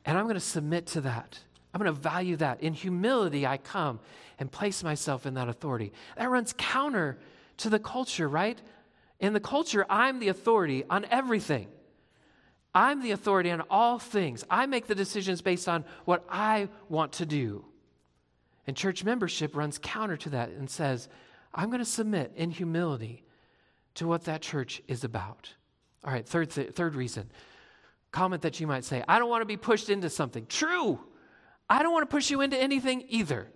And 0.06 0.18
I'm 0.18 0.24
going 0.24 0.36
to 0.36 0.40
submit 0.40 0.88
to 0.88 1.02
that. 1.02 1.40
I'm 1.74 1.82
going 1.82 1.94
to 1.94 2.00
value 2.00 2.38
that. 2.38 2.62
In 2.62 2.74
humility, 2.74 3.46
I 3.46 3.58
come 3.58 4.00
and 4.40 4.52
place 4.52 4.84
myself 4.84 5.26
in 5.26 5.34
that 5.34 5.50
authority. 5.50 5.92
That 6.16 6.30
runs 6.30 6.54
counter 6.58 7.18
to 7.58 7.70
the 7.70 7.80
culture, 7.80 8.30
right? 8.30 8.60
In 9.20 9.34
the 9.34 9.40
culture, 9.40 9.86
I'm 9.90 10.20
the 10.20 10.28
authority 10.28 10.84
on 10.90 11.06
everything. 11.06 11.68
I'm 12.74 13.02
the 13.02 13.12
authority 13.12 13.50
on 13.50 13.62
all 13.70 13.98
things. 13.98 14.44
I 14.50 14.68
make 14.68 14.88
the 14.88 14.96
decisions 14.96 15.42
based 15.42 15.68
on 15.68 15.84
what 16.06 16.24
I 16.30 16.70
want 16.90 17.14
to 17.14 17.26
do. 17.26 17.66
And 18.68 18.78
church 18.78 19.04
membership 19.04 19.56
runs 19.56 19.80
counter 19.82 20.18
to 20.18 20.30
that 20.32 20.50
and 20.50 20.70
says, 20.70 21.10
I'm 21.54 21.70
going 21.70 21.80
to 21.80 21.86
submit 21.86 22.34
in 22.36 22.52
humility 22.52 23.24
to 23.96 24.08
what 24.08 24.26
that 24.26 24.42
church 24.42 24.82
is 24.88 25.04
about. 25.04 25.50
All 26.04 26.14
right, 26.14 26.28
third, 26.28 26.52
th- 26.52 26.74
third 26.74 26.94
reason. 26.94 27.32
Comment 28.12 28.42
that 28.44 28.60
you 28.60 28.68
might 28.68 28.86
say, 28.86 29.04
I 29.08 29.18
don't 29.18 29.30
want 29.30 29.42
to 29.42 29.48
be 29.48 29.58
pushed 29.58 29.90
into 29.90 30.10
something. 30.10 30.46
True. 30.46 31.00
I 31.70 31.82
don't 31.82 31.94
want 31.94 32.08
to 32.08 32.14
push 32.16 32.30
you 32.30 32.42
into 32.42 32.58
anything 32.58 33.06
either. 33.10 33.48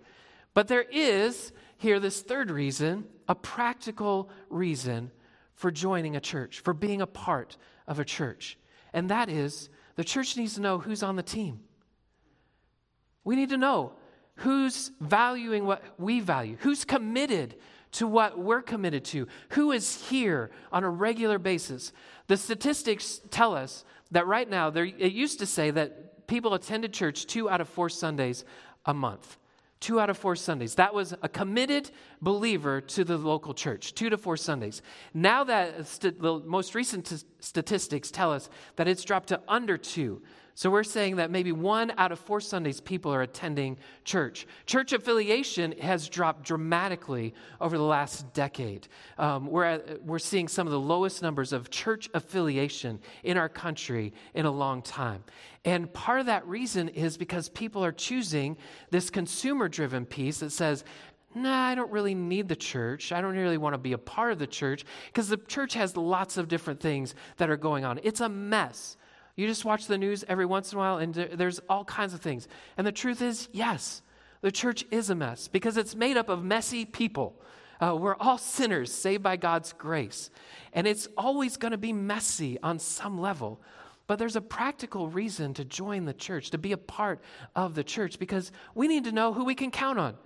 But 0.54 0.66
there 0.66 0.82
is 0.82 1.52
here 1.76 2.00
this 2.00 2.20
third 2.22 2.50
reason, 2.50 3.04
a 3.28 3.34
practical 3.34 4.30
reason 4.50 5.10
for 5.54 5.70
joining 5.70 6.16
a 6.16 6.20
church, 6.20 6.60
for 6.60 6.74
being 6.74 7.00
a 7.00 7.06
part 7.06 7.56
of 7.86 7.98
a 7.98 8.04
church. 8.04 8.58
And 8.92 9.08
that 9.10 9.28
is 9.28 9.68
the 9.96 10.04
church 10.04 10.36
needs 10.36 10.54
to 10.54 10.60
know 10.60 10.78
who's 10.78 11.02
on 11.02 11.16
the 11.16 11.22
team. 11.22 11.60
We 13.24 13.36
need 13.36 13.50
to 13.50 13.56
know 13.56 13.92
who's 14.36 14.90
valuing 15.00 15.64
what 15.64 15.82
we 15.98 16.20
value, 16.20 16.56
who's 16.60 16.84
committed 16.84 17.56
to 17.92 18.06
what 18.06 18.38
we're 18.38 18.62
committed 18.62 19.04
to, 19.04 19.28
who 19.50 19.70
is 19.70 20.08
here 20.08 20.50
on 20.72 20.82
a 20.82 20.90
regular 20.90 21.38
basis. 21.38 21.92
The 22.26 22.36
statistics 22.36 23.20
tell 23.30 23.54
us 23.54 23.84
that 24.10 24.26
right 24.26 24.48
now, 24.48 24.70
there, 24.70 24.84
it 24.84 25.12
used 25.12 25.38
to 25.40 25.46
say 25.46 25.70
that 25.70 26.26
people 26.26 26.54
attended 26.54 26.92
church 26.92 27.26
two 27.26 27.50
out 27.50 27.60
of 27.60 27.68
four 27.68 27.88
Sundays 27.88 28.44
a 28.86 28.94
month 28.94 29.36
two 29.82 30.00
out 30.00 30.08
of 30.08 30.16
four 30.16 30.34
Sundays. 30.36 30.76
That 30.76 30.94
was 30.94 31.12
a 31.20 31.28
committed 31.28 31.90
believer 32.22 32.80
to 32.80 33.04
the 33.04 33.18
local 33.18 33.52
church, 33.52 33.94
two 33.94 34.08
to 34.08 34.16
four 34.16 34.38
Sundays. 34.38 34.80
Now 35.12 35.44
that 35.44 35.86
st- 35.86 36.22
the 36.22 36.38
most 36.38 36.74
recent 36.74 37.04
t- 37.06 37.16
statistics 37.40 38.10
tell 38.10 38.32
us 38.32 38.48
that 38.76 38.88
it's 38.88 39.04
dropped 39.04 39.28
to 39.28 39.40
under 39.46 39.76
two. 39.76 40.22
So 40.54 40.70
we're 40.70 40.84
saying 40.84 41.16
that 41.16 41.30
maybe 41.30 41.50
one 41.50 41.92
out 41.96 42.12
of 42.12 42.18
four 42.18 42.40
Sundays 42.40 42.80
people 42.80 43.12
are 43.12 43.22
attending 43.22 43.78
church. 44.04 44.46
Church 44.66 44.92
affiliation 44.92 45.72
has 45.80 46.08
dropped 46.08 46.44
dramatically 46.44 47.32
over 47.60 47.78
the 47.78 47.84
last 47.84 48.32
decade. 48.34 48.86
Um, 49.16 49.46
we're, 49.46 49.64
at, 49.64 50.04
we're 50.04 50.18
seeing 50.18 50.48
some 50.48 50.66
of 50.66 50.72
the 50.72 50.80
lowest 50.80 51.22
numbers 51.22 51.54
of 51.54 51.70
church 51.70 52.10
affiliation 52.12 53.00
in 53.22 53.38
our 53.38 53.48
country 53.48 54.12
in 54.34 54.44
a 54.44 54.50
long 54.50 54.82
time. 54.82 55.24
And 55.64 55.90
part 55.92 56.20
of 56.20 56.26
that 56.26 56.46
reason 56.46 56.88
is 56.90 57.16
because 57.16 57.48
people 57.48 57.84
are 57.84 57.92
choosing 57.92 58.56
this 58.90 59.08
consumer 59.08 59.68
driven 59.68 60.04
piece 60.04 60.40
that 60.40 60.50
says, 60.50 60.84
nah, 61.34 61.68
I 61.68 61.74
don't 61.74 61.90
really 61.90 62.14
need 62.14 62.48
the 62.48 62.56
church. 62.56 63.10
I 63.12 63.20
don't 63.20 63.36
really 63.36 63.58
want 63.58 63.74
to 63.74 63.78
be 63.78 63.92
a 63.92 63.98
part 63.98 64.32
of 64.32 64.38
the 64.38 64.46
church 64.46 64.84
because 65.06 65.28
the 65.28 65.38
church 65.38 65.74
has 65.74 65.96
lots 65.96 66.36
of 66.36 66.48
different 66.48 66.80
things 66.80 67.14
that 67.38 67.48
are 67.48 67.56
going 67.56 67.84
on. 67.84 68.00
It's 68.02 68.20
a 68.20 68.28
mess. 68.28 68.96
You 69.36 69.46
just 69.46 69.64
watch 69.64 69.86
the 69.86 69.98
news 69.98 70.24
every 70.28 70.46
once 70.46 70.72
in 70.72 70.76
a 70.76 70.80
while, 70.80 70.98
and 70.98 71.14
there's 71.14 71.58
all 71.68 71.84
kinds 71.84 72.12
of 72.12 72.20
things. 72.20 72.48
And 72.76 72.86
the 72.86 72.92
truth 72.92 73.22
is, 73.22 73.48
yes, 73.52 74.02
the 74.42 74.52
church 74.52 74.84
is 74.90 75.08
a 75.08 75.14
mess 75.14 75.48
because 75.48 75.76
it's 75.76 75.94
made 75.94 76.16
up 76.16 76.28
of 76.28 76.44
messy 76.44 76.84
people. 76.84 77.40
Uh, 77.80 77.96
we're 77.96 78.16
all 78.16 78.38
sinners 78.38 78.92
saved 78.92 79.22
by 79.22 79.36
God's 79.36 79.72
grace. 79.72 80.30
And 80.72 80.86
it's 80.86 81.08
always 81.16 81.56
going 81.56 81.72
to 81.72 81.78
be 81.78 81.92
messy 81.92 82.58
on 82.62 82.78
some 82.78 83.20
level. 83.20 83.60
But 84.06 84.18
there's 84.18 84.36
a 84.36 84.40
practical 84.40 85.08
reason 85.08 85.54
to 85.54 85.64
join 85.64 86.04
the 86.04 86.12
church, 86.12 86.50
to 86.50 86.58
be 86.58 86.72
a 86.72 86.76
part 86.76 87.20
of 87.56 87.74
the 87.74 87.82
church, 87.84 88.18
because 88.18 88.52
we 88.74 88.86
need 88.86 89.04
to 89.04 89.12
know 89.12 89.32
who 89.32 89.44
we 89.44 89.54
can 89.54 89.70
count 89.70 89.98
on. 89.98 90.16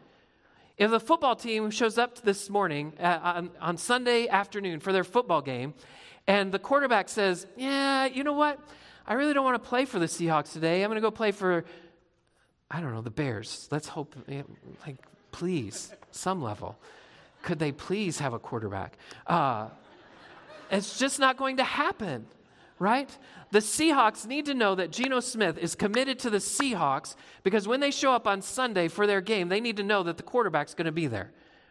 If 0.77 0.91
the 0.91 1.01
football 1.01 1.37
team 1.37 1.71
shows 1.71 1.97
up 1.97 2.21
this 2.23 2.51
morning 2.51 2.93
uh, 3.01 3.21
on, 3.23 3.51
on 3.61 3.77
Sunday 3.77 4.29
afternoon 4.29 4.81
for 4.81 4.93
their 4.93 5.05
football 5.05 5.41
game, 5.41 5.75
and 6.27 6.53
the 6.53 6.59
quarterback 6.59 7.09
says, 7.09 7.47
Yeah, 7.57 8.07
you 8.07 8.25
know 8.25 8.33
what? 8.33 8.59
I 9.07 9.15
really 9.15 9.35
don't 9.35 9.45
want 9.45 9.63
to 9.63 9.69
play 9.69 9.85
for 9.85 9.99
the 9.99 10.07
Seahawks 10.07 10.53
today. 10.53 10.83
I'm 10.83 10.91
going 10.91 10.97
to 10.97 11.01
go 11.01 11.11
play 11.11 11.31
for, 11.31 11.65
I 12.71 12.81
don't 12.81 12.93
know, 12.93 13.03
the 13.03 13.11
Bears. 13.11 13.69
Let's 13.71 13.87
hope, 13.89 14.17
like, 14.85 14.97
please, 15.31 15.93
some 16.11 16.43
level. 16.43 16.77
Could 17.43 17.59
they 17.59 17.71
please 17.71 18.19
have 18.19 18.33
a 18.33 18.39
quarterback? 18.39 18.99
Uh, 19.27 19.69
it's 20.71 20.99
just 20.99 21.21
not 21.21 21.37
going 21.37 21.59
to 21.59 21.65
happen, 21.65 22.27
right? 22.81 23.17
The 23.53 23.61
Seahawks 23.61 24.27
need 24.27 24.47
to 24.47 24.55
know 24.55 24.75
that 24.75 24.91
Geno 24.91 25.21
Smith 25.21 25.57
is 25.57 25.77
committed 25.77 26.19
to 26.21 26.31
the 26.31 26.39
Seahawks 26.39 27.15
because 27.45 27.69
when 27.69 27.79
they 27.79 27.93
show 27.93 28.13
up 28.13 28.27
on 28.27 28.43
Sunday 28.43 28.89
for 28.89 29.07
their 29.07 29.21
game, 29.21 29.49
they 29.49 29.61
need 29.61 29.77
to 29.77 29.85
know 29.85 30.03
that 30.03 30.17
the 30.17 30.25
quarterback's 30.25 30.75
going 30.75 30.87
to 30.87 30.93
be 30.93 31.07
there, 31.07 31.31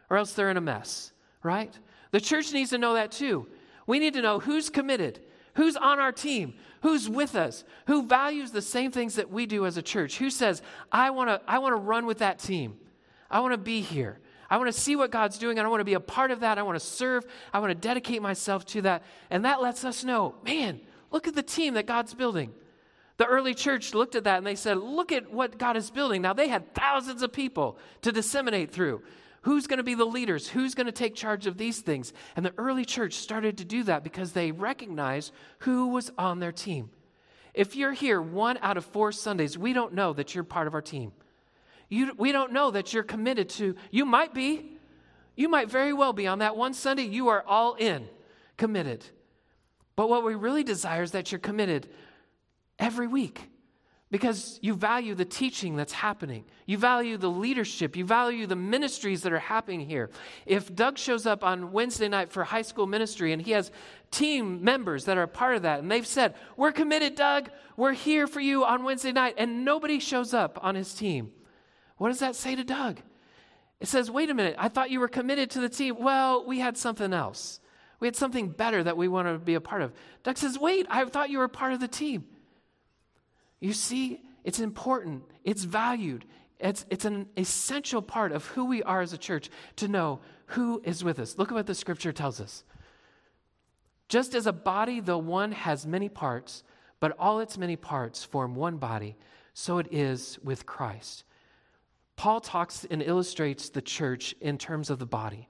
or 0.09 0.15
else 0.15 0.31
they're 0.31 0.49
in 0.49 0.55
a 0.55 0.61
mess, 0.61 1.11
right? 1.43 1.77
The 2.11 2.21
church 2.21 2.53
needs 2.53 2.69
to 2.69 2.77
know 2.77 2.93
that 2.93 3.11
too. 3.11 3.47
We 3.85 3.99
need 3.99 4.13
to 4.13 4.21
know 4.21 4.39
who's 4.39 4.69
committed, 4.69 5.19
who's 5.55 5.75
on 5.75 5.99
our 5.99 6.11
team, 6.11 6.53
who's 6.81 7.09
with 7.09 7.35
us, 7.35 7.63
who 7.87 8.05
values 8.05 8.51
the 8.51 8.61
same 8.61 8.91
things 8.91 9.15
that 9.15 9.31
we 9.31 9.45
do 9.45 9.65
as 9.65 9.77
a 9.77 9.81
church, 9.81 10.17
who 10.17 10.29
says, 10.29 10.61
I 10.91 11.09
want 11.09 11.29
to 11.29 11.41
I 11.47 11.59
wanna 11.59 11.77
run 11.77 12.05
with 12.05 12.19
that 12.19 12.39
team. 12.39 12.77
I 13.29 13.39
want 13.39 13.53
to 13.53 13.57
be 13.57 13.81
here. 13.81 14.19
I 14.49 14.57
want 14.57 14.71
to 14.71 14.79
see 14.79 14.95
what 14.95 15.11
God's 15.11 15.37
doing. 15.37 15.59
I 15.59 15.67
want 15.67 15.81
to 15.81 15.85
be 15.85 15.95
a 15.95 15.99
part 15.99 16.29
of 16.29 16.41
that. 16.41 16.59
I 16.59 16.63
want 16.63 16.79
to 16.79 16.85
serve. 16.85 17.25
I 17.51 17.59
want 17.59 17.71
to 17.71 17.75
dedicate 17.75 18.21
myself 18.21 18.65
to 18.67 18.81
that. 18.83 19.03
And 19.31 19.43
that 19.45 19.61
lets 19.61 19.83
us 19.83 20.03
know 20.03 20.35
man, 20.43 20.79
look 21.11 21.27
at 21.27 21.35
the 21.35 21.43
team 21.43 21.73
that 21.73 21.87
God's 21.87 22.13
building. 22.13 22.53
The 23.17 23.25
early 23.25 23.53
church 23.53 23.93
looked 23.93 24.15
at 24.15 24.25
that 24.25 24.37
and 24.37 24.45
they 24.45 24.55
said, 24.55 24.77
Look 24.77 25.11
at 25.11 25.31
what 25.31 25.57
God 25.57 25.77
is 25.77 25.89
building. 25.89 26.21
Now, 26.21 26.33
they 26.33 26.49
had 26.49 26.73
thousands 26.73 27.21
of 27.21 27.31
people 27.31 27.77
to 28.01 28.11
disseminate 28.11 28.71
through. 28.71 29.01
Who's 29.45 29.67
going 29.67 29.77
to 29.77 29.83
be 29.83 29.93
the 29.93 30.05
leaders? 30.05 30.47
Who's 30.47 30.73
going 30.73 30.87
to 30.87 30.91
take 30.91 31.13
charge 31.13 31.45
of 31.45 31.55
these 31.55 31.79
things? 31.79 32.13
And 32.35 32.43
the 32.43 32.53
early 32.57 32.83
church 32.83 33.13
started 33.13 33.59
to 33.59 33.63
do 33.63 33.83
that 33.83 34.03
because 34.03 34.31
they 34.31 34.51
recognized 34.51 35.31
who 35.59 35.89
was 35.89 36.11
on 36.17 36.39
their 36.39 36.51
team. 36.51 36.89
If 37.53 37.75
you're 37.75 37.93
here 37.93 38.19
one 38.19 38.57
out 38.63 38.75
of 38.75 38.85
four 38.85 39.11
Sundays, 39.11 39.55
we 39.55 39.71
don't 39.71 39.93
know 39.93 40.13
that 40.13 40.33
you're 40.33 40.43
part 40.43 40.65
of 40.65 40.73
our 40.73 40.81
team. 40.81 41.11
You, 41.89 42.15
we 42.17 42.31
don't 42.31 42.53
know 42.53 42.71
that 42.71 42.91
you're 42.91 43.03
committed 43.03 43.49
to, 43.49 43.75
you 43.91 44.03
might 44.03 44.33
be. 44.33 44.79
You 45.35 45.47
might 45.47 45.69
very 45.69 45.93
well 45.93 46.11
be 46.11 46.25
on 46.25 46.39
that 46.39 46.57
one 46.57 46.73
Sunday, 46.73 47.03
you 47.03 47.27
are 47.27 47.43
all 47.45 47.75
in, 47.75 48.07
committed. 48.57 49.05
But 49.95 50.09
what 50.09 50.23
we 50.23 50.33
really 50.33 50.63
desire 50.63 51.03
is 51.03 51.11
that 51.11 51.31
you're 51.31 51.37
committed 51.37 51.87
every 52.79 53.05
week 53.05 53.47
because 54.11 54.59
you 54.61 54.75
value 54.75 55.15
the 55.15 55.25
teaching 55.25 55.75
that's 55.75 55.91
happening. 55.91 56.45
You 56.65 56.77
value 56.77 57.17
the 57.17 57.29
leadership. 57.29 57.95
You 57.95 58.05
value 58.05 58.45
the 58.45 58.55
ministries 58.55 59.23
that 59.23 59.33
are 59.33 59.39
happening 59.39 59.81
here. 59.81 60.11
If 60.45 60.73
Doug 60.73 60.97
shows 60.97 61.25
up 61.25 61.43
on 61.43 61.71
Wednesday 61.71 62.07
night 62.07 62.31
for 62.31 62.43
high 62.43 62.61
school 62.61 62.85
ministry 62.85 63.33
and 63.33 63.41
he 63.41 63.51
has 63.51 63.71
team 64.11 64.63
members 64.63 65.05
that 65.05 65.17
are 65.17 65.23
a 65.23 65.27
part 65.27 65.55
of 65.55 65.63
that, 65.63 65.79
and 65.79 65.91
they've 65.91 66.05
said, 66.05 66.35
We're 66.55 66.71
committed, 66.71 67.15
Doug. 67.15 67.49
We're 67.77 67.93
here 67.93 68.27
for 68.27 68.39
you 68.39 68.63
on 68.63 68.83
Wednesday 68.83 69.11
night, 69.11 69.35
and 69.37 69.65
nobody 69.65 69.99
shows 69.99 70.33
up 70.33 70.59
on 70.61 70.75
his 70.75 70.93
team, 70.93 71.31
what 71.97 72.09
does 72.09 72.19
that 72.19 72.35
say 72.35 72.55
to 72.55 72.63
Doug? 72.63 73.01
It 73.79 73.87
says, 73.87 74.11
Wait 74.11 74.29
a 74.29 74.33
minute, 74.33 74.55
I 74.57 74.69
thought 74.69 74.91
you 74.91 74.99
were 74.99 75.07
committed 75.07 75.49
to 75.51 75.59
the 75.59 75.69
team. 75.69 75.97
Well, 75.99 76.45
we 76.45 76.59
had 76.59 76.77
something 76.77 77.11
else. 77.11 77.59
We 77.99 78.07
had 78.07 78.15
something 78.15 78.49
better 78.49 78.83
that 78.83 78.97
we 78.97 79.07
want 79.07 79.27
to 79.27 79.39
be 79.39 79.55
a 79.55 79.61
part 79.61 79.81
of. 79.81 79.93
Doug 80.23 80.37
says, 80.37 80.59
Wait, 80.59 80.85
I 80.89 81.03
thought 81.05 81.31
you 81.31 81.39
were 81.39 81.47
part 81.47 81.73
of 81.73 81.79
the 81.79 81.87
team. 81.87 82.25
You 83.59 83.73
see, 83.73 84.21
it's 84.43 84.59
important, 84.59 85.23
it's 85.43 85.63
valued, 85.63 86.25
it's, 86.59 86.85
it's 86.89 87.05
an 87.05 87.27
essential 87.37 88.01
part 88.01 88.31
of 88.31 88.45
who 88.47 88.65
we 88.65 88.83
are 88.83 89.01
as 89.01 89.13
a 89.13 89.17
church 89.17 89.49
to 89.77 89.87
know 89.87 90.19
who 90.47 90.81
is 90.83 91.03
with 91.03 91.19
us. 91.19 91.37
Look 91.37 91.51
at 91.51 91.55
what 91.55 91.67
the 91.67 91.75
scripture 91.75 92.13
tells 92.13 92.39
us. 92.39 92.63
Just 94.07 94.35
as 94.35 94.45
a 94.45 94.53
body, 94.53 94.99
though 94.99 95.17
one 95.17 95.51
has 95.51 95.87
many 95.87 96.09
parts, 96.09 96.63
but 96.99 97.15
all 97.17 97.39
its 97.39 97.57
many 97.57 97.75
parts 97.75 98.23
form 98.23 98.55
one 98.55 98.77
body, 98.77 99.15
so 99.53 99.79
it 99.79 99.87
is 99.91 100.37
with 100.43 100.65
Christ. 100.65 101.23
Paul 102.15 102.39
talks 102.39 102.85
and 102.89 103.01
illustrates 103.01 103.69
the 103.69 103.81
church 103.81 104.35
in 104.39 104.57
terms 104.57 104.89
of 104.89 104.99
the 104.99 105.05
body, 105.05 105.49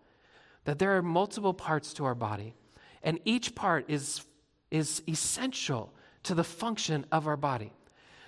that 0.64 0.80
there 0.80 0.98
are 0.98 1.02
multiple 1.02 1.54
parts 1.54 1.94
to 1.96 2.06
our 2.06 2.16
body, 2.16 2.56
and 3.04 3.20
each 3.26 3.54
part 3.54 3.86
is, 3.88 4.26
is 4.72 5.04
essential 5.08 5.94
to 6.24 6.34
the 6.34 6.44
function 6.44 7.06
of 7.12 7.28
our 7.28 7.38
body. 7.38 7.72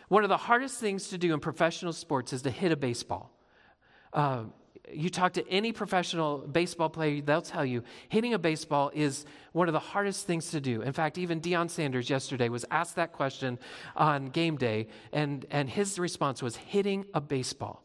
One 0.07 0.23
of 0.23 0.29
the 0.29 0.37
hardest 0.37 0.79
things 0.79 1.09
to 1.09 1.17
do 1.17 1.33
in 1.33 1.39
professional 1.39 1.93
sports 1.93 2.33
is 2.33 2.41
to 2.43 2.49
hit 2.49 2.71
a 2.71 2.77
baseball. 2.77 3.31
Uh, 4.13 4.43
you 4.91 5.09
talk 5.09 5.33
to 5.33 5.47
any 5.49 5.73
professional 5.73 6.37
baseball 6.39 6.89
player, 6.89 7.21
they'll 7.21 7.41
tell 7.41 7.65
you 7.65 7.83
hitting 8.07 8.33
a 8.33 8.39
baseball 8.39 8.89
is 8.93 9.25
one 9.51 9.67
of 9.67 9.73
the 9.73 9.79
hardest 9.79 10.25
things 10.25 10.51
to 10.51 10.61
do. 10.61 10.81
In 10.81 10.93
fact, 10.93 11.17
even 11.17 11.41
Deion 11.41 11.69
Sanders 11.69 12.09
yesterday 12.09 12.47
was 12.47 12.63
asked 12.71 12.95
that 12.95 13.11
question 13.11 13.59
on 13.95 14.27
game 14.27 14.55
day, 14.55 14.87
and, 15.11 15.45
and 15.51 15.69
his 15.69 15.99
response 15.99 16.41
was 16.41 16.55
hitting 16.55 17.05
a 17.13 17.19
baseball. 17.19 17.83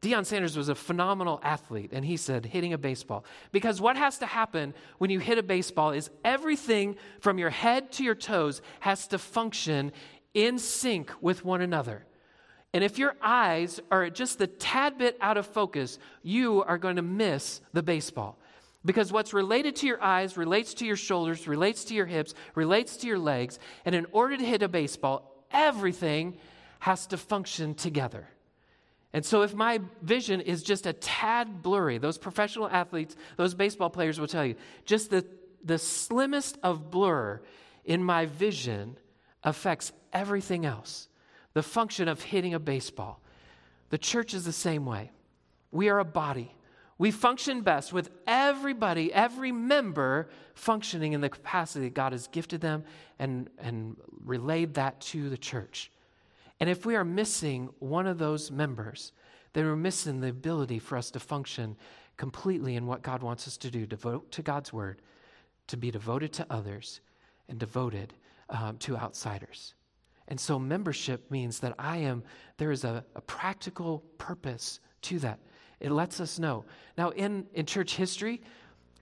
Deion 0.00 0.24
Sanders 0.24 0.56
was 0.56 0.68
a 0.68 0.76
phenomenal 0.76 1.40
athlete, 1.42 1.90
and 1.92 2.04
he 2.04 2.16
said, 2.16 2.46
hitting 2.46 2.72
a 2.72 2.78
baseball. 2.78 3.24
Because 3.50 3.80
what 3.80 3.96
has 3.96 4.18
to 4.18 4.26
happen 4.26 4.72
when 4.98 5.10
you 5.10 5.18
hit 5.18 5.38
a 5.38 5.42
baseball 5.42 5.90
is 5.90 6.08
everything 6.24 6.94
from 7.20 7.38
your 7.38 7.50
head 7.50 7.90
to 7.92 8.04
your 8.04 8.14
toes 8.14 8.62
has 8.78 9.08
to 9.08 9.18
function 9.18 9.92
in 10.38 10.58
sync 10.58 11.10
with 11.20 11.44
one 11.44 11.60
another. 11.60 12.04
And 12.72 12.84
if 12.84 12.98
your 12.98 13.16
eyes 13.20 13.80
are 13.90 14.08
just 14.08 14.38
the 14.38 14.46
tad 14.46 14.98
bit 14.98 15.16
out 15.20 15.36
of 15.36 15.46
focus, 15.46 15.98
you 16.22 16.62
are 16.62 16.78
going 16.78 16.96
to 16.96 17.02
miss 17.02 17.60
the 17.72 17.82
baseball. 17.82 18.38
Because 18.84 19.10
what's 19.10 19.34
related 19.34 19.74
to 19.76 19.86
your 19.86 20.00
eyes 20.00 20.36
relates 20.36 20.74
to 20.74 20.86
your 20.86 20.96
shoulders, 20.96 21.48
relates 21.48 21.84
to 21.86 21.94
your 21.94 22.06
hips, 22.06 22.34
relates 22.54 22.96
to 22.98 23.08
your 23.08 23.18
legs. 23.18 23.58
And 23.84 23.94
in 23.94 24.06
order 24.12 24.36
to 24.36 24.44
hit 24.44 24.62
a 24.62 24.68
baseball, 24.68 25.44
everything 25.50 26.36
has 26.78 27.06
to 27.08 27.16
function 27.16 27.74
together. 27.74 28.28
And 29.12 29.24
so, 29.24 29.42
if 29.42 29.54
my 29.54 29.80
vision 30.02 30.40
is 30.42 30.62
just 30.62 30.86
a 30.86 30.92
tad 30.92 31.62
blurry, 31.62 31.98
those 31.98 32.18
professional 32.18 32.68
athletes, 32.68 33.16
those 33.36 33.54
baseball 33.54 33.90
players 33.90 34.20
will 34.20 34.28
tell 34.28 34.44
you, 34.44 34.54
just 34.84 35.10
the, 35.10 35.24
the 35.64 35.78
slimmest 35.78 36.58
of 36.62 36.90
blur 36.90 37.40
in 37.84 38.04
my 38.04 38.26
vision 38.26 38.98
affects 39.44 39.92
everything 40.12 40.64
else. 40.64 41.08
The 41.54 41.62
function 41.62 42.08
of 42.08 42.22
hitting 42.22 42.54
a 42.54 42.58
baseball. 42.58 43.20
The 43.90 43.98
church 43.98 44.34
is 44.34 44.44
the 44.44 44.52
same 44.52 44.84
way. 44.84 45.10
We 45.70 45.88
are 45.88 45.98
a 45.98 46.04
body. 46.04 46.54
We 46.98 47.12
function 47.12 47.62
best 47.62 47.92
with 47.92 48.10
everybody, 48.26 49.12
every 49.12 49.52
member 49.52 50.28
functioning 50.54 51.12
in 51.12 51.20
the 51.20 51.28
capacity 51.28 51.86
that 51.86 51.94
God 51.94 52.12
has 52.12 52.26
gifted 52.26 52.60
them 52.60 52.84
and, 53.18 53.48
and 53.58 53.96
relayed 54.24 54.74
that 54.74 55.00
to 55.02 55.30
the 55.30 55.38
church. 55.38 55.92
And 56.58 56.68
if 56.68 56.84
we 56.84 56.96
are 56.96 57.04
missing 57.04 57.70
one 57.78 58.08
of 58.08 58.18
those 58.18 58.50
members, 58.50 59.12
then 59.52 59.64
we're 59.64 59.76
missing 59.76 60.20
the 60.20 60.28
ability 60.28 60.80
for 60.80 60.98
us 60.98 61.10
to 61.12 61.20
function 61.20 61.76
completely 62.16 62.74
in 62.74 62.86
what 62.86 63.02
God 63.02 63.22
wants 63.22 63.46
us 63.46 63.56
to 63.58 63.70
do 63.70 63.86
devote 63.86 64.32
to 64.32 64.42
God's 64.42 64.72
word, 64.72 65.00
to 65.68 65.76
be 65.76 65.92
devoted 65.92 66.32
to 66.34 66.46
others, 66.50 67.00
and 67.48 67.60
devoted 67.60 68.12
um, 68.50 68.76
to 68.78 68.96
outsiders. 68.96 69.74
And 70.28 70.38
so 70.38 70.58
membership 70.58 71.30
means 71.30 71.58
that 71.60 71.74
I 71.78 71.98
am, 71.98 72.22
there 72.58 72.70
is 72.70 72.84
a, 72.84 73.04
a 73.14 73.20
practical 73.22 74.04
purpose 74.18 74.80
to 75.02 75.18
that. 75.20 75.38
It 75.80 75.90
lets 75.90 76.20
us 76.20 76.38
know. 76.38 76.64
Now, 76.96 77.10
in, 77.10 77.46
in 77.54 77.64
church 77.66 77.96
history, 77.96 78.42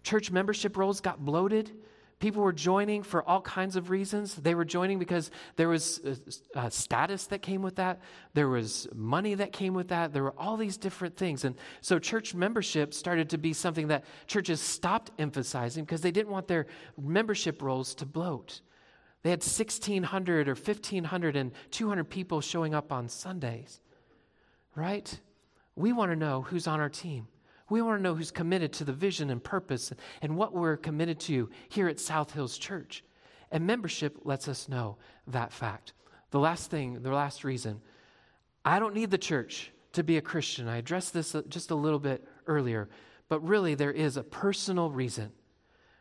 church 0.03 0.31
membership 0.31 0.77
rolls 0.77 1.01
got 1.01 1.25
bloated. 1.25 1.73
People 2.19 2.43
were 2.43 2.53
joining 2.53 3.03
for 3.03 3.23
all 3.29 3.41
kinds 3.41 3.77
of 3.77 3.91
reasons. 3.91 4.37
They 4.37 4.55
were 4.55 4.65
joining 4.65 4.99
because 4.99 5.31
there 5.57 5.69
was 5.69 6.01
a, 6.55 6.61
a 6.61 6.71
status 6.71 7.27
that 7.27 7.43
came 7.43 7.61
with 7.61 7.77
that, 7.77 8.01
there 8.33 8.49
was 8.49 8.89
money 8.95 9.35
that 9.35 9.53
came 9.53 9.75
with 9.75 9.89
that, 9.89 10.13
there 10.13 10.23
were 10.23 10.35
all 10.39 10.57
these 10.57 10.77
different 10.77 11.17
things. 11.17 11.45
And 11.45 11.57
so 11.81 11.99
church 11.99 12.35
membership 12.35 12.95
started 12.95 13.29
to 13.31 13.39
be 13.39 13.53
something 13.53 13.89
that 13.89 14.05
churches 14.27 14.61
stopped 14.61 15.11
emphasizing 15.19 15.85
because 15.85 16.01
they 16.01 16.11
didn't 16.11 16.31
want 16.31 16.47
their 16.47 16.67
membership 17.01 17.61
rolls 17.61 17.95
to 17.97 18.07
bloat. 18.07 18.61
They 19.27 19.31
had 19.31 19.43
1,600 19.43 20.49
or 20.49 20.55
1,500 20.55 21.35
and 21.35 21.51
200 21.73 22.05
people 22.05 22.41
showing 22.41 22.77
up 22.77 22.93
on 22.93 23.09
Sundays, 23.09 23.81
right? 24.77 25.21
We 25.75 25.93
want 25.93 26.13
to 26.13 26.17
know 26.17 26.43
who's 26.43 26.69
on 26.69 26.79
our 26.79 26.89
team. 26.89 27.27
We 27.69 27.83
want 27.83 27.99
to 27.99 28.03
know 28.05 28.15
who's 28.15 28.31
committed 28.31 28.73
to 28.75 28.85
the 28.85 28.93
vision 28.93 29.31
and 29.31 29.43
purpose 29.43 29.93
and 30.23 30.37
what 30.37 30.55
we're 30.55 30.77
committed 30.77 31.19
to 31.23 31.51
here 31.71 31.89
at 31.89 31.99
South 31.99 32.31
Hills 32.31 32.57
Church. 32.57 33.03
And 33.51 33.67
membership 33.67 34.17
lets 34.23 34.47
us 34.47 34.69
know 34.69 34.97
that 35.27 35.53
fact. 35.53 35.93
The 36.31 36.39
last 36.39 36.71
thing, 36.71 37.03
the 37.03 37.11
last 37.11 37.43
reason, 37.43 37.81
I 38.65 38.79
don't 38.79 38.95
need 38.95 39.11
the 39.11 39.19
church 39.19 39.73
to 39.95 40.05
be 40.05 40.19
a 40.19 40.23
Christian. 40.23 40.69
I 40.69 40.77
addressed 40.77 41.13
this 41.13 41.35
just 41.49 41.73
a 41.73 41.75
little 41.75 41.99
bit 41.99 42.25
earlier, 42.47 42.89
but 43.29 43.41
really 43.41 43.75
there 43.75 43.91
is 43.91 44.17
a 44.17 44.23
personal 44.23 44.89
reason. 44.89 45.33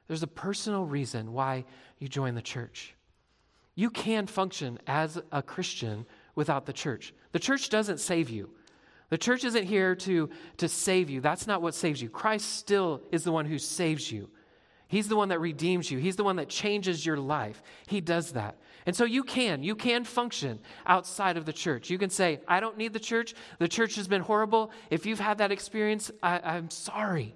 There's 0.07 0.21
a 0.21 0.27
personal 0.27 0.85
reason 0.85 1.33
why 1.33 1.65
you 1.97 2.07
join 2.07 2.35
the 2.35 2.43
church. 2.43 2.94
You 3.75 3.89
can 3.89 4.25
function 4.25 4.79
as 4.87 5.21
a 5.31 5.41
Christian 5.41 6.05
without 6.33 6.65
the 6.65 6.73
church. 6.73 7.13
The 7.33 7.39
church 7.39 7.69
doesn't 7.69 7.99
save 7.99 8.29
you. 8.29 8.49
The 9.09 9.17
church 9.17 9.43
isn't 9.43 9.65
here 9.65 9.95
to, 9.95 10.29
to 10.57 10.67
save 10.67 11.09
you. 11.09 11.21
That's 11.21 11.45
not 11.45 11.61
what 11.61 11.75
saves 11.75 12.01
you. 12.01 12.09
Christ 12.09 12.55
still 12.55 13.01
is 13.11 13.23
the 13.23 13.31
one 13.31 13.45
who 13.45 13.59
saves 13.59 14.11
you. 14.11 14.29
He's 14.87 15.07
the 15.07 15.15
one 15.15 15.29
that 15.29 15.41
redeems 15.41 15.89
you. 15.91 15.97
He's 15.99 16.15
the 16.15 16.23
one 16.23 16.37
that 16.37 16.49
changes 16.49 17.05
your 17.05 17.17
life. 17.17 17.61
He 17.87 18.01
does 18.01 18.31
that. 18.31 18.57
And 18.85 18.95
so 18.95 19.03
you 19.03 19.23
can, 19.23 19.63
you 19.63 19.75
can 19.75 20.03
function 20.03 20.59
outside 20.85 21.37
of 21.37 21.45
the 21.45 21.53
church. 21.53 21.89
You 21.89 21.97
can 21.97 22.09
say, 22.09 22.39
I 22.47 22.59
don't 22.59 22.77
need 22.77 22.93
the 22.93 22.99
church. 22.99 23.33
The 23.57 23.67
church 23.67 23.95
has 23.95 24.07
been 24.07 24.21
horrible. 24.21 24.71
If 24.91 25.05
you've 25.05 25.19
had 25.19 25.39
that 25.39 25.51
experience, 25.51 26.11
I, 26.21 26.39
I'm 26.39 26.69
sorry. 26.69 27.35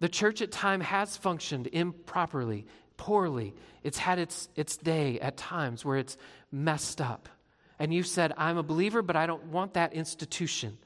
The 0.00 0.08
church 0.08 0.42
at 0.42 0.52
time 0.52 0.80
has 0.80 1.16
functioned 1.16 1.68
improperly, 1.72 2.66
poorly. 3.00 3.54
It's 3.82 3.96
had 3.96 4.18
its, 4.18 4.50
its 4.56 4.76
day 4.76 5.18
at 5.20 5.38
times 5.38 5.86
where 5.86 5.96
it's 5.96 6.18
messed 6.52 7.00
up 7.00 7.30
and 7.78 7.94
you've 7.94 8.06
said, 8.06 8.34
I'm 8.36 8.58
a 8.58 8.62
believer, 8.62 9.00
but 9.00 9.16
I 9.16 9.24
don't 9.24 9.46
want 9.46 9.72
that 9.72 9.94
institution. 9.94 10.76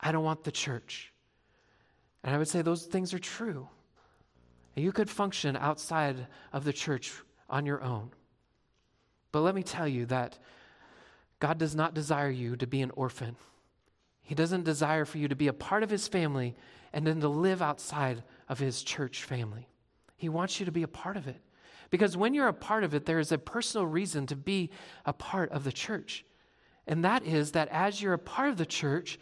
I 0.00 0.10
don't 0.10 0.24
want 0.24 0.42
the 0.42 0.50
church. 0.50 1.12
And 2.24 2.34
I 2.34 2.38
would 2.38 2.48
say 2.48 2.60
those 2.60 2.86
things 2.86 3.14
are 3.14 3.20
true. 3.20 3.68
You 4.74 4.90
could 4.90 5.08
function 5.08 5.56
outside 5.56 6.26
of 6.52 6.64
the 6.64 6.72
church 6.72 7.12
on 7.48 7.66
your 7.66 7.84
own. 7.84 8.10
But 9.30 9.42
let 9.42 9.54
me 9.54 9.62
tell 9.62 9.86
you 9.86 10.06
that 10.06 10.36
God 11.38 11.56
does 11.56 11.76
not 11.76 11.94
desire 11.94 12.30
you 12.30 12.56
to 12.56 12.66
be 12.66 12.82
an 12.82 12.90
orphan. 12.96 13.36
He 14.22 14.34
doesn't 14.34 14.64
desire 14.64 15.04
for 15.04 15.18
you 15.18 15.28
to 15.28 15.36
be 15.36 15.46
a 15.46 15.52
part 15.52 15.84
of 15.84 15.90
his 15.90 16.08
family 16.08 16.56
and 16.92 17.06
then 17.06 17.20
to 17.20 17.28
live 17.28 17.62
outside 17.62 18.24
of 18.48 18.58
his 18.58 18.82
church 18.82 19.22
family. 19.22 19.68
He 20.18 20.28
wants 20.28 20.60
you 20.60 20.66
to 20.66 20.72
be 20.72 20.82
a 20.82 20.88
part 20.88 21.16
of 21.16 21.26
it. 21.26 21.40
Because 21.90 22.16
when 22.16 22.34
you're 22.34 22.48
a 22.48 22.52
part 22.52 22.84
of 22.84 22.92
it, 22.92 23.06
there 23.06 23.18
is 23.18 23.32
a 23.32 23.38
personal 23.38 23.86
reason 23.86 24.26
to 24.26 24.36
be 24.36 24.68
a 25.06 25.12
part 25.14 25.50
of 25.52 25.64
the 25.64 25.72
church. 25.72 26.26
And 26.86 27.04
that 27.04 27.24
is 27.24 27.52
that 27.52 27.68
as 27.68 28.02
you're 28.02 28.12
a 28.12 28.18
part 28.18 28.50
of 28.50 28.58
the 28.58 28.66
church, 28.66 29.18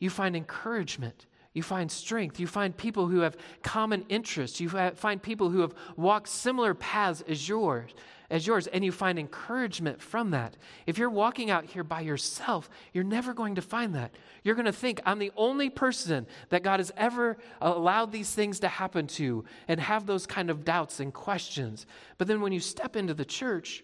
you 0.00 0.10
find 0.10 0.34
encouragement, 0.34 1.26
you 1.52 1.62
find 1.62 1.90
strength, 1.90 2.40
you 2.40 2.46
find 2.46 2.76
people 2.76 3.06
who 3.08 3.20
have 3.20 3.36
common 3.62 4.04
interests, 4.08 4.60
you 4.60 4.68
find 4.68 5.22
people 5.22 5.50
who 5.50 5.60
have 5.60 5.74
walked 5.96 6.28
similar 6.28 6.74
paths 6.74 7.22
as 7.28 7.48
yours, 7.48 7.90
as 8.30 8.46
yours, 8.46 8.66
and 8.66 8.84
you 8.84 8.92
find 8.92 9.18
encouragement 9.18 10.02
from 10.02 10.30
that. 10.30 10.56
If 10.86 10.98
you're 10.98 11.08
walking 11.08 11.50
out 11.50 11.64
here 11.64 11.82
by 11.82 12.02
yourself, 12.02 12.68
you're 12.92 13.04
never 13.04 13.32
going 13.32 13.54
to 13.54 13.62
find 13.62 13.94
that. 13.94 14.12
You're 14.44 14.54
going 14.54 14.66
to 14.66 14.72
think, 14.72 15.00
I'm 15.06 15.18
the 15.18 15.32
only 15.36 15.70
person 15.70 16.26
that 16.50 16.62
God 16.62 16.80
has 16.80 16.92
ever 16.96 17.38
allowed 17.60 18.12
these 18.12 18.34
things 18.34 18.60
to 18.60 18.68
happen 18.68 19.06
to, 19.08 19.44
and 19.66 19.80
have 19.80 20.06
those 20.06 20.26
kind 20.26 20.50
of 20.50 20.64
doubts 20.64 21.00
and 21.00 21.12
questions. 21.12 21.86
But 22.18 22.28
then 22.28 22.40
when 22.40 22.52
you 22.52 22.60
step 22.60 22.96
into 22.96 23.14
the 23.14 23.24
church, 23.24 23.82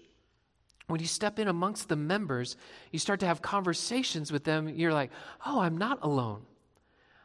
when 0.87 1.01
you 1.01 1.07
step 1.07 1.39
in 1.39 1.49
amongst 1.49 1.89
the 1.89 1.97
members, 1.97 2.57
you 2.93 2.99
start 2.99 3.21
to 3.21 3.27
have 3.27 3.41
conversations 3.41 4.31
with 4.31 4.45
them. 4.45 4.69
You're 4.69 4.93
like, 4.93 5.11
oh, 5.47 5.61
I'm 5.61 5.79
not 5.79 6.01
alone. 6.03 6.43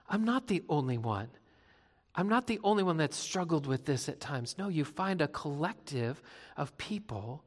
I'm 0.08 0.24
not 0.24 0.48
the 0.48 0.64
only 0.70 0.98
one. 0.98 1.28
I'm 2.16 2.28
not 2.28 2.48
the 2.48 2.60
only 2.64 2.84
one 2.84 2.98
that's 2.98 3.18
struggled 3.18 3.68
with 3.68 3.86
this 3.86 4.10
at 4.10 4.20
times. 4.20 4.56
No, 4.58 4.68
you 4.68 4.84
find 4.84 5.22
a 5.22 5.28
collective 5.28 6.22
of 6.58 6.78
people 6.78 7.44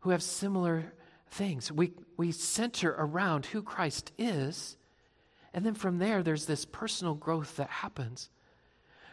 who 0.00 0.10
have 0.10 0.22
similar 0.22 0.92
things. 1.30 1.70
We, 1.72 1.92
we 2.16 2.32
center 2.32 2.94
around 2.96 3.46
who 3.46 3.62
Christ 3.62 4.12
is, 4.18 4.76
and 5.52 5.66
then 5.66 5.74
from 5.74 5.98
there, 5.98 6.22
there's 6.22 6.46
this 6.46 6.64
personal 6.64 7.14
growth 7.14 7.56
that 7.56 7.68
happens. 7.68 8.30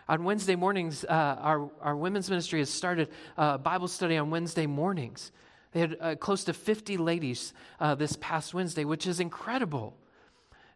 On 0.07 0.23
Wednesday 0.23 0.55
mornings, 0.55 1.03
uh, 1.03 1.37
our, 1.39 1.69
our 1.81 1.95
women's 1.95 2.29
ministry 2.29 2.59
has 2.59 2.69
started 2.69 3.09
a 3.37 3.57
Bible 3.57 3.87
study 3.87 4.17
on 4.17 4.31
Wednesday 4.31 4.65
mornings. 4.65 5.31
They 5.71 5.81
had 5.81 5.97
uh, 6.01 6.15
close 6.15 6.43
to 6.45 6.53
50 6.53 6.97
ladies 6.97 7.53
uh, 7.79 7.95
this 7.95 8.17
past 8.19 8.53
Wednesday, 8.53 8.85
which 8.85 9.05
is 9.05 9.19
incredible 9.19 9.95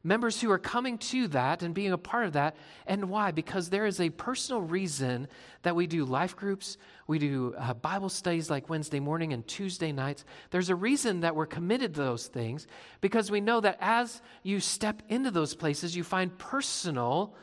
members 0.04 0.41
who 0.41 0.51
are 0.51 0.60
coming 0.60 0.97
to 0.97 1.28
that 1.30 1.64
and 1.64 1.74
being 1.74 1.93
a 1.93 1.97
part 1.97 2.26
of 2.26 2.34
that. 2.34 2.56
And 2.86 3.10
why? 3.10 3.32
Because 3.32 3.70
there 3.70 3.86
is 3.86 4.01
a 4.01 4.10
personal 4.10 4.62
reason 4.62 5.28
that 5.62 5.76
we 5.76 5.88
do 5.88 6.04
life 6.04 6.36
groups, 6.36 6.78
we 7.08 7.20
do 7.20 7.56
uh, 7.58 7.74
Bible 7.74 8.10
studies 8.10 8.49
like 8.49 8.70
Wednesday 8.70 8.99
morning 8.99 9.32
and 9.32 9.47
Tuesday 9.47 9.91
nights. 9.91 10.26
There's 10.51 10.70
a 10.70 10.76
reason 10.76 11.22
that 11.22 11.36
we're 11.36 11.45
committed 11.45 11.93
to 11.95 12.01
those 12.01 12.28
things 12.28 12.68
because 12.99 13.32
we 13.32 13.39
know 13.41 13.62
that 13.62 13.78
as 13.80 14.22
you 14.43 14.60
step 14.60 15.01
into 15.08 15.32
those 15.32 15.56
places, 15.56 15.95
you 15.95 16.04
find 16.04 16.38
personal 16.38 17.34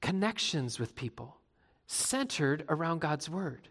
connections 0.00 0.78
with 0.78 0.94
people 0.94 1.36
centered 1.86 2.64
around 2.68 3.00
God's 3.00 3.28
Word. 3.28 3.68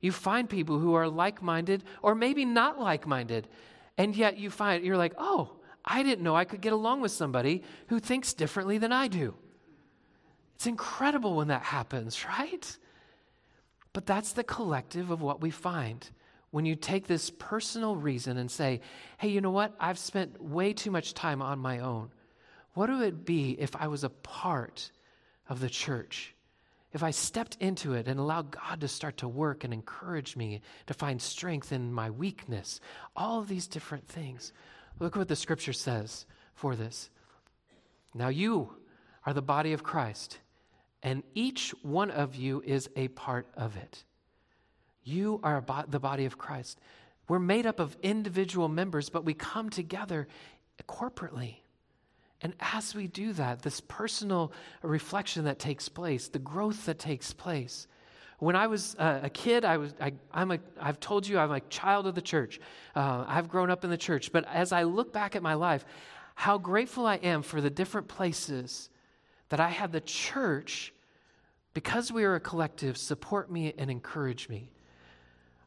You 0.00 0.12
find 0.12 0.50
people 0.50 0.78
who 0.78 0.94
are 0.94 1.08
like 1.08 1.42
minded 1.42 1.84
or 2.02 2.14
maybe 2.14 2.44
not 2.44 2.78
like 2.78 3.06
minded. 3.06 3.48
And 3.96 4.16
yet 4.16 4.36
you 4.36 4.50
find, 4.50 4.84
you're 4.84 4.96
like, 4.96 5.14
oh, 5.16 5.52
I 5.84 6.02
didn't 6.02 6.22
know 6.22 6.36
I 6.36 6.44
could 6.44 6.60
get 6.60 6.72
along 6.72 7.00
with 7.00 7.12
somebody 7.12 7.62
who 7.88 7.98
thinks 7.98 8.34
differently 8.34 8.78
than 8.78 8.92
I 8.92 9.08
do. 9.08 9.34
It's 10.54 10.66
incredible 10.66 11.34
when 11.34 11.48
that 11.48 11.62
happens, 11.62 12.24
right? 12.38 12.78
But 13.92 14.06
that's 14.06 14.32
the 14.32 14.44
collective 14.44 15.10
of 15.10 15.20
what 15.20 15.40
we 15.40 15.50
find. 15.50 16.08
When 16.50 16.66
you 16.66 16.76
take 16.76 17.06
this 17.06 17.30
personal 17.30 17.96
reason 17.96 18.36
and 18.36 18.50
say, 18.50 18.80
hey, 19.18 19.28
you 19.28 19.40
know 19.40 19.50
what? 19.50 19.74
I've 19.80 19.98
spent 19.98 20.42
way 20.42 20.72
too 20.72 20.90
much 20.90 21.14
time 21.14 21.40
on 21.40 21.58
my 21.58 21.78
own. 21.78 22.10
What 22.74 22.90
would 22.90 23.02
it 23.02 23.24
be 23.24 23.52
if 23.52 23.74
I 23.76 23.88
was 23.88 24.04
a 24.04 24.10
part 24.10 24.90
of 25.48 25.60
the 25.60 25.68
church? 25.68 26.34
If 26.92 27.02
I 27.02 27.10
stepped 27.10 27.56
into 27.58 27.94
it 27.94 28.06
and 28.06 28.20
allowed 28.20 28.50
God 28.50 28.80
to 28.82 28.88
start 28.88 29.16
to 29.18 29.28
work 29.28 29.64
and 29.64 29.72
encourage 29.72 30.36
me 30.36 30.60
to 30.86 30.94
find 30.94 31.20
strength 31.20 31.72
in 31.72 31.92
my 31.92 32.10
weakness, 32.10 32.80
all 33.16 33.40
of 33.40 33.48
these 33.48 33.66
different 33.66 34.06
things. 34.06 34.52
Look 35.02 35.16
what 35.16 35.26
the 35.26 35.34
scripture 35.34 35.72
says 35.72 36.26
for 36.54 36.76
this. 36.76 37.10
Now 38.14 38.28
you 38.28 38.72
are 39.26 39.34
the 39.34 39.42
body 39.42 39.72
of 39.72 39.82
Christ, 39.82 40.38
and 41.02 41.24
each 41.34 41.74
one 41.82 42.12
of 42.12 42.36
you 42.36 42.62
is 42.64 42.88
a 42.94 43.08
part 43.08 43.48
of 43.56 43.76
it. 43.76 44.04
You 45.02 45.40
are 45.42 45.64
the 45.88 45.98
body 45.98 46.24
of 46.24 46.38
Christ. 46.38 46.78
We're 47.28 47.40
made 47.40 47.66
up 47.66 47.80
of 47.80 47.96
individual 48.00 48.68
members, 48.68 49.08
but 49.08 49.24
we 49.24 49.34
come 49.34 49.70
together 49.70 50.28
corporately. 50.88 51.56
And 52.40 52.54
as 52.60 52.94
we 52.94 53.08
do 53.08 53.32
that, 53.32 53.62
this 53.62 53.80
personal 53.80 54.52
reflection 54.82 55.46
that 55.46 55.58
takes 55.58 55.88
place, 55.88 56.28
the 56.28 56.38
growth 56.38 56.86
that 56.86 57.00
takes 57.00 57.32
place, 57.32 57.88
when 58.42 58.56
I 58.56 58.66
was 58.66 58.96
uh, 58.98 59.20
a 59.22 59.30
kid, 59.30 59.64
I 59.64 59.76
was, 59.76 59.94
I, 60.00 60.12
am 60.34 60.50
a, 60.50 60.58
I've 60.80 60.98
told 60.98 61.28
you 61.28 61.38
I'm 61.38 61.52
a 61.52 61.60
child 61.60 62.08
of 62.08 62.16
the 62.16 62.20
church. 62.20 62.58
Uh, 62.92 63.24
I've 63.28 63.48
grown 63.48 63.70
up 63.70 63.84
in 63.84 63.90
the 63.90 63.96
church. 63.96 64.32
But 64.32 64.44
as 64.48 64.72
I 64.72 64.82
look 64.82 65.12
back 65.12 65.36
at 65.36 65.44
my 65.44 65.54
life, 65.54 65.84
how 66.34 66.58
grateful 66.58 67.06
I 67.06 67.16
am 67.16 67.42
for 67.42 67.60
the 67.60 67.70
different 67.70 68.08
places 68.08 68.90
that 69.50 69.60
I 69.60 69.68
had 69.68 69.92
the 69.92 70.00
church, 70.00 70.92
because 71.72 72.10
we 72.10 72.24
are 72.24 72.34
a 72.34 72.40
collective, 72.40 72.96
support 72.96 73.48
me 73.48 73.74
and 73.78 73.88
encourage 73.88 74.48
me. 74.48 74.72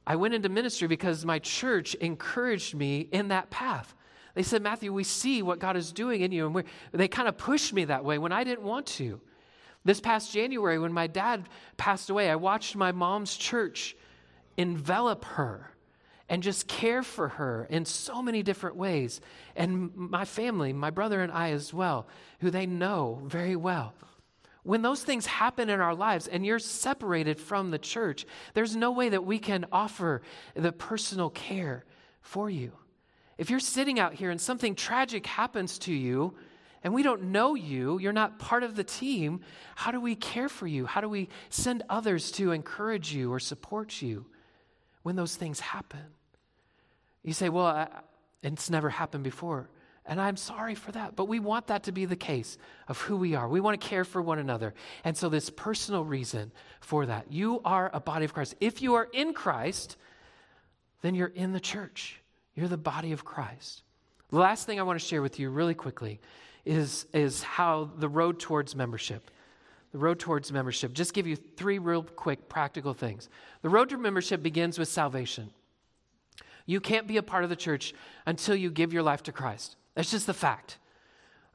I 0.06 0.18
went 0.18 0.34
into 0.34 0.50
ministry 0.50 0.90
because 0.90 1.24
my 1.24 1.40
church 1.40 1.96
encouraged 1.96 2.76
me 2.76 3.08
in 3.10 3.30
that 3.30 3.50
path. 3.52 3.96
They 4.34 4.44
said, 4.44 4.62
Matthew, 4.62 4.92
we 4.92 5.06
see 5.06 5.42
what 5.42 5.60
God 5.60 5.78
is 5.78 5.94
doing 5.94 6.20
in 6.20 6.34
you. 6.34 6.46
And 6.48 6.66
they 6.92 7.08
kind 7.08 7.30
of 7.30 7.38
pushed 7.38 7.72
me 7.72 7.86
that 7.86 8.04
way 8.04 8.18
when 8.18 8.34
I 8.34 8.44
didn't 8.44 8.66
want 8.66 8.86
to. 8.88 9.22
This 9.86 10.02
past 10.02 10.34
January, 10.34 10.80
when 10.80 10.92
my 10.92 11.08
dad 11.08 11.48
passed 11.78 12.10
away, 12.10 12.30
I 12.30 12.36
watched 12.36 12.76
my 12.76 12.92
mom's 12.92 13.38
church 13.38 13.96
envelop 14.58 15.24
her 15.26 15.72
and 16.28 16.42
just 16.42 16.68
care 16.68 17.04
for 17.04 17.30
her 17.30 17.68
in 17.70 17.86
so 17.86 18.22
many 18.22 18.42
different 18.42 18.76
ways. 18.76 19.22
And 19.56 19.96
my 19.96 20.26
family, 20.26 20.74
my 20.74 20.90
brother 20.90 21.22
and 21.22 21.32
I 21.32 21.52
as 21.52 21.72
well, 21.72 22.08
who 22.40 22.50
they 22.50 22.66
know 22.66 23.22
very 23.26 23.56
well. 23.56 23.94
When 24.64 24.82
those 24.82 25.04
things 25.04 25.28
happen 25.28 25.70
in 25.70 25.80
our 25.80 25.94
lives 25.94 26.26
and 26.28 26.44
you're 26.44 26.58
separated 26.58 27.40
from 27.40 27.70
the 27.70 27.78
church, 27.78 28.26
there's 28.56 28.76
no 28.76 28.92
way 28.92 29.10
that 29.10 29.24
we 29.24 29.38
can 29.38 29.68
offer 29.72 30.24
the 30.56 30.72
personal 30.72 31.30
care 31.30 31.86
for 32.22 32.50
you. 32.50 32.72
If 33.38 33.52
you're 33.52 33.60
sitting 33.60 34.00
out 34.00 34.16
here 34.16 34.32
and 34.32 34.42
something 34.42 34.74
tragic 34.74 35.28
happens 35.28 35.78
to 35.80 35.94
you, 35.94 36.34
and 36.86 36.94
we 36.94 37.02
don't 37.02 37.24
know 37.24 37.56
you, 37.56 37.98
you're 37.98 38.14
not 38.14 38.38
part 38.38 38.62
of 38.62 38.76
the 38.76 38.84
team, 38.84 39.42
how 39.74 39.90
do 39.90 40.00
we 40.00 40.14
care 40.14 40.48
for 40.48 40.68
you? 40.68 40.86
How 40.86 41.02
do 41.02 41.10
we 41.10 41.30
send 41.50 41.82
others 41.90 42.30
to 42.34 42.52
encourage 42.52 43.12
you 43.12 43.34
or 43.34 43.40
support 43.40 44.04
you 44.04 44.28
when 45.02 45.16
those 45.16 45.36
things 45.36 45.60
happen? 45.60 46.04
You 47.24 47.34
say, 47.34 47.50
well, 47.50 47.66
I, 47.66 47.88
it's 48.44 48.70
never 48.70 48.92
happened 48.92 49.24
before. 49.24 49.68
And 50.06 50.22
I'm 50.22 50.38
sorry 50.38 50.76
for 50.76 50.92
that. 50.92 51.16
But 51.16 51.28
we 51.28 51.40
want 51.40 51.66
that 51.68 51.86
to 51.86 51.92
be 51.92 52.06
the 52.06 52.16
case 52.16 52.56
of 52.88 53.02
who 53.02 53.18
we 53.18 53.34
are. 53.34 53.50
We 53.50 53.62
want 53.62 53.82
to 53.82 53.88
care 53.88 54.06
for 54.06 54.22
one 54.22 54.38
another. 54.38 54.76
And 55.04 55.18
so, 55.18 55.28
this 55.28 55.50
personal 55.50 56.06
reason 56.06 56.52
for 56.82 57.08
that 57.08 57.32
you 57.32 57.62
are 57.66 57.90
a 57.92 58.00
body 58.00 58.26
of 58.26 58.36
Christ. 58.36 58.54
If 58.62 58.84
you 58.84 58.94
are 58.94 59.10
in 59.12 59.34
Christ, 59.34 59.98
then 61.02 61.16
you're 61.16 61.30
in 61.30 61.52
the 61.52 61.60
church, 61.60 62.22
you're 62.54 62.68
the 62.68 62.78
body 62.78 63.12
of 63.12 63.26
Christ. 63.26 63.82
The 64.30 64.38
last 64.38 64.68
thing 64.68 64.80
I 64.80 64.84
want 64.84 65.00
to 65.00 65.06
share 65.06 65.24
with 65.24 65.40
you 65.40 65.50
really 65.50 65.74
quickly 65.74 66.20
is, 66.66 67.06
is 67.14 67.44
how 67.44 67.92
the 67.98 68.10
road 68.10 68.40
towards 68.40 68.76
membership. 68.76 69.32
The 69.92 69.98
road 70.00 70.20
towards 70.20 70.52
membership. 70.52 70.94
Just 70.94 71.14
give 71.14 71.26
you 71.26 71.36
three 71.36 71.80
real 71.80 72.04
quick 72.04 72.50
practical 72.50 72.94
things. 72.94 73.30
The 73.62 73.70
road 73.70 73.90
to 73.90 73.98
membership 73.98 74.44
begins 74.44 74.78
with 74.78 74.90
salvation. 74.90 75.52
You 76.66 76.82
can't 76.82 77.08
be 77.08 77.18
a 77.18 77.24
part 77.24 77.44
of 77.44 77.50
the 77.50 77.56
church 77.56 77.94
until 78.26 78.56
you 78.56 78.72
give 78.72 78.92
your 78.92 79.04
life 79.04 79.24
to 79.24 79.32
Christ. 79.32 79.78
That's 79.94 80.12
just 80.12 80.28
the 80.28 80.34
fact. 80.34 80.80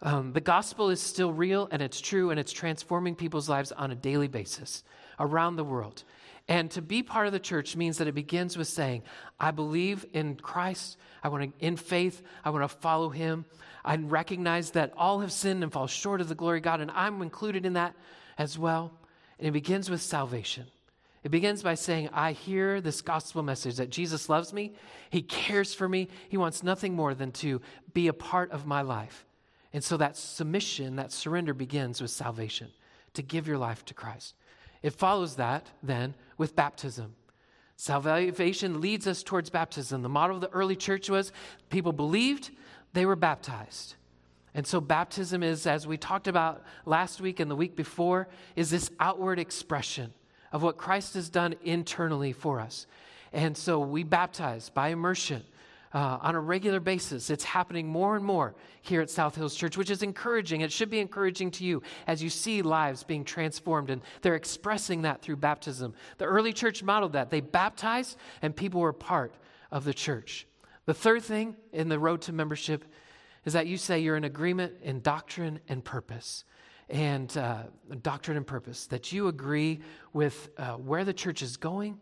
Um, 0.03 0.33
the 0.33 0.41
gospel 0.41 0.89
is 0.89 1.01
still 1.01 1.33
real 1.33 1.69
and 1.71 1.83
it's 1.83 2.01
true 2.01 2.31
and 2.31 2.41
it's 2.41 2.53
transforming 2.53 3.15
people's 3.15 3.49
lives 3.49 3.73
on 3.73 3.91
a 3.91 3.95
daily 3.95 4.29
basis 4.29 4.83
around 5.19 5.57
the 5.57 5.65
world. 5.65 6.05
And 6.51 6.69
to 6.73 6.83
be 6.83 7.05
part 7.05 7.29
of 7.29 7.33
the 7.33 7.39
church 7.39 7.77
means 7.77 7.99
that 7.99 8.09
it 8.09 8.15
begins 8.15 8.59
with 8.59 8.67
saying, 8.67 9.05
I 9.39 9.53
believe 9.53 10.05
in 10.13 10.35
Christ. 10.35 10.99
I 11.23 11.29
want 11.29 11.45
to, 11.45 11.65
in 11.65 11.77
faith, 11.77 12.23
I 12.45 12.51
want 12.51 12.65
to 12.65 12.77
follow 12.77 13.09
him. 13.09 13.45
I 13.85 13.97
recognize 13.97 14.73
that 14.73 14.93
all 14.97 15.21
have 15.21 15.31
sinned 15.31 15.63
and 15.63 15.73
fall 15.73 15.87
short 15.87 16.21
of 16.21 16.29
the 16.29 16.35
glory 16.35 16.59
of 16.59 16.65
God, 16.65 16.81
and 16.81 16.91
I'm 16.91 17.23
included 17.23 17.65
in 17.65 17.75
that 17.75 17.95
as 18.37 18.59
well. 18.59 18.91
And 19.39 19.47
it 19.47 19.53
begins 19.53 19.89
with 19.89 20.03
salvation. 20.03 20.67
It 21.23 21.31
begins 21.31 21.63
by 21.63 21.77
saying, 21.77 22.09
I 22.13 22.33
hear 22.33 22.81
this 22.81 23.01
gospel 23.01 23.45
message 23.45 23.77
that 23.77 23.91
Jesus 23.91 24.29
loves 24.29 24.53
me, 24.53 24.75
He 25.11 25.23
cares 25.23 25.73
for 25.73 25.89
me, 25.89 26.09
He 26.31 26.37
wants 26.37 26.65
nothing 26.65 26.97
more 26.97 27.15
than 27.15 27.31
to 27.33 27.61
be 27.95 28.09
a 28.09 28.13
part 28.13 28.51
of 28.51 28.67
my 28.67 28.83
life. 28.83 29.25
And 29.73 29.85
so 29.85 29.97
that 29.99 30.17
submission, 30.17 30.97
that 30.97 31.13
surrender 31.13 31.55
begins 31.55 32.03
with 32.03 32.11
salvation, 32.11 32.71
to 33.15 33.23
give 33.23 33.47
your 33.47 33.59
life 33.59 33.85
to 33.85 33.95
Christ. 33.95 34.35
It 34.83 34.95
follows 34.95 35.37
that 35.37 35.67
then 35.83 36.15
with 36.41 36.57
baptism. 36.57 37.15
Salvation 37.77 38.81
leads 38.81 39.07
us 39.07 39.23
towards 39.23 39.51
baptism. 39.51 40.01
The 40.01 40.09
model 40.09 40.37
of 40.37 40.41
the 40.41 40.49
early 40.49 40.75
church 40.75 41.11
was 41.11 41.33
people 41.69 41.93
believed, 41.93 42.51
they 42.95 43.05
were 43.05 43.15
baptized. 43.15 43.95
And 44.55 44.67
so, 44.67 44.81
baptism 44.81 45.43
is, 45.43 45.67
as 45.67 45.87
we 45.87 45.99
talked 45.99 46.29
about 46.29 46.65
last 46.87 47.21
week 47.21 47.41
and 47.41 47.51
the 47.51 47.57
week 47.57 47.77
before, 47.77 48.27
is 48.57 48.71
this 48.71 48.91
outward 48.99 49.39
expression 49.39 50.15
of 50.51 50.63
what 50.63 50.79
Christ 50.79 51.13
has 51.13 51.29
done 51.29 51.55
internally 51.63 52.33
for 52.33 52.59
us. 52.59 52.87
And 53.35 53.55
so, 53.55 53.79
we 53.79 54.03
baptize 54.03 54.71
by 54.71 54.89
immersion 54.89 55.45
uh, 55.93 56.19
on 56.21 56.35
a 56.35 56.41
regular 56.41 56.81
basis. 56.81 57.31
It's 57.31 57.45
happening 57.45 57.87
more 57.87 58.17
and 58.17 58.25
more 58.25 58.55
here 58.83 59.01
at 59.01 59.11
South 59.11 59.35
Hills 59.35 59.55
Church, 59.55 59.77
which 59.77 59.91
is 59.91 60.03
encouraging. 60.03 60.61
It 60.61 60.73
should 60.73 60.91
be 60.91 61.01
encouraging 61.01 61.51
to 61.53 61.65
you 61.65 61.83
as 62.07 62.23
you 62.23 62.31
see 62.31 62.63
lives 62.63 63.03
being 63.03 63.25
transformed, 63.25 63.91
and 63.91 64.03
they're 64.23 64.37
expressing 64.37 65.03
that 65.03 65.23
through 65.23 65.37
baptism. 65.37 65.95
The 66.19 66.27
early 66.27 66.53
church 66.53 66.83
modeled 66.83 67.13
that. 67.15 67.31
They 67.31 67.41
baptized, 67.41 68.17
and 68.43 68.55
people 68.55 68.81
were 68.81 68.93
part 68.93 69.35
of 69.71 69.85
the 69.85 69.95
church. 69.95 70.47
The 70.87 70.95
third 70.95 71.23
thing 71.23 71.57
in 71.73 71.89
the 71.89 71.99
road 71.99 72.23
to 72.23 72.33
membership 72.33 72.85
is 73.45 73.53
that 73.55 73.67
you 73.67 73.77
say 73.77 74.01
you're 74.01 74.17
in 74.17 74.25
agreement 74.25 74.75
in 74.83 75.01
doctrine 75.01 75.61
and 75.69 75.85
purpose. 75.85 76.45
And 76.89 77.35
uh, 77.37 77.65
doctrine 78.03 78.37
and 78.37 78.47
purpose, 78.47 78.87
that 78.89 79.13
you 79.13 79.29
agree 79.29 79.81
with 80.13 80.51
uh, 80.59 80.73
where 80.73 81.05
the 81.05 81.13
church 81.13 81.41
is 81.41 81.57
going 81.57 82.01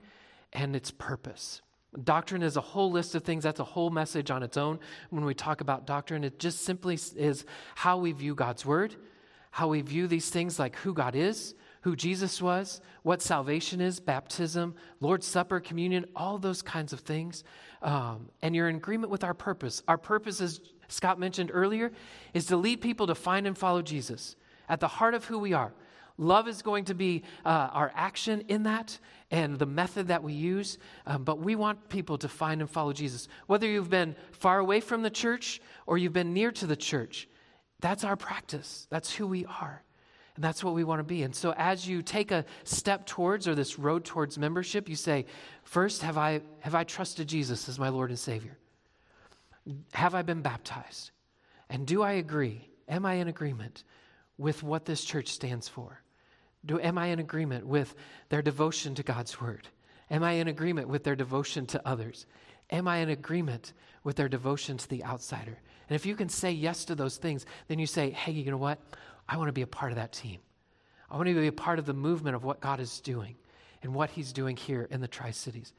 and 0.54 0.74
its 0.74 0.90
purpose. 0.90 1.60
Doctrine 2.04 2.42
is 2.42 2.56
a 2.56 2.60
whole 2.60 2.90
list 2.90 3.14
of 3.14 3.24
things. 3.24 3.44
That's 3.44 3.60
a 3.60 3.64
whole 3.64 3.90
message 3.90 4.30
on 4.30 4.42
its 4.42 4.56
own 4.56 4.78
when 5.10 5.24
we 5.24 5.34
talk 5.34 5.60
about 5.60 5.86
doctrine. 5.86 6.22
It 6.22 6.38
just 6.38 6.62
simply 6.62 6.98
is 7.16 7.44
how 7.74 7.96
we 7.98 8.12
view 8.12 8.34
God's 8.34 8.66
word, 8.66 8.94
how 9.50 9.68
we 9.68 9.80
view 9.80 10.06
these 10.06 10.28
things 10.28 10.58
like 10.58 10.76
who 10.76 10.92
God 10.92 11.14
is, 11.16 11.54
who 11.82 11.96
Jesus 11.96 12.42
was, 12.42 12.82
what 13.02 13.22
salvation 13.22 13.80
is, 13.80 14.00
baptism, 14.00 14.74
Lord's 15.00 15.26
Supper, 15.26 15.60
communion, 15.60 16.04
all 16.14 16.36
those 16.36 16.60
kinds 16.60 16.92
of 16.92 17.00
things. 17.00 17.44
Um, 17.80 18.28
and 18.42 18.54
you're 18.54 18.68
in 18.68 18.76
agreement 18.76 19.10
with 19.10 19.24
our 19.24 19.34
purpose. 19.34 19.82
Our 19.88 19.96
purpose, 19.96 20.40
as 20.42 20.60
Scott 20.88 21.18
mentioned 21.18 21.50
earlier, 21.54 21.92
is 22.34 22.46
to 22.46 22.56
lead 22.56 22.82
people 22.82 23.06
to 23.06 23.14
find 23.14 23.46
and 23.46 23.56
follow 23.56 23.80
Jesus 23.80 24.36
at 24.68 24.80
the 24.80 24.88
heart 24.88 25.14
of 25.14 25.24
who 25.24 25.38
we 25.38 25.54
are. 25.54 25.72
Love 26.18 26.48
is 26.48 26.62
going 26.62 26.84
to 26.86 26.94
be 26.94 27.22
uh, 27.44 27.68
our 27.72 27.92
action 27.94 28.42
in 28.48 28.64
that 28.64 28.98
and 29.30 29.58
the 29.58 29.66
method 29.66 30.08
that 30.08 30.22
we 30.22 30.32
use, 30.32 30.78
um, 31.06 31.22
but 31.22 31.38
we 31.38 31.54
want 31.54 31.88
people 31.88 32.18
to 32.18 32.28
find 32.28 32.60
and 32.60 32.68
follow 32.68 32.92
Jesus. 32.92 33.28
Whether 33.46 33.68
you've 33.68 33.90
been 33.90 34.16
far 34.32 34.58
away 34.58 34.80
from 34.80 35.02
the 35.02 35.10
church 35.10 35.60
or 35.86 35.96
you've 35.96 36.12
been 36.12 36.34
near 36.34 36.50
to 36.52 36.66
the 36.66 36.76
church, 36.76 37.28
that's 37.80 38.04
our 38.04 38.16
practice. 38.16 38.86
That's 38.90 39.14
who 39.14 39.26
we 39.26 39.44
are. 39.46 39.82
And 40.34 40.44
that's 40.44 40.62
what 40.62 40.74
we 40.74 40.84
want 40.84 41.00
to 41.00 41.04
be. 41.04 41.24
And 41.24 41.34
so 41.34 41.52
as 41.56 41.88
you 41.88 42.00
take 42.00 42.30
a 42.30 42.44
step 42.64 43.06
towards 43.06 43.48
or 43.48 43.54
this 43.54 43.78
road 43.78 44.04
towards 44.04 44.38
membership, 44.38 44.88
you 44.88 44.94
say, 44.94 45.26
first, 45.64 46.02
have 46.02 46.16
I, 46.16 46.42
have 46.60 46.74
I 46.74 46.84
trusted 46.84 47.28
Jesus 47.28 47.68
as 47.68 47.78
my 47.78 47.88
Lord 47.88 48.10
and 48.10 48.18
Savior? 48.18 48.56
Have 49.92 50.14
I 50.14 50.22
been 50.22 50.40
baptized? 50.40 51.10
And 51.68 51.86
do 51.86 52.02
I 52.02 52.12
agree? 52.12 52.68
Am 52.88 53.04
I 53.04 53.14
in 53.14 53.28
agreement 53.28 53.84
with 54.38 54.62
what 54.62 54.84
this 54.84 55.04
church 55.04 55.28
stands 55.28 55.68
for? 55.68 56.00
Do, 56.68 56.78
am 56.78 56.98
I 56.98 57.06
in 57.06 57.18
agreement 57.18 57.66
with 57.66 57.94
their 58.28 58.42
devotion 58.42 58.94
to 58.94 59.02
God's 59.02 59.40
word? 59.40 59.66
Am 60.10 60.22
I 60.22 60.32
in 60.32 60.48
agreement 60.48 60.88
with 60.88 61.02
their 61.02 61.16
devotion 61.16 61.66
to 61.66 61.88
others? 61.88 62.26
Am 62.70 62.86
I 62.86 62.98
in 62.98 63.08
agreement 63.08 63.72
with 64.04 64.16
their 64.16 64.28
devotion 64.28 64.76
to 64.76 64.88
the 64.88 65.02
outsider? 65.02 65.58
And 65.88 65.96
if 65.96 66.04
you 66.04 66.14
can 66.14 66.28
say 66.28 66.52
yes 66.52 66.84
to 66.84 66.94
those 66.94 67.16
things, 67.16 67.46
then 67.68 67.78
you 67.78 67.86
say, 67.86 68.10
hey, 68.10 68.32
you 68.32 68.50
know 68.50 68.58
what? 68.58 68.78
I 69.26 69.38
want 69.38 69.48
to 69.48 69.52
be 69.52 69.62
a 69.62 69.66
part 69.66 69.92
of 69.92 69.96
that 69.96 70.12
team. 70.12 70.40
I 71.10 71.16
want 71.16 71.28
to 71.28 71.34
be 71.34 71.46
a 71.46 71.52
part 71.52 71.78
of 71.78 71.86
the 71.86 71.94
movement 71.94 72.36
of 72.36 72.44
what 72.44 72.60
God 72.60 72.80
is 72.80 73.00
doing 73.00 73.36
and 73.82 73.94
what 73.94 74.10
He's 74.10 74.34
doing 74.34 74.54
here 74.54 74.86
in 74.90 75.00
the 75.00 75.08
Tri 75.08 75.30
Cities. 75.30 75.72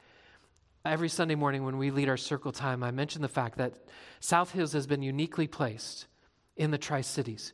Every 0.86 1.10
Sunday 1.10 1.36
morning 1.36 1.66
when 1.66 1.78
we 1.78 1.92
lead 1.92 2.10
our 2.10 2.18
circle 2.18 2.52
time, 2.52 2.82
I 2.82 2.90
mention 2.90 3.22
the 3.22 3.28
fact 3.28 3.60
that 3.60 3.74
South 4.22 4.52
Hills 4.52 4.74
has 4.74 4.88
been 4.88 5.04
uniquely 5.04 5.46
placed 5.46 6.08
in 6.58 6.72
the 6.72 6.80
Tri 6.80 7.02
Cities 7.02 7.54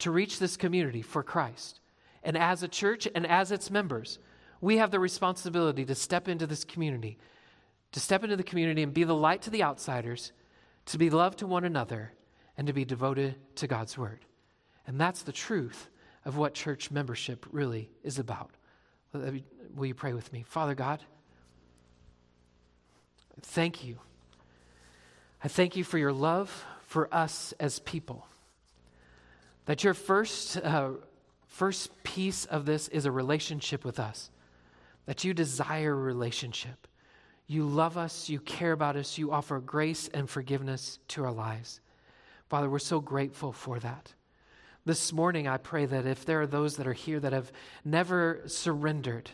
to 0.00 0.10
reach 0.10 0.38
this 0.38 0.58
community 0.58 1.00
for 1.00 1.22
Christ. 1.22 1.80
And 2.26 2.36
as 2.36 2.64
a 2.64 2.68
church 2.68 3.06
and 3.14 3.24
as 3.24 3.52
its 3.52 3.70
members, 3.70 4.18
we 4.60 4.78
have 4.78 4.90
the 4.90 4.98
responsibility 4.98 5.84
to 5.84 5.94
step 5.94 6.26
into 6.26 6.44
this 6.44 6.64
community, 6.64 7.18
to 7.92 8.00
step 8.00 8.24
into 8.24 8.36
the 8.36 8.42
community 8.42 8.82
and 8.82 8.92
be 8.92 9.04
the 9.04 9.14
light 9.14 9.42
to 9.42 9.50
the 9.50 9.62
outsiders, 9.62 10.32
to 10.86 10.98
be 10.98 11.08
love 11.08 11.36
to 11.36 11.46
one 11.46 11.64
another, 11.64 12.12
and 12.58 12.66
to 12.66 12.72
be 12.72 12.84
devoted 12.84 13.36
to 13.54 13.68
God's 13.68 13.96
word. 13.96 14.24
And 14.88 15.00
that's 15.00 15.22
the 15.22 15.30
truth 15.30 15.88
of 16.24 16.36
what 16.36 16.52
church 16.52 16.90
membership 16.90 17.46
really 17.52 17.90
is 18.02 18.18
about. 18.18 18.50
Will 19.12 19.86
you 19.86 19.94
pray 19.94 20.12
with 20.12 20.32
me? 20.32 20.44
Father 20.48 20.74
God, 20.74 21.00
thank 23.40 23.84
you. 23.84 24.00
I 25.44 25.48
thank 25.48 25.76
you 25.76 25.84
for 25.84 25.96
your 25.96 26.12
love 26.12 26.64
for 26.88 27.12
us 27.14 27.54
as 27.60 27.78
people. 27.78 28.26
That 29.66 29.84
your 29.84 29.94
first, 29.94 30.56
uh, 30.56 30.90
first 31.56 32.02
piece 32.02 32.44
of 32.44 32.66
this 32.66 32.86
is 32.88 33.06
a 33.06 33.10
relationship 33.10 33.82
with 33.82 33.98
us. 33.98 34.30
That 35.06 35.24
you 35.24 35.32
desire 35.32 35.96
relationship. 35.96 36.86
You 37.46 37.64
love 37.64 37.96
us, 37.96 38.28
you 38.28 38.40
care 38.40 38.72
about 38.72 38.96
us, 38.96 39.16
you 39.16 39.32
offer 39.32 39.58
grace 39.58 40.10
and 40.12 40.28
forgiveness 40.28 40.98
to 41.08 41.24
our 41.24 41.32
lives. 41.32 41.80
Father, 42.50 42.68
we're 42.68 42.78
so 42.78 43.00
grateful 43.00 43.52
for 43.52 43.78
that. 43.78 44.12
This 44.84 45.14
morning, 45.14 45.48
I 45.48 45.56
pray 45.56 45.86
that 45.86 46.04
if 46.04 46.26
there 46.26 46.42
are 46.42 46.46
those 46.46 46.76
that 46.76 46.86
are 46.86 46.92
here 46.92 47.20
that 47.20 47.32
have 47.32 47.50
never 47.86 48.42
surrendered, 48.46 49.30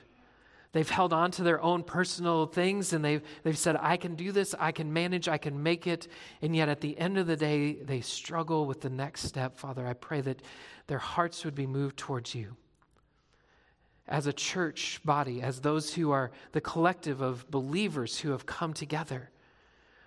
they've 0.73 0.89
held 0.89 1.13
on 1.13 1.31
to 1.33 1.43
their 1.43 1.63
own 1.63 1.83
personal 1.83 2.47
things 2.47 2.93
and 2.93 3.05
they've, 3.05 3.23
they've 3.43 3.59
said, 3.59 3.77
I 3.81 3.97
can 3.97 4.15
do 4.15 4.33
this, 4.33 4.55
I 4.59 4.73
can 4.73 4.93
manage, 4.93 5.29
I 5.29 5.39
can 5.39 5.63
make 5.63 5.87
it. 5.87 6.09
And 6.41 6.55
yet 6.57 6.69
at 6.69 6.81
the 6.81 6.99
end 6.99 7.19
of 7.19 7.27
the 7.27 7.37
day, 7.37 7.75
they 7.75 8.01
struggle 8.01 8.67
with 8.67 8.81
the 8.81 8.91
next 8.91 9.23
step. 9.23 9.57
Father, 9.57 9.87
I 9.87 9.95
pray 9.95 10.21
that 10.23 10.43
their 10.87 10.99
hearts 10.99 11.45
would 11.45 11.55
be 11.55 11.67
moved 11.67 11.97
towards 11.97 12.35
you. 12.35 12.57
As 14.09 14.27
a 14.27 14.33
church 14.33 15.01
body, 15.05 15.41
as 15.41 15.61
those 15.61 15.95
who 15.95 16.11
are 16.11 16.33
the 16.53 16.61
collective 16.61 17.21
of 17.21 17.51
believers 17.51 18.19
who 18.19 18.31
have 18.31 18.47
come 18.47 18.73
together, 18.73 19.31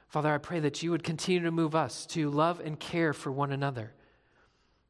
Father, 0.09 0.34
I 0.34 0.38
pray 0.38 0.59
that 0.59 0.84
you 0.84 0.91
would 0.91 1.03
continue 1.03 1.41
to 1.43 1.51
move 1.51 1.76
us 1.76 2.05
to 2.07 2.30
love 2.30 2.59
and 2.59 2.80
care 2.80 3.13
for 3.13 3.32
one 3.32 3.51
another 3.51 3.93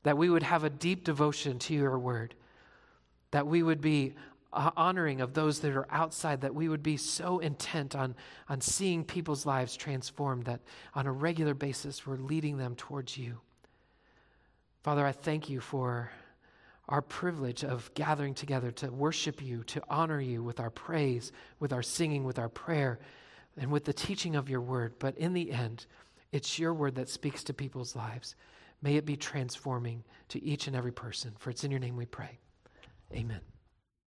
that 0.05 0.17
we 0.19 0.30
would 0.30 0.43
have 0.43 0.63
a 0.63 0.69
deep 0.69 1.03
devotion 1.03 1.57
to 1.57 1.73
your 1.73 1.97
word, 1.97 2.36
that 3.32 3.47
we 3.47 3.63
would 3.63 3.82
be 3.82 4.13
honoring 4.55 5.21
of 5.21 5.33
those 5.33 5.59
that 5.59 5.75
are 5.75 5.87
outside, 5.91 6.41
that 6.41 6.55
we 6.55 6.69
would 6.69 6.83
be 6.83 6.97
so 6.97 7.39
intent 7.39 7.95
on, 7.95 8.15
on 8.47 8.61
seeing 8.61 9.03
people's 9.03 9.45
lives 9.45 9.75
transformed 9.75 10.45
that 10.45 10.61
on 10.93 11.05
a 11.05 11.11
regular 11.11 11.53
basis 11.53 12.07
we're 12.07 12.17
leading 12.17 12.57
them 12.57 12.75
towards 12.75 13.17
you. 13.17 13.39
Father, 14.83 15.05
I 15.05 15.11
thank 15.11 15.49
you 15.49 15.59
for 15.59 16.11
our 16.87 17.01
privilege 17.01 17.63
of 17.63 17.91
gathering 17.95 18.33
together 18.33 18.71
to 18.71 18.91
worship 18.91 19.41
you, 19.41 19.63
to 19.63 19.81
honor 19.89 20.21
you 20.21 20.43
with 20.43 20.59
our 20.59 20.69
praise, 20.69 21.31
with 21.59 21.73
our 21.73 21.81
singing, 21.81 22.23
with 22.23 22.37
our 22.37 22.49
prayer, 22.49 22.99
and 23.57 23.71
with 23.71 23.85
the 23.85 23.93
teaching 23.93 24.35
of 24.35 24.49
your 24.49 24.61
word. 24.61 24.93
But 24.99 25.17
in 25.17 25.33
the 25.33 25.51
end, 25.51 25.85
it's 26.31 26.59
your 26.59 26.73
word 26.73 26.95
that 26.95 27.09
speaks 27.09 27.43
to 27.45 27.53
people's 27.53 27.95
lives. 27.95 28.35
May 28.81 28.95
it 28.97 29.05
be 29.05 29.15
transforming 29.15 30.03
to 30.29 30.43
each 30.43 30.67
and 30.67 30.75
every 30.75 30.91
person. 30.91 31.33
For 31.39 31.49
it's 31.49 31.63
in 31.63 31.71
your 31.71 31.79
name 31.79 31.95
we 31.95 32.05
pray. 32.05 32.37
Amen. 33.13 33.41